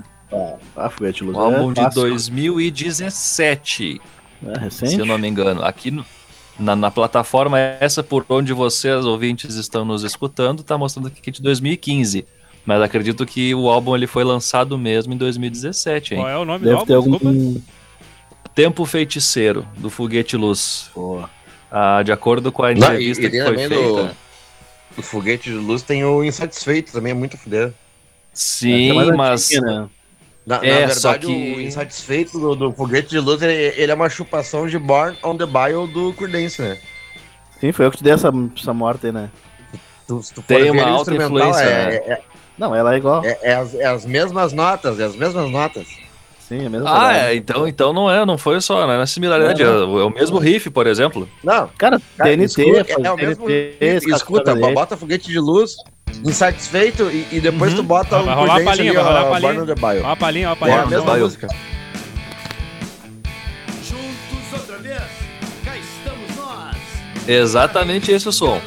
Ah, 0.77 0.91
foguete 0.91 1.23
luz. 1.23 1.37
um 1.37 1.41
álbum 1.41 1.71
é 1.71 1.75
de 1.75 1.81
clássico. 1.81 2.01
2017, 2.01 4.01
É, 4.45 4.55
se 4.55 4.61
recente. 4.83 4.99
eu 4.99 5.07
não 5.07 5.17
me 5.17 5.29
engano. 5.29 5.63
Aqui 5.65 5.93
no- 5.93 6.05
na, 6.59 6.75
na 6.75 6.91
plataforma 6.91 7.57
essa 7.59 8.03
por 8.03 8.27
onde 8.29 8.53
vocês 8.53 9.05
ouvintes 9.05 9.55
estão 9.55 9.85
nos 9.85 10.03
escutando, 10.03 10.65
tá 10.65 10.77
mostrando 10.77 11.07
aqui 11.07 11.21
que 11.21 11.31
é 11.31 11.33
de 11.33 11.41
2015. 11.41 12.27
Mas 12.67 12.83
acredito 12.83 13.25
que 13.27 13.55
o 13.55 13.69
álbum 13.71 13.95
ele 13.95 14.09
foi 14.09 14.25
lançado 14.25 14.77
mesmo 14.77 15.15
em 15.15 15.17
2017, 15.17 16.15
hein? 16.15 16.21
qual 16.21 16.31
é 16.31 16.37
o 16.39 16.45
nome 16.45 16.59
do 16.61 16.65
Deve 16.65 16.75
álbum? 16.75 16.87
ter 16.87 16.95
algum. 16.95 17.11
Desculpa. 17.13 17.61
Tempo 18.57 18.85
Feiticeiro, 18.85 19.65
do 19.77 19.89
Foguete 19.89 20.37
Luz. 20.37 20.91
Pô, 20.93 21.23
Ah, 21.71 22.03
de 22.03 22.11
acordo 22.13 22.51
com 22.53 22.65
a 22.65 22.69
Não, 22.69 22.75
e- 22.75 22.79
entrevista 22.79 23.23
e 23.27 23.31
que 23.31 23.43
foi 23.45 23.57
feita. 23.57 23.75
do- 23.77 24.11
O 24.97 25.03
foguete 25.03 25.51
de 25.51 25.57
luz 25.57 25.83
tem 25.83 26.05
o 26.05 26.23
Insatisfeito, 26.23 26.93
também 26.93 27.13
é 27.13 27.15
muito 27.15 27.37
fuder. 27.39 27.73
Sim, 28.33 28.91
é 28.91 28.93
mais 28.95 29.17
mas. 29.17 29.45
antiga, 29.51 29.61
né? 29.67 29.89
Na, 30.47 30.59
na 30.59 30.65
É, 30.67 30.79
verdade, 30.87 31.01
só 31.01 31.19
que- 31.19 31.27
o 31.27 31.61
Insatisfeito 31.61 32.39
do, 32.39 32.55
do 32.57 32.73
foguete 32.73 33.09
de 33.11 33.19
luz, 33.21 33.41
ele, 33.43 33.53
ele 33.81 33.93
é 33.93 33.95
uma 33.95 34.09
chupação 34.11 34.67
de 34.67 34.79
Born 34.79 35.17
on 35.23 35.37
the 35.37 35.47
Bio 35.47 35.87
do 35.87 36.13
Creedence, 36.15 36.61
né? 36.61 36.79
Sim, 37.61 37.73
foi 37.73 37.87
eu 37.87 37.91
que 37.91 37.99
te 37.99 38.05
dei 38.05 38.13
essa, 38.13 38.31
essa 38.59 38.75
morte 38.75 39.07
aí, 39.07 39.13
né? 39.13 39.31
Tu, 40.07 40.21
tu 40.35 40.43
Tem 40.43 40.71
uma 40.71 40.83
ele 40.83 40.91
alta 40.91 41.13
instrumental, 41.13 41.49
influência, 41.51 41.63
é, 41.65 41.91
né? 41.91 41.95
é, 42.15 42.23
Não, 42.59 42.75
ela 42.75 42.95
é 42.95 42.97
igual. 42.99 43.25
é- 43.25 43.39
é 43.43 43.55
as, 43.55 43.75
é 43.75 43.87
as 43.87 44.05
mesmas 44.05 44.53
notas, 44.53 44.99
é 44.99 45.05
as 45.05 45.15
mesmas 45.15 45.49
notas. 45.51 45.87
Sim, 46.53 46.67
é 46.67 46.69
mesmo. 46.69 46.87
Ah, 46.87 47.17
é, 47.17 47.35
então, 47.35 47.67
então 47.67 47.93
não 47.95 48.11
é, 48.11 48.27
não 48.27 48.37
foi 48.37 48.61
só, 48.61 48.87
né? 48.87 48.95
Não 48.97 49.03
é 49.03 49.07
similaridade, 49.07 49.63
é, 49.63 49.65
É, 49.67 49.71
o 49.71 50.01
é 50.01 50.05
o 50.05 50.11
mesmo 50.11 50.39
riff, 50.39 50.69
por 50.69 50.87
exemplo. 50.87 51.27
Não, 51.43 51.69
Cara, 51.79 52.01
cara, 52.19 52.31
TNT, 52.31 52.45
escuta, 52.45 52.93
é, 52.93 53.07
é 53.07 53.11
o 53.13 53.17
mesmo. 53.17 53.47
TNT, 53.47 54.11
escuta, 54.11 54.45
Cascavel. 54.53 54.75
bota 54.75 54.97
foguete 54.99 55.29
de 55.31 55.39
luz, 55.39 55.77
insatisfeito, 56.23 57.05
e, 57.11 57.27
e 57.33 57.41
depois 57.41 57.71
Uhum. 57.73 57.79
tu 57.79 57.83
bota 57.85 58.21
Vai 58.23 58.35
um 58.35 58.39
rolar 58.39 58.61
a 58.61 58.65
palhinha, 58.65 58.91
ali, 58.91 58.97
vai 58.97 59.03
rolar 59.05 59.21
a 59.21 59.25
ó, 59.25 59.31
palhinha. 59.31 59.53
Born 59.55 59.71
on 59.71 59.75
the 59.75 59.81
Bio. 59.95 60.05
Ó 60.05 60.11
a 60.11 60.17
palhinha, 60.17 60.51
ó 60.51 60.57
a 60.65 60.69
É 60.69 60.73
a 60.75 60.87
mesma 60.87 61.17
música. 61.17 61.49
Juntos 63.83 64.53
outra 64.53 64.77
vez, 64.79 65.01
cá 65.65 65.73
estamos 65.77 66.37
nós. 66.37 66.77
Exatamente 67.29 68.13
esse 68.13 68.29
o 68.29 68.33
som. 68.33 68.61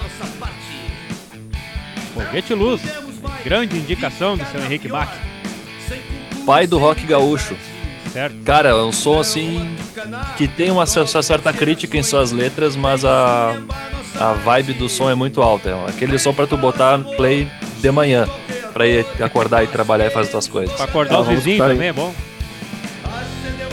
Foguete 2.15 2.53
Luz. 2.55 2.81
Temos 2.81 3.19
mais 3.21 3.43
Grande 3.43 3.77
indicação 3.77 4.35
do 4.37 4.45
seu 4.45 4.59
Henrique 4.63 4.87
Bach. 4.87 5.11
Pai 6.47 6.65
do 6.65 6.77
rock 6.77 7.05
gaúcho. 7.05 7.55
Certo? 8.15 8.35
Cara, 8.45 8.69
é 8.69 8.73
um 8.75 8.93
som 8.93 9.19
assim 9.19 9.75
que 10.37 10.47
tem 10.47 10.71
uma 10.71 10.85
cer- 10.85 11.05
certa 11.21 11.51
crítica 11.51 11.97
em 11.97 12.03
suas 12.03 12.31
letras, 12.31 12.73
mas 12.73 13.03
a, 13.03 13.53
a 14.17 14.31
vibe 14.31 14.71
do 14.75 14.87
som 14.87 15.09
é 15.09 15.15
muito 15.15 15.41
alta. 15.41 15.71
É 15.71 15.89
aquele 15.89 16.17
som 16.17 16.33
pra 16.33 16.47
tu 16.47 16.55
botar 16.55 16.97
no 16.97 17.13
play 17.17 17.45
de 17.81 17.91
manhã, 17.91 18.25
pra 18.71 18.87
ir 18.87 19.05
acordar 19.21 19.65
e 19.65 19.67
trabalhar 19.67 20.05
e 20.07 20.11
fazer 20.11 20.31
tuas 20.31 20.47
coisas. 20.47 20.73
Pra 20.77 20.85
acordar 20.85 21.19
os 21.19 21.25
vamos 21.27 21.43
vizinhos 21.43 21.59
escutar 21.59 21.71
aí. 21.71 21.75
também 21.75 21.89
é 21.89 21.93
bom. 21.93 22.15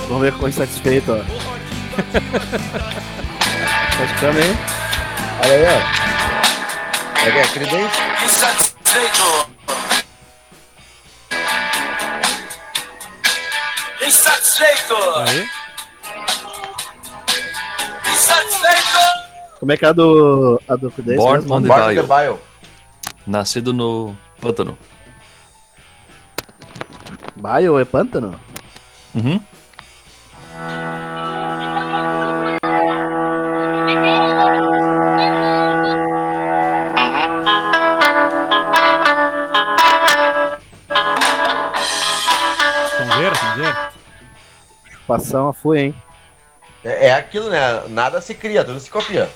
Vamos 0.08 0.22
ver 0.22 0.32
com 0.32 0.48
insatisfeito, 0.48 1.12
ó. 1.12 1.18
Tá 4.20 4.28
aí? 4.28 4.56
Olha 5.44 5.54
aí, 5.54 5.64
ó. 5.66 5.78
É, 7.24 7.28
é 7.38 7.42
Creedence. 14.22 14.62
Aí. 15.28 15.48
Como 19.58 19.72
é 19.72 19.76
que 19.76 19.84
é 19.84 19.88
a 19.88 19.92
do. 19.92 20.60
A 20.68 20.76
do 20.76 20.90
Fidesz 20.90 21.16
Born 21.16 21.42
mesmo? 21.42 21.54
on 21.54 21.62
the 21.62 21.68
Born 21.68 21.94
the. 21.94 22.02
Bio. 22.02 22.38
Nascido 23.26 23.72
no 23.72 24.16
pântano. 24.40 24.76
Bio 27.36 27.78
é 27.78 27.84
pântano? 27.84 28.40
Uhum. 29.14 29.40
A 45.14 45.52
fui, 45.52 45.80
hein? 45.80 45.94
É, 46.84 47.08
é 47.08 47.14
aquilo, 47.14 47.48
né? 47.50 47.82
Nada 47.88 48.20
se 48.20 48.34
cria, 48.34 48.64
tudo 48.64 48.80
se 48.80 48.90
copia. 48.90 49.28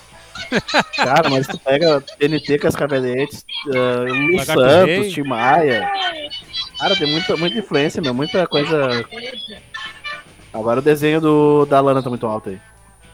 Cara, 0.96 1.30
mas 1.30 1.46
tu 1.46 1.58
pega 1.58 2.00
TNT 2.00 2.58
Cascaveletes, 2.58 3.44
uh, 3.68 4.04
Lu 4.04 4.36
Lagarto 4.36 4.62
Santos. 4.62 5.12
Tim 5.12 5.22
Maia. 5.22 5.90
Cara, 6.78 6.96
tem 6.96 7.10
muita, 7.10 7.36
muita 7.36 7.58
influência, 7.58 8.02
meu. 8.02 8.12
Muita 8.12 8.46
coisa. 8.46 9.04
Agora 10.52 10.80
o 10.80 10.82
desenho 10.82 11.20
do, 11.20 11.66
da 11.66 11.80
Lana 11.80 12.02
tá 12.02 12.10
muito 12.10 12.26
alto 12.26 12.50
aí. 12.50 12.60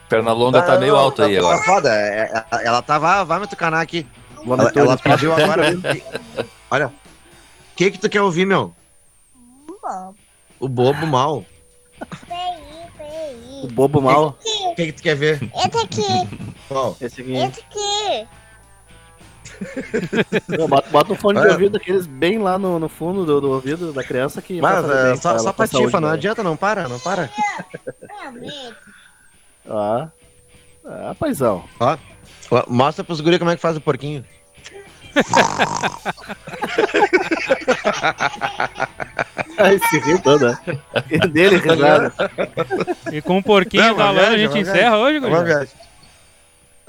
Perna 0.09 0.33
longa 0.33 0.61
tá 0.63 0.75
Ah, 0.75 0.79
meio 0.79 0.93
não, 0.93 1.01
alto 1.01 1.23
aí 1.23 1.35
tá, 1.35 1.41
agora. 1.41 1.59
Tá 1.59 1.65
foda. 1.65 1.89
É, 1.95 2.45
é, 2.53 2.67
ela 2.67 2.83
tava. 2.83 3.25
Vai 3.25 3.41
me 3.41 3.47
tucanar 3.47 3.81
aqui. 3.81 4.07
Ela, 4.45 4.73
ela 4.75 4.99
pediu 4.99 5.35
tá- 5.35 5.43
agora. 5.45 5.67
Olha. 6.71 6.87
O 6.89 6.93
que 7.77 7.91
que 7.93 7.99
tu 7.99 8.09
quer 8.11 8.21
ouvir, 8.21 8.45
meu? 8.45 8.75
O 10.61 10.69
bobo 10.69 11.07
mal. 11.07 11.45
PI, 11.99 12.42
O 13.63 13.69
bobo 13.69 14.01
mal. 14.01 14.39
O 14.67 14.75
que, 14.75 14.87
que 14.87 14.93
tu 14.93 15.03
quer 15.03 15.15
ver? 15.17 15.41
Esse 15.55 15.79
aqui, 15.79 16.29
Qual? 16.69 16.97
Esse 17.01 17.21
aqui. 17.21 17.33
esse 17.35 17.61
aqui. 17.61 18.29
Não, 20.59 20.69
bota, 20.69 20.91
bota 20.91 21.13
um 21.13 21.17
fone 21.17 21.39
de 21.39 21.45
Olha. 21.45 21.53
ouvido 21.53 21.73
daqueles 21.79 22.07
bem 22.07 22.39
lá 22.39 22.59
no, 22.59 22.79
no 22.79 22.89
fundo 22.89 23.25
do, 23.25 23.41
do 23.41 23.51
ouvido 23.51 23.93
da 23.93 24.03
criança 24.03 24.43
que. 24.43 24.61
Mas 24.61 24.85
é, 24.89 25.17
só, 25.17 25.31
pra 25.31 25.39
só 25.39 25.53
pra 25.53 25.67
saúde 25.67 25.87
tifa, 25.87 26.01
não 26.01 26.09
dela. 26.09 26.19
adianta, 26.19 26.43
não 26.43 26.57
para, 26.57 26.89
não 26.89 26.99
para. 26.99 27.31
Realmente. 28.21 28.75
Ó. 29.69 30.07
Ah, 30.85 31.15
paizão. 31.19 31.65
Ó, 31.79 31.97
mostra 32.67 33.05
pros 33.05 33.21
guri 33.21 33.39
como 33.39 33.51
é 33.51 33.57
que 33.57 33.63
faz 33.63 33.77
o 33.77 33.81
porquinho. 33.81 34.25
Ai, 39.59 39.79
se 39.79 39.99
riu 40.01 40.19
todo, 40.21 40.47
né? 40.47 40.59
Dele, 41.31 41.57
risada. 41.57 42.13
E 43.13 43.21
com 43.21 43.39
o 43.39 43.43
porquinho 43.43 43.85
Não, 43.89 43.97
da 43.97 44.11
Lana 44.11 44.35
a 44.35 44.39
gente 44.39 44.59
encerra 44.59 44.97
hoje, 44.99 45.19
É 45.19 45.21
Guri? 45.21 45.69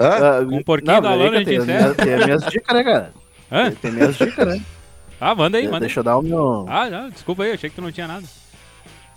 Ah, 0.00 0.44
Com 0.44 0.56
um 0.56 0.62
porquinho 0.62 1.00
da 1.00 1.10
peraí 1.10 1.18
Lana 1.18 1.44
que 1.44 1.50
a 1.50 1.52
gente 1.52 1.62
encerra. 1.62 1.94
Tem 1.94 2.14
as 2.14 2.24
minhas 2.24 2.44
dicas, 2.46 2.76
né, 2.76 2.84
cara? 2.84 3.12
Hã? 3.52 3.70
Tem 3.70 3.90
minhas 3.92 4.16
dicas, 4.16 4.46
né? 4.46 4.60
Ah, 5.20 5.34
manda 5.34 5.58
aí, 5.58 5.64
manda 5.64 5.76
aí. 5.76 5.80
Deixa 5.82 6.00
eu 6.00 6.04
dar 6.04 6.16
o 6.18 6.22
meu. 6.22 6.66
Ah, 6.68 6.88
não, 6.90 7.10
desculpa 7.10 7.44
aí, 7.44 7.52
achei 7.52 7.70
que 7.70 7.76
tu 7.76 7.82
não 7.82 7.92
tinha 7.92 8.08
nada. 8.08 8.24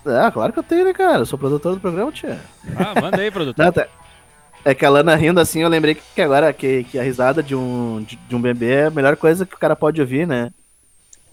Ah, 0.06 0.32
claro 0.32 0.54
que 0.54 0.60
eu 0.60 0.64
tenho, 0.64 0.86
né, 0.86 0.94
cara? 0.94 1.20
Eu 1.20 1.26
sou 1.26 1.40
produtor 1.40 1.74
do 1.76 1.82
programa, 1.82 2.12
tia. 2.12 2.40
Ah, 2.78 3.02
manda 3.02 3.20
aí, 3.20 3.32
produtor. 3.32 3.66
Não, 3.66 3.72
tá- 3.72 3.88
É 4.68 4.76
que 4.76 4.86
a 4.86 4.90
Lana 4.90 5.16
rindo 5.16 5.40
assim, 5.40 5.62
eu 5.62 5.70
lembrei 5.70 5.96
que 5.96 6.22
agora 6.22 6.52
que, 6.52 6.84
que 6.84 7.00
a 7.00 7.04
risada 7.04 7.42
de 7.42 7.56
um, 7.56 8.04
de, 8.06 8.18
de 8.18 8.36
um 8.36 8.42
bebê 8.42 8.74
é 8.74 8.86
a 8.88 8.92
melhor 8.92 9.16
coisa 9.16 9.46
que 9.46 9.56
o 9.56 9.58
cara 9.58 9.78
pode 9.78 10.02
ouvir, 10.02 10.28
né? 10.28 10.52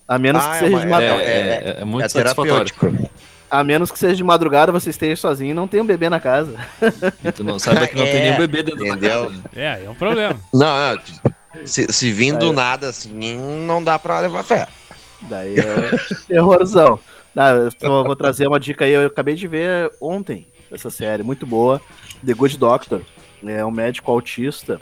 A 0.06 0.16
menos 0.20 0.44
Ah, 0.44 0.50
que 0.50 0.54
é 0.56 0.58
seja 0.60 0.70
uma- 0.70 0.80
de 0.80 0.86
É, 0.86 0.90
madrugada. 0.90 1.22
é, 1.22 1.38
é, 1.38 1.76
é 1.80 1.84
muito 1.84 2.04
É 2.04 2.08
satisfatório. 2.08 2.64
terapêutico. 2.72 3.10
A 3.50 3.64
menos 3.64 3.90
que 3.90 3.98
seja 3.98 4.14
de 4.14 4.22
madrugada, 4.22 4.70
você 4.70 4.90
esteja 4.90 5.16
sozinho 5.20 5.50
e 5.50 5.54
não 5.54 5.66
tenha 5.66 5.82
um 5.82 5.86
bebê 5.86 6.08
na 6.08 6.20
casa. 6.20 6.54
E 7.24 7.32
tu 7.32 7.42
não 7.42 7.58
saiba 7.58 7.88
que 7.88 7.96
não 7.96 8.04
tem 8.04 8.14
É, 8.18 8.20
nenhum 8.20 8.36
bebê 8.38 8.62
dentro 8.62 8.86
entendeu? 8.86 9.24
da 9.24 9.30
casa. 9.30 9.42
É, 9.56 9.84
é 9.84 9.90
um 9.90 9.94
problema. 9.96 10.38
Não, 10.52 10.94
não, 10.94 11.66
se, 11.66 11.92
se 11.92 12.12
vir 12.12 12.36
do 12.36 12.52
nada 12.52 12.88
assim, 12.88 13.36
não 13.66 13.82
dá 13.82 13.98
pra 13.98 14.20
levar 14.20 14.44
fé. 14.44 14.68
Daí 15.22 15.56
é 15.58 15.90
terrorzão. 16.28 17.00
Ah, 17.36 17.50
eu 17.50 17.72
tô- 17.72 18.04
vou 18.04 18.14
trazer 18.14 18.46
uma 18.46 18.60
dica 18.60 18.84
aí, 18.84 18.92
eu 18.92 19.06
acabei 19.06 19.34
de 19.34 19.48
ver 19.48 19.90
ontem 20.00 20.46
essa 20.70 20.88
série, 20.88 21.24
muito 21.24 21.44
boa. 21.44 21.80
The 22.24 22.32
Good 22.32 22.58
Doctor. 22.58 23.02
É 23.46 23.64
um 23.64 23.70
médico 23.70 24.10
autista. 24.10 24.78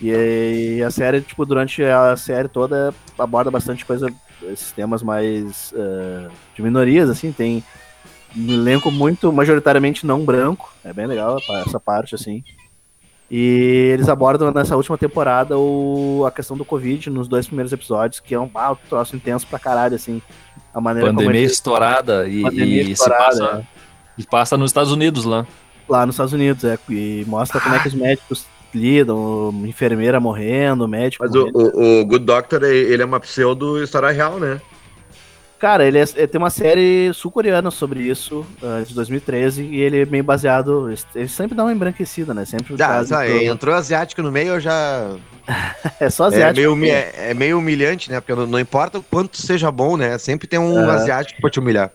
E, 0.00 0.82
a 0.84 0.90
série, 0.90 1.20
tipo, 1.20 1.46
durante 1.46 1.82
a 1.82 2.16
série 2.16 2.48
toda 2.48 2.92
aborda 3.18 3.50
bastante 3.50 3.84
coisa, 3.84 4.12
esses 4.42 4.72
temas 4.72 5.02
mais 5.02 5.72
eh, 5.76 6.28
de 6.54 6.62
minorias, 6.62 7.08
assim, 7.08 7.32
tem 7.32 7.62
um 8.36 8.52
elenco 8.52 8.90
muito, 8.90 9.32
majoritariamente 9.32 10.04
não 10.04 10.24
branco, 10.24 10.72
é 10.84 10.92
bem 10.92 11.06
legal 11.06 11.38
essa 11.64 11.78
parte, 11.78 12.14
assim. 12.14 12.42
E 13.30 13.90
eles 13.92 14.08
abordam 14.08 14.52
nessa 14.52 14.76
última 14.76 14.98
temporada 14.98 15.56
o, 15.56 16.24
a 16.26 16.30
questão 16.30 16.56
do 16.56 16.64
Covid 16.64 17.08
nos 17.08 17.26
dois 17.26 17.46
primeiros 17.46 17.72
episódios, 17.72 18.20
que 18.20 18.34
é 18.34 18.38
um, 18.38 18.50
ah, 18.54 18.72
um 18.72 18.76
troço 18.88 19.16
intenso 19.16 19.46
pra 19.46 19.58
caralho, 19.58 19.94
assim. 19.94 20.20
A 20.74 20.80
maneira 20.80 21.08
como 21.08 21.20
Pandemia 21.20 21.40
eles- 21.40 21.52
estourada 21.52 22.28
e, 22.28 22.42
Pandemia 22.42 22.82
e 22.82 22.90
estourada, 22.90 23.24
passa, 23.24 23.58
é. 23.58 23.64
e 24.18 24.26
passa 24.26 24.56
nos 24.56 24.70
Estados 24.70 24.92
Unidos 24.92 25.24
lá. 25.24 25.46
Lá 25.88 26.04
nos 26.06 26.14
Estados 26.14 26.32
Unidos, 26.32 26.64
é, 26.64 26.78
e 26.88 27.24
mostra 27.26 27.60
como 27.60 27.74
é 27.74 27.78
que 27.78 27.88
os 27.88 27.94
médicos 27.94 28.46
lidam, 28.74 29.52
enfermeira 29.66 30.18
morrendo, 30.18 30.86
médico 30.88 31.24
Mas 31.24 31.34
o, 31.34 31.40
morrendo. 31.46 31.78
o, 31.78 32.00
o 32.00 32.04
Good 32.06 32.24
Doctor, 32.24 32.62
ele 32.64 33.02
é 33.02 33.06
uma 33.06 33.20
pseudo 33.20 33.82
história 33.82 34.10
real, 34.10 34.38
né? 34.40 34.60
Cara, 35.58 35.86
ele, 35.86 35.98
é- 35.98 36.04
ele 36.16 36.26
tem 36.26 36.38
uma 36.38 36.50
série 36.50 37.10
sul-coreana 37.14 37.70
sobre 37.70 38.00
isso, 38.00 38.44
ah, 38.62 38.82
de 38.86 38.92
2013, 38.92 39.62
e 39.62 39.80
ele 39.80 40.02
é 40.02 40.04
meio 40.04 40.24
baseado, 40.24 40.92
ele 41.14 41.28
sempre 41.28 41.56
dá 41.56 41.62
uma 41.64 41.72
embranquecida, 41.72 42.34
né, 42.34 42.44
sempre 42.44 42.76
Já, 42.76 43.02
já, 43.04 43.26
entrou 43.28 43.74
asiático 43.74 44.20
no 44.20 44.30
meio, 44.30 44.54
eu 44.54 44.60
já. 44.60 45.12
é 46.00 46.10
só 46.10 46.24
É 46.24 46.28
asiático. 46.28 46.56
meio, 46.56 46.72
humi- 46.72 46.90
é, 46.90 47.30
é 47.30 47.34
meio 47.34 47.58
humilhante, 47.58 48.10
né? 48.10 48.20
Porque 48.20 48.34
não, 48.34 48.46
não 48.46 48.58
importa 48.60 48.98
o 48.98 49.02
quanto 49.02 49.40
seja 49.40 49.70
bom, 49.70 49.96
né? 49.96 50.18
Sempre 50.18 50.46
tem 50.48 50.58
um 50.58 50.90
É. 50.90 50.94
asiático 50.96 51.40
pra 51.40 51.48
te 51.48 51.60
humilhar. 51.60 51.90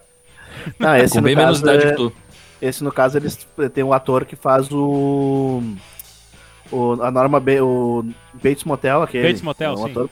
Não, 0.79 0.95
esse, 0.95 1.15
Com 1.15 1.21
bem 1.21 1.35
menos 1.35 1.59
caso, 1.61 1.71
idade 1.71 1.87
é- 1.87 1.89
que 1.91 1.95
tu. 1.97 2.13
Esse 2.61 2.83
no 2.83 2.91
caso, 2.91 3.17
eles 3.17 3.47
tem 3.73 3.83
um 3.83 3.93
ator 3.93 4.25
que 4.25 4.35
faz 4.35 4.71
o... 4.71 5.61
o 6.71 6.93
a 7.01 7.11
Norma, 7.11 7.39
Ba- 7.39 7.63
o 7.63 8.05
Bates 8.33 8.63
Motel, 8.63 9.01
aquele. 9.01 9.27
Bates 9.27 9.41
Motel, 9.41 9.71
é 9.71 9.73
um 9.73 9.77
sim. 9.85 9.91
ator, 9.91 10.09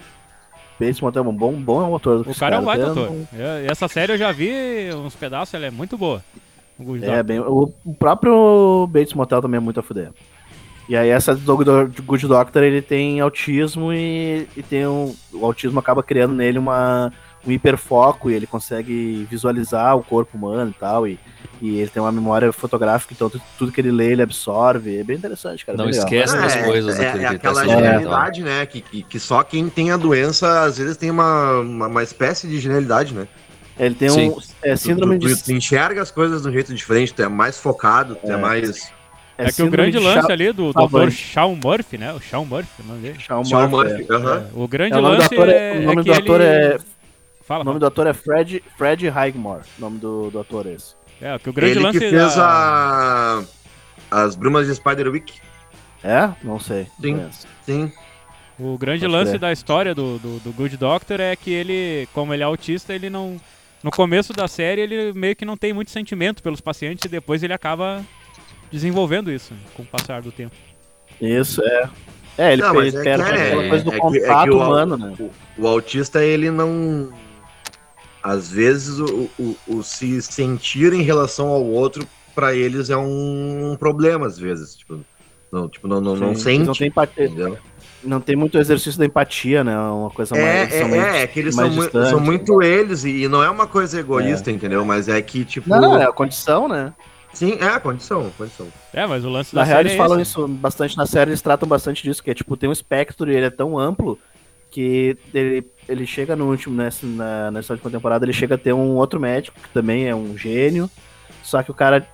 Bates 0.80 1.02
Motel, 1.02 1.24
um 1.24 1.34
bom, 1.34 1.54
bom 1.54 1.82
é 1.82 1.86
um 1.86 1.95
ator. 1.95 2.28
O 2.28 2.36
cara 2.36 2.58
é 2.58 2.60
um 2.60 2.66
baita 2.66 2.91
ator. 2.91 3.12
É, 3.34 3.66
essa 3.70 3.88
série 3.88 4.14
eu 4.14 4.18
já 4.18 4.32
vi 4.32 4.89
uns 4.93 5.16
pedaços, 5.16 5.54
ela 5.54 5.66
é 5.66 5.72
muito 5.72 5.98
boa. 5.98 6.24
É, 7.02 7.24
bem, 7.24 7.39
o, 7.39 7.74
próprio 7.98 8.88
Bates 8.88 9.14
Motel 9.14 9.41
também 9.41 9.58
é 9.58 9.62
muito 9.62 9.80
a 9.80 9.84
fuder. 9.84 10.12
E 10.88 10.95
aí 10.95 11.10
essa 11.10 11.36
do 11.36 11.58
Good 11.58 12.28
Doctor, 12.28 12.64
ele 12.64 12.82
tem 12.82 13.20
autismo 13.20 13.91
e, 13.91 14.48
e 14.56 14.64
tem 14.64 14.88
um, 14.88 15.14
o 15.34 15.45
autismo 15.45 15.80
acaba 15.80 16.02
criando 16.02 16.34
nele 16.34 16.60
uma, 16.60 17.12
um 17.46 17.52
hiperfoco 17.52 18.30
e 18.30 18.34
ele 18.34 18.48
consegue 18.48 19.28
visualizar 19.30 19.96
o 19.96 20.04
corpo 20.04 20.38
humano 20.38 20.72
e 20.72 20.80
tal, 20.80 21.08
e, 21.08 21.20
e 21.62 21.80
ele 21.80 21.90
tem 21.90 22.02
uma 22.02 22.12
memória 22.12 22.52
fotográfica, 22.52 23.14
então 23.14 23.30
tudo, 23.30 23.44
tudo 23.58 23.72
que 23.72 23.80
ele 23.82 23.92
lê 23.92 24.12
ele 24.12 24.22
absorve, 24.22 24.98
é 24.98 25.04
bem 25.04 25.18
interessante, 25.18 25.66
cara. 25.66 25.78
Não 25.78 25.86
bem 25.86 25.94
legal. 25.94 26.08
esquece 26.08 26.38
das 26.38 26.56
é, 26.56 26.64
coisas 26.64 27.00
é, 27.00 27.06
daquele 27.06 27.24
é 27.24 27.28
tá 27.30 27.36
aquela 27.36 27.66
genialidade, 27.68 28.44
né? 28.44 28.66
Que, 28.66 28.82
que, 28.82 29.04
que 29.04 29.20
só 29.20 29.44
quem 29.44 29.70
tem 29.70 29.92
a 29.92 29.98
doença, 29.98 30.64
às 30.64 30.78
vezes, 30.78 30.98
tem 30.98 31.10
uma, 31.10 31.60
uma, 31.60 31.88
uma 31.88 32.04
espécie 32.04 32.48
de 32.48 32.60
genialidade, 32.60 33.14
né? 33.14 33.28
Ele 33.80 33.96
tem 33.96 34.10
Sim. 34.10 34.30
um 34.32 34.38
é, 34.64 34.76
síndrome 34.76 35.20
tu, 35.20 35.28
tu, 35.28 35.36
de... 35.36 35.44
tu 35.44 35.52
enxerga 35.52 36.02
as 36.02 36.10
coisas 36.10 36.42
de 36.42 36.50
um 36.50 36.52
jeito 36.52 36.74
diferente, 36.74 37.14
tu 37.14 37.22
é 37.22 37.28
mais 37.28 37.60
focado, 37.60 38.16
tu 38.16 38.32
é, 38.32 38.34
É. 38.34 38.38
mais. 38.38 38.92
É, 39.38 39.52
que 39.52 39.62
o 39.62 39.70
grande 39.70 39.92
de 39.92 40.00
lance 40.00 40.26
Sha- 40.26 40.34
ali 40.34 40.52
do. 40.52 40.74
Dr. 40.74 41.12
Shawn 41.12 41.60
Murphy, 41.64 42.00
né? 42.00 42.12
O 42.12 42.20
Shawn 42.20 42.44
Murphy, 42.44 42.82
o 42.82 42.88
nome 42.88 43.02
dele. 43.02 43.20
Sean 43.24 43.44
Murphy, 43.44 43.68
Murphy, 43.68 44.08
aham. 44.10 44.38
É, 44.38 44.60
o 44.60 44.68
grande 44.68 44.94
É, 44.96 44.98
o 44.98 45.02
nome 45.02 45.16
do 45.16 45.22
lance 45.22 45.36
é- 45.36 45.76
é, 45.76 45.78
o 45.78 45.82
nome 45.84 46.02
é 46.02 46.04
do 46.04 46.14
ator 46.14 46.42
ele... 46.42 46.50
é- 46.50 46.78
Fala, 47.48 47.62
O 47.62 47.64
nome 47.64 47.80
fala. 47.80 47.80
do 47.80 47.88
ator 47.88 48.08
é 48.08 48.14
Fred, 48.14 48.64
Fred 48.78 49.08
Highmore, 49.08 49.62
o 49.78 49.82
nome 49.82 50.00
do, 50.00 50.30
do 50.30 50.39
ator 50.39 50.68
é 50.68 50.74
esse. 50.74 50.95
É, 51.22 51.38
que 51.39 51.50
o 51.50 51.54
grande 51.54 51.72
Ele 51.74 51.80
lance 51.80 52.00
que 52.00 52.10
fez 52.10 52.36
da... 52.36 53.43
a... 54.12 54.24
as 54.26 54.36
brumas 54.36 54.68
de 54.68 54.76
Spiderwick. 54.76 55.34
É? 56.04 56.30
Não 56.43 56.60
sei. 56.60 56.88
Sim. 57.02 57.26
Sim. 57.64 57.91
O 58.60 58.78
grande 58.78 59.02
Pode 59.02 59.12
lance 59.14 59.30
crer. 59.32 59.39
da 59.39 59.52
história 59.52 59.95
do, 59.95 60.20
do, 60.20 60.39
do 60.39 60.52
Good 60.52 60.78
Doctor 60.78 61.20
é 61.20 61.36
que 61.36 61.52
ele, 61.52 62.08
como 62.14 62.34
ele 62.34 62.43
é 62.43 62.45
autista, 62.45 62.93
ele 62.93 63.10
não. 63.10 63.39
No 63.84 63.91
começo 63.91 64.34
da 64.34 64.48
série, 64.48 64.82
ele 64.82 65.14
meio 65.14 65.36
que 65.36 65.45
não 65.45 65.56
tem 65.56 65.72
muito 65.74 65.91
sentimento 65.91 66.41
pelos 66.43 66.60
pacientes 66.60 67.06
e 67.06 67.08
depois 67.10 67.41
ele 67.43 67.54
acaba 67.54 68.04
desenvolvendo 68.72 69.32
isso 69.32 69.54
com 69.76 69.84
o 69.84 69.86
passar 69.86 70.22
do 70.22 70.32
tempo. 70.32 70.56
Isso, 71.22 71.62
é. 71.64 71.89
É, 72.38 72.54
ele 72.54 72.62
Não, 72.62 72.74
mas 72.74 72.93
é 72.93 73.04
perde 73.04 73.24
é, 73.24 73.48
aquela 73.48 73.70
coisa 73.70 73.84
do 73.86 73.89
é 73.93 74.00
que- 74.00 74.06
é 74.06 74.12
que 74.12 74.20
contato 74.22 74.50
o- 74.52 74.58
humano, 74.58 74.98
né? 74.98 75.16
O 75.58 75.68
autista, 75.68 76.24
ele 76.24 76.52
não. 76.52 77.12
Às 78.28 78.51
vezes, 78.51 78.99
o, 78.99 79.30
o, 79.39 79.55
o 79.69 79.84
se 79.84 80.21
sentir 80.21 80.91
em 80.91 81.01
relação 81.01 81.47
ao 81.47 81.63
outro, 81.63 82.05
pra 82.36 82.53
eles, 82.53 82.89
é 82.89 82.97
um 82.97 83.78
problema, 83.80 84.28
às 84.28 84.38
vezes. 84.38 84.75
Tipo, 84.75 84.99
não, 85.49 85.69
tipo, 85.69 85.88
não, 85.88 86.01
não, 86.01 86.13
não 86.15 86.36
Sim, 86.36 86.41
sente. 86.41 86.67
Não 86.67 86.73
tem, 86.73 86.88
empatia, 86.89 87.25
entendeu? 87.25 87.57
não 88.03 88.19
tem 88.19 88.36
muito 88.36 88.57
exercício 88.57 88.99
da 88.99 89.05
empatia, 89.05 89.63
né? 89.63 89.78
Uma 89.80 90.09
coisa 90.09 90.36
É, 90.36 90.41
mais. 90.41 90.73
é, 90.73 90.80
são 90.80 90.89
mais- 90.89 91.15
é, 91.15 91.21
é 91.21 91.28
que 91.28 91.39
eles 91.39 91.55
são, 91.55 91.69
distantes. 91.69 92.09
são 92.09 92.19
muito 92.19 92.61
eles, 92.61 93.05
e 93.05 93.30
não 93.30 93.41
é 93.41 93.49
uma 93.49 93.65
coisa 93.65 93.97
egoísta, 93.97 94.51
entendeu? 94.51 94.84
Mas 94.84 95.07
é 95.07 95.21
que, 95.21 95.45
tipo. 95.45 95.69
Não, 95.69 95.80
não, 95.80 95.97
é 95.97 96.03
a 96.05 96.11
condição, 96.11 96.67
né? 96.67 96.93
Sim, 97.34 97.57
é 97.61 97.67
a 97.67 97.80
condição, 97.80 98.30
condição. 98.38 98.67
É, 98.93 99.05
mas 99.05 99.23
o 99.23 99.30
lance 99.30 99.55
Na 99.55 99.61
da 99.61 99.65
real, 99.65 99.78
série 99.78 99.89
eles 99.89 99.93
é 99.93 99.97
falam 99.97 100.19
esse. 100.19 100.32
isso 100.32 100.47
bastante 100.49 100.97
na 100.97 101.05
série, 101.05 101.30
eles 101.32 101.41
tratam 101.41 101.67
bastante 101.69 102.03
disso, 102.03 102.21
que 102.21 102.30
é 102.32 102.34
tipo, 102.34 102.57
tem 102.57 102.67
um 102.67 102.73
espectro 102.73 103.32
e 103.32 103.36
ele 103.36 103.45
é 103.45 103.49
tão 103.49 103.80
amplo 103.80 104.19
que 104.69 105.17
ele, 105.34 105.65
ele 105.88 106.06
chega 106.06 106.36
no 106.36 106.50
último, 106.50 106.76
nessa, 106.76 107.06
na, 107.06 107.52
nessa 107.52 107.74
última 107.74 107.92
temporada, 107.92 108.26
ele 108.26 108.34
chega 108.34 108.56
a 108.56 108.58
ter 108.58 108.74
um 108.74 108.96
outro 108.96 109.20
médico, 109.20 109.60
que 109.62 109.70
também 109.70 110.08
é 110.08 110.16
um 110.16 110.38
gênio, 110.38 110.90
só 111.44 111.64
que 111.64 111.72
o 111.72 111.74
cara 111.74 112.06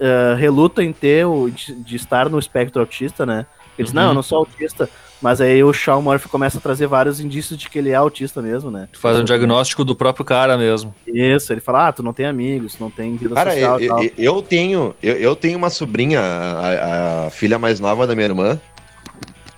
ah, 0.00 0.34
reluta 0.36 0.82
em 0.82 0.92
ter, 0.92 1.24
o, 1.26 1.48
de, 1.48 1.74
de 1.76 1.96
estar 1.96 2.28
no 2.28 2.38
espectro 2.38 2.80
autista, 2.80 3.24
né? 3.24 3.46
Ele 3.78 3.86
diz, 3.86 3.94
Uhum. 3.94 4.00
não, 4.00 4.08
eu 4.08 4.14
não 4.14 4.22
sou 4.22 4.38
autista, 4.38 4.88
mas 5.20 5.40
aí 5.40 5.62
o 5.62 5.72
Shawn 5.72 6.02
Murphy 6.02 6.28
começa 6.28 6.58
a 6.58 6.60
trazer 6.60 6.86
vários 6.88 7.20
indícios 7.20 7.56
de 7.58 7.70
que 7.70 7.78
ele 7.78 7.90
é 7.90 7.94
autista 7.94 8.42
mesmo, 8.42 8.70
né? 8.70 8.88
Tu 8.92 8.98
faz 8.98 9.16
um 9.16 9.24
diagnóstico 9.24 9.84
do 9.84 9.94
próprio 9.94 10.24
cara 10.24 10.58
mesmo. 10.58 10.92
Isso, 11.06 11.52
ele 11.52 11.60
fala, 11.60 11.88
ah, 11.88 11.92
tu 11.92 12.02
não 12.02 12.12
tem 12.12 12.26
amigos, 12.26 12.74
tu 12.74 12.82
não 12.82 12.90
tem 12.90 13.16
vida 13.16 13.34
Cara, 13.34 13.52
social 13.52 13.78
eu, 13.80 13.84
e 13.84 13.88
tal. 13.88 14.02
eu, 14.02 14.10
eu 14.18 14.42
tenho, 14.42 14.94
eu, 15.02 15.14
eu 15.16 15.36
tenho 15.36 15.56
uma 15.56 15.70
sobrinha, 15.70 16.20
a, 16.20 17.26
a 17.26 17.30
filha 17.30 17.58
mais 17.58 17.78
nova 17.78 18.06
da 18.06 18.14
minha 18.14 18.26
irmã. 18.26 18.60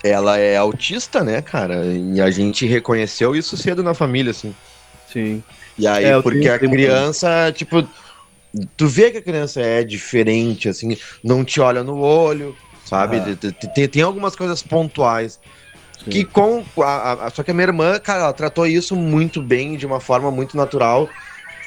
Ela 0.07 0.37
é 0.37 0.55
autista, 0.57 1.23
né, 1.23 1.41
cara? 1.41 1.83
E 1.85 2.21
a 2.21 2.29
gente 2.29 2.65
reconheceu 2.67 3.35
isso 3.35 3.57
cedo 3.57 3.81
na 3.81 3.93
família, 3.93 4.31
assim. 4.31 4.53
Sim. 5.11 5.43
E 5.77 5.87
aí, 5.87 6.05
É, 6.05 6.21
porque 6.21 6.47
a 6.47 6.59
criança, 6.59 7.51
tipo, 7.51 7.87
tu 8.77 8.87
vê 8.87 9.09
que 9.11 9.17
a 9.17 9.21
criança 9.21 9.61
é 9.61 9.83
diferente, 9.83 10.69
assim, 10.69 10.95
não 11.23 11.43
te 11.43 11.59
olha 11.59 11.83
no 11.83 11.99
olho, 11.99 12.55
sabe? 12.85 13.17
Ah. 13.17 13.35
Tem- 13.35 13.51
Tem, 13.73 13.87
tem 13.87 14.01
algumas 14.03 14.35
coisas 14.35 14.61
pontuais. 14.61 15.39
Sim. 16.03 16.09
Que 16.11 16.23
com. 16.23 16.63
A, 16.83 17.25
a- 17.25 17.29
só 17.31 17.41
que 17.41 17.49
a 17.51 17.53
minha 17.53 17.67
irmã, 17.67 17.97
cara, 17.99 18.23
ela 18.23 18.33
tratou 18.33 18.67
isso 18.67 18.95
muito 18.95 19.41
bem, 19.41 19.75
de 19.75 19.85
uma 19.85 19.99
forma 19.99 20.29
muito 20.29 20.55
natural. 20.55 21.09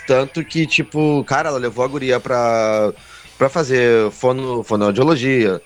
Tanto 0.07 0.45
que, 0.45 0.66
tipo, 0.66 1.22
cara, 1.24 1.49
ela 1.49 1.59
levou 1.59 1.84
a 1.84 1.89
guria 1.89 2.20
pra, 2.20 2.93
pra 3.36 3.49
fazer 3.49 4.11
fono, 4.12 4.62
fonoaudiologia, 4.62 5.61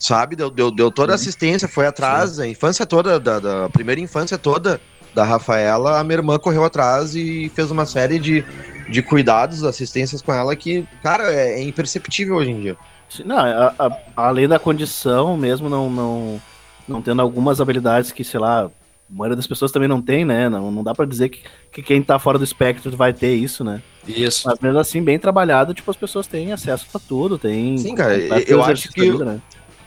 sabe? 0.00 0.34
Deu, 0.34 0.50
deu, 0.50 0.70
deu 0.72 0.90
toda 0.90 1.12
a 1.12 1.14
assistência, 1.14 1.68
foi 1.68 1.86
atrás, 1.86 2.40
a 2.40 2.48
infância 2.48 2.84
toda, 2.84 3.20
da, 3.20 3.38
da 3.38 3.68
primeira 3.70 4.00
infância 4.00 4.36
toda 4.38 4.80
da 5.14 5.22
Rafaela, 5.24 5.98
a 6.00 6.04
minha 6.04 6.16
irmã 6.18 6.38
correu 6.38 6.64
atrás 6.64 7.14
e 7.14 7.50
fez 7.54 7.70
uma 7.70 7.84
série 7.84 8.18
de, 8.18 8.44
de 8.88 9.02
cuidados, 9.02 9.62
assistências 9.64 10.22
com 10.22 10.32
ela 10.32 10.54
que, 10.56 10.84
cara, 11.02 11.32
é, 11.32 11.60
é 11.60 11.62
imperceptível 11.62 12.36
hoje 12.36 12.50
em 12.50 12.60
dia. 12.60 12.76
Não, 13.24 13.36
a- 13.38 13.74
a- 13.78 13.98
além 14.16 14.46
da 14.48 14.58
condição, 14.58 15.36
mesmo 15.36 15.68
não, 15.68 15.90
não, 15.90 16.40
não 16.88 17.02
tendo 17.02 17.20
algumas 17.20 17.60
habilidades 17.60 18.12
que, 18.12 18.22
sei 18.22 18.38
lá, 18.38 18.66
a 18.66 18.70
maioria 19.10 19.34
das 19.34 19.48
pessoas 19.48 19.72
também 19.72 19.88
não 19.88 20.00
tem, 20.00 20.24
né? 20.24 20.48
Não, 20.48 20.70
não 20.70 20.84
dá 20.84 20.94
pra 20.94 21.04
dizer 21.04 21.28
que, 21.28 21.40
que 21.72 21.82
quem 21.82 22.00
tá 22.00 22.16
fora 22.20 22.38
do 22.38 22.44
espectro 22.44 22.96
vai 22.96 23.12
ter 23.12 23.34
isso, 23.34 23.64
né? 23.64 23.82
Isso. 24.06 24.46
Mas 24.46 24.60
mesmo 24.60 24.78
assim, 24.78 25.02
bem 25.02 25.18
trabalhado, 25.18 25.74
tipo, 25.74 25.90
as 25.90 25.96
pessoas 25.96 26.28
têm 26.28 26.52
acesso 26.52 26.86
a 26.94 27.00
tudo, 27.00 27.36
tem... 27.36 27.76
Sim, 27.78 27.96
cara, 27.96 28.16
eu 28.46 28.62
acho 28.62 28.88
que- 28.92 29.10
vida, 29.10 29.24
né? 29.24 29.40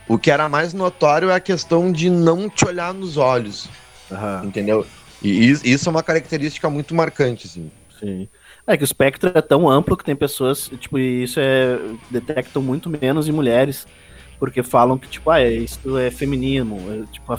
O 0.07 0.17
que 0.17 0.29
era 0.31 0.49
mais 0.49 0.73
notório 0.73 1.29
é 1.29 1.35
a 1.35 1.39
questão 1.39 1.91
de 1.91 2.09
não 2.09 2.49
te 2.49 2.65
olhar 2.65 2.93
nos 2.93 3.17
olhos, 3.17 3.69
Aham, 4.11 4.45
entendeu? 4.45 4.85
E 5.21 5.45
is- 5.49 5.63
isso 5.63 5.87
é 5.87 5.91
uma 5.91 6.03
característica 6.03 6.69
muito 6.69 6.93
marcante, 6.93 7.47
assim. 7.47 7.71
sim. 7.99 8.27
É 8.67 8.77
que 8.77 8.83
o 8.83 8.85
espectro 8.85 9.31
é 9.33 9.41
tão 9.41 9.69
amplo 9.69 9.97
que 9.97 10.03
tem 10.03 10.15
pessoas, 10.15 10.69
tipo, 10.79 10.97
e 10.99 11.23
isso 11.23 11.39
é... 11.39 11.77
detectam 12.09 12.61
muito 12.61 12.89
menos 12.89 13.27
em 13.27 13.31
mulheres, 13.31 13.85
porque 14.39 14.61
falam 14.63 14.97
que, 14.97 15.07
tipo, 15.07 15.29
ah, 15.29 15.41
isso 15.43 15.97
é 15.97 16.11
feminino, 16.11 16.77
é, 16.91 17.05
tipo, 17.11 17.31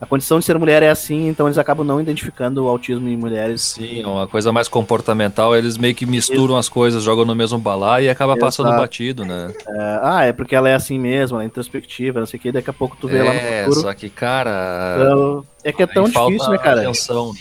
a, 0.00 0.04
é- 0.04 0.08
condição 0.08 0.38
de 0.38 0.44
ser 0.44 0.58
mulher 0.58 0.82
é 0.82 0.90
assim, 0.90 1.28
então 1.28 1.46
eles 1.46 1.58
acabam 1.58 1.86
não 1.86 2.00
identificando 2.00 2.64
o 2.64 2.68
autismo 2.68 3.08
em 3.08 3.16
mulheres. 3.16 3.62
Sim, 3.62 4.04
uma 4.04 4.26
coisa 4.26 4.52
mais 4.52 4.68
comportamental, 4.68 5.56
eles 5.56 5.76
meio 5.76 5.94
que 5.94 6.06
misturam 6.06 6.56
as 6.56 6.68
coisas, 6.68 7.02
jogam 7.02 7.24
no 7.24 7.34
mesmo 7.34 7.58
balaio 7.58 8.06
e 8.06 8.10
acaba 8.10 8.36
passando 8.36 8.68
Exato. 8.68 8.80
batido, 8.82 9.24
né? 9.24 9.52
É, 9.68 9.98
ah, 10.02 10.24
é 10.24 10.32
porque 10.32 10.54
ela 10.54 10.68
é 10.68 10.74
assim 10.74 10.98
mesmo, 10.98 11.36
ela 11.36 11.44
é 11.44 11.46
introspectiva, 11.46 12.20
não 12.20 12.26
sei 12.26 12.38
o 12.38 12.42
que, 12.42 12.52
daqui 12.52 12.70
a 12.70 12.72
pouco 12.72 12.96
tu 13.00 13.08
vê 13.08 13.22
lá 13.22 13.32
no 13.32 13.38
É, 13.38 13.64
futuro. 13.64 13.80
só 13.82 13.94
que, 13.94 14.08
cara. 14.10 14.96
então, 14.96 15.44
é 15.64 15.72
que 15.72 15.82
é 15.82 15.86
tão 15.86 16.04
difícil, 16.04 16.50
né, 16.50 16.58
cara? 16.58 16.82
Atenção. 16.82 17.32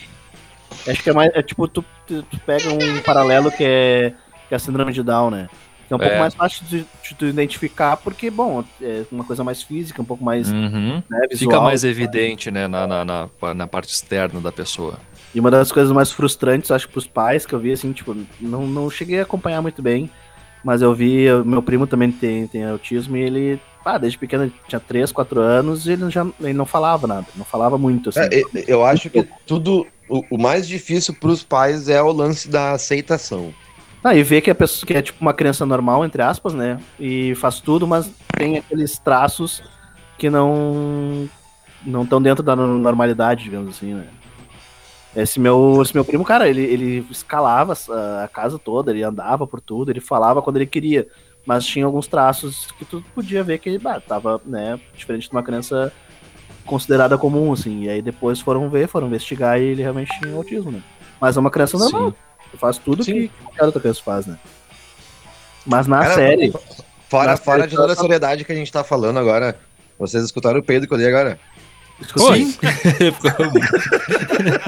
Acho 0.88 1.04
que 1.04 1.10
é 1.10 1.14
mais. 1.14 1.32
É 1.34 1.42
tipo, 1.42 1.68
tu, 1.68 1.84
tu, 2.06 2.22
tu 2.24 2.40
pega 2.46 2.70
um 2.70 3.02
paralelo 3.02 3.52
que 3.52 3.64
é, 3.64 4.14
que 4.48 4.54
é 4.54 4.56
a 4.56 4.60
síndrome 4.60 4.94
de 4.94 5.02
Down, 5.02 5.32
né? 5.32 5.50
É 5.90 5.96
um 5.96 6.00
pouco 6.00 6.14
É. 6.16 6.20
mais 6.20 6.34
fácil 6.34 6.66
de, 6.66 6.80
de 6.80 7.16
tu 7.18 7.26
identificar, 7.26 7.98
porque, 7.98 8.30
bom, 8.32 8.64
é 8.82 9.04
uma 9.12 9.24
coisa 9.24 9.44
mais 9.44 9.62
física, 9.62 10.02
um 10.02 10.06
pouco 10.06 10.24
mais 10.24 10.50
Uhum. 10.52 11.02
né, 11.10 11.22
Fica 11.32 11.36
visual. 11.38 11.64
mais 11.64 11.84
evidente, 11.84 12.50
né, 12.50 12.68
na, 12.68 12.88
na, 12.88 13.06
na, 13.06 13.54
na 13.54 13.68
parte 13.68 13.94
externa 13.94 14.40
da 14.42 14.52
pessoa. 14.52 15.00
E 15.34 15.40
uma 15.40 15.52
das 15.52 15.72
coisas 15.72 15.92
mais 15.92 16.12
frustrantes, 16.12 16.72
acho, 16.72 16.90
pros 16.90 17.06
pais, 17.06 17.46
que 17.46 17.54
eu 17.54 17.60
vi, 17.60 17.72
assim, 17.72 17.92
tipo, 17.92 18.16
não, 18.40 18.66
não 18.66 18.90
cheguei 18.90 19.20
a 19.20 19.24
acompanhar 19.24 19.62
muito 19.62 19.82
bem, 19.82 20.10
mas 20.64 20.82
eu 20.82 20.94
vi, 20.96 21.22
eu- 21.24 21.46
meu 21.46 21.62
primo 21.62 21.86
também 21.86 22.12
tem, 22.12 22.48
tem 22.48 22.66
autismo 22.66 23.16
e 23.18 23.22
ele, 23.22 23.60
ah, 23.86 23.98
desde 24.00 24.18
pequeno, 24.18 24.52
tinha 24.68 24.80
3, 24.80 25.12
4 25.12 25.40
anos 25.40 25.86
e 25.86 25.92
ele, 25.92 26.10
já, 26.10 26.26
ele 26.40 26.54
não 26.54 26.66
falava 26.66 27.06
nada, 27.06 27.28
não 27.36 27.46
falava 27.46 27.78
muito, 27.78 28.10
assim. 28.10 28.22
É, 28.22 28.30
eu- 28.42 28.50
eu 28.68 28.86
acho 28.86 29.10
que 29.10 29.28
tudo. 29.46 29.86
O, 30.08 30.24
o 30.32 30.38
mais 30.38 30.68
difícil 30.68 31.14
pros 31.16 31.44
pais 31.44 31.90
é 31.90 32.02
o 32.02 32.12
lance 32.12 32.48
da 32.48 32.72
aceitação. 32.74 33.54
Ah, 34.08 34.16
e 34.16 34.22
ver 34.22 34.42
que 34.42 34.52
a 34.52 34.56
pessoa 34.56 34.86
que 34.86 34.94
é 34.94 35.02
tipo 35.02 35.20
uma 35.20 35.34
criança 35.34 35.66
normal, 35.66 36.06
entre 36.06 36.22
aspas, 36.22 36.54
né? 36.54 36.80
E 37.00 37.34
faz 37.34 37.60
tudo, 37.60 37.88
mas 37.88 38.08
tem 38.38 38.56
aqueles 38.56 39.00
traços 39.00 39.64
que 40.16 40.30
não 40.30 41.28
não 41.84 42.04
estão 42.04 42.22
dentro 42.22 42.44
da 42.44 42.56
no- 42.56 42.78
normalidade, 42.78 43.46
digamos 43.46 43.76
assim, 43.76 43.96
né? 43.96 44.06
Esse 45.16 45.40
meu, 45.40 45.82
esse 45.82 45.96
meu 45.96 46.06
primo, 46.06 46.24
cara, 46.24 46.48
ele, 46.48 46.62
ele 46.62 47.08
escalava 47.10 47.74
a- 47.74 48.28
casa 48.32 48.60
toda, 48.60 48.92
ele 48.92 49.02
andava 49.02 49.48
por 49.48 49.60
tudo, 49.60 49.90
ele 49.90 50.00
falava 50.00 50.40
quando 50.40 50.58
ele 50.58 50.68
queria, 50.68 51.08
mas 51.44 51.66
tinha 51.66 51.84
alguns 51.86 52.06
traços 52.06 52.68
que 52.78 52.86
tu 52.86 53.04
podia 53.16 53.44
ver 53.44 53.58
que 53.58 53.70
ele 53.70 53.80
bah, 53.80 54.00
tava, 54.00 54.40
né, 54.46 54.80
diferente 54.96 55.28
de 55.28 55.32
uma 55.36 55.42
criança 55.42 55.92
considerada 56.64 57.18
comum, 57.18 57.52
assim. 57.52 57.86
E 57.86 57.90
aí 57.90 58.04
depois 58.04 58.40
foram 58.40 58.70
ver, 58.70 58.88
foram 58.88 59.08
investigar 59.08 59.60
e 59.60 59.64
ele 59.64 59.82
realmente 59.82 60.12
tinha 60.20 60.36
autismo, 60.36 60.72
né? 60.72 60.84
Mas 61.20 61.36
é 61.38 61.40
uma 61.40 61.50
criança 61.50 61.76
normal. 61.80 62.14
Ele 62.56 62.60
faz 62.60 62.78
tudo 62.78 63.04
Sim. 63.04 63.14
que 63.14 63.28
qualquer 63.44 63.66
outra 63.66 63.82
criança 63.82 64.02
faz, 64.02 64.26
né? 64.26 64.38
Mas 65.66 65.88
na 65.88 66.00
Cara, 66.00 66.16
série. 66.16 66.54
Fora, 67.10 67.32
Na 67.32 67.38
fora 67.38 67.60
série 67.60 67.70
de 67.72 67.76
toda 67.76 67.94
a 67.94 67.96
seriedade 67.96 68.46
que 68.46 68.52
a 68.52 68.56
gente 68.56 68.72
tá 68.72 68.84
falando 68.84 69.20
agora. 69.20 69.58
Vocês 70.00 70.24
escutaram 70.24 70.60
o 70.60 70.64
peido 70.64 70.88
que 70.88 70.94
eu 70.94 70.98
dei 70.98 71.08
agora? 71.08 71.38
Oi. 72.20 72.54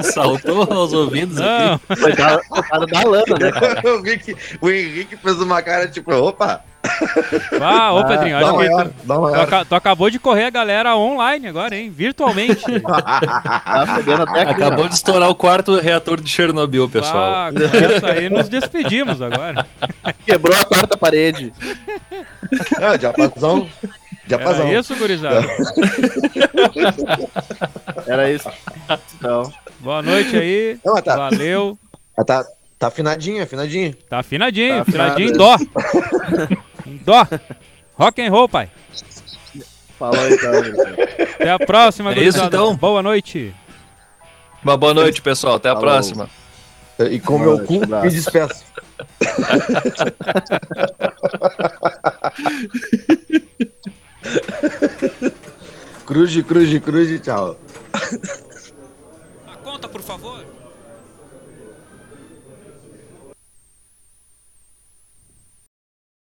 Saltou 0.02 0.62
aos 0.72 0.92
ouvidos 0.92 1.36
Não, 1.36 1.74
aqui. 1.74 1.96
Foi 2.00 2.12
da, 2.14 2.38
coitada 2.48 2.86
da 2.86 3.02
Lana, 3.02 3.38
né, 3.38 3.52
cara? 3.52 3.80
eu 3.84 4.02
vi 4.02 4.18
que 4.18 4.36
o 4.60 4.70
Henrique 4.70 5.16
fez 5.16 5.40
uma 5.40 5.60
cara 5.62 5.86
tipo, 5.88 6.12
opa, 6.14 6.62
ah, 7.60 7.92
ô 7.92 7.98
Ah, 7.98 8.04
Pedrinho, 8.04 8.36
acho 8.38 8.50
que 8.50 8.56
maior, 8.56 8.86
tu, 8.88 8.94
dá 9.04 9.14
tu 9.16 9.24
aca- 9.40 9.64
tu 9.64 9.74
acabou 9.74 10.08
de 10.10 10.18
correr 10.18 10.44
a 10.44 10.50
galera 10.50 10.96
online 10.96 11.48
agora, 11.48 11.76
hein? 11.76 11.90
Virtualmente. 11.90 12.64
Tá 12.88 13.94
chegando 13.96 14.22
até 14.22 14.40
aqui. 14.42 14.52
Acabou 14.52 14.84
ó. 14.84 14.88
de 14.88 14.94
estourar 14.94 15.28
o 15.28 15.34
quarto 15.34 15.78
reator 15.78 16.20
de 16.20 16.30
Chernobyl, 16.30 16.88
pessoal. 16.88 17.16
Ah, 17.16 17.50
com 17.52 17.76
essa 17.76 18.06
aí 18.12 18.30
nos 18.30 18.48
despedimos 18.48 19.20
agora. 19.20 19.66
Quebrou 20.24 20.56
a 20.56 20.64
quarta 20.64 20.96
parede. 20.96 21.52
Ah, 22.76 22.96
Diapasão. 24.28 24.68
Era 24.68 24.78
isso, 24.80 24.94
gurizada? 24.96 25.46
Era 28.06 28.30
isso. 28.30 28.48
Então, 29.16 29.52
Boa 29.80 30.02
noite 30.02 30.36
aí. 30.36 30.78
Não, 30.84 31.00
tá, 31.02 31.16
Valeu. 31.16 31.76
tá, 32.26 32.44
tá 32.78 32.86
afinadinho, 32.88 33.42
afinadinho. 33.42 33.94
Tá 34.08 34.18
afinadinho, 34.18 34.74
Tá 34.76 34.82
afinadinho 34.82 35.30
em 35.30 35.32
dó. 35.32 35.56
em 36.86 36.96
dó. 36.98 37.26
Rock 37.94 38.20
and 38.22 38.30
roll, 38.30 38.48
pai. 38.48 38.68
falou 39.98 40.28
então. 40.28 40.52
Até 41.34 41.50
a 41.50 41.58
próxima, 41.58 42.10
É 42.10 42.12
isso, 42.14 42.22
gurizada. 42.38 42.56
então? 42.56 42.76
Boa 42.76 43.02
noite. 43.02 43.52
Uma 44.62 44.76
boa 44.76 44.94
noite, 44.94 45.20
pessoal. 45.22 45.56
Até 45.56 45.68
a 45.70 45.74
Falou. 45.74 45.88
próxima. 45.88 46.28
E 47.10 47.18
com 47.20 47.38
meu 47.38 47.64
cu, 47.64 47.74
me 47.86 48.10
despeço. 48.10 48.64
Cruze, 56.06 56.42
cruze, 56.42 56.80
cruze, 56.80 57.18
tchau. 57.18 57.58
A 59.46 59.56
conta, 59.62 59.88
por 59.88 60.02
favor. 60.02 60.44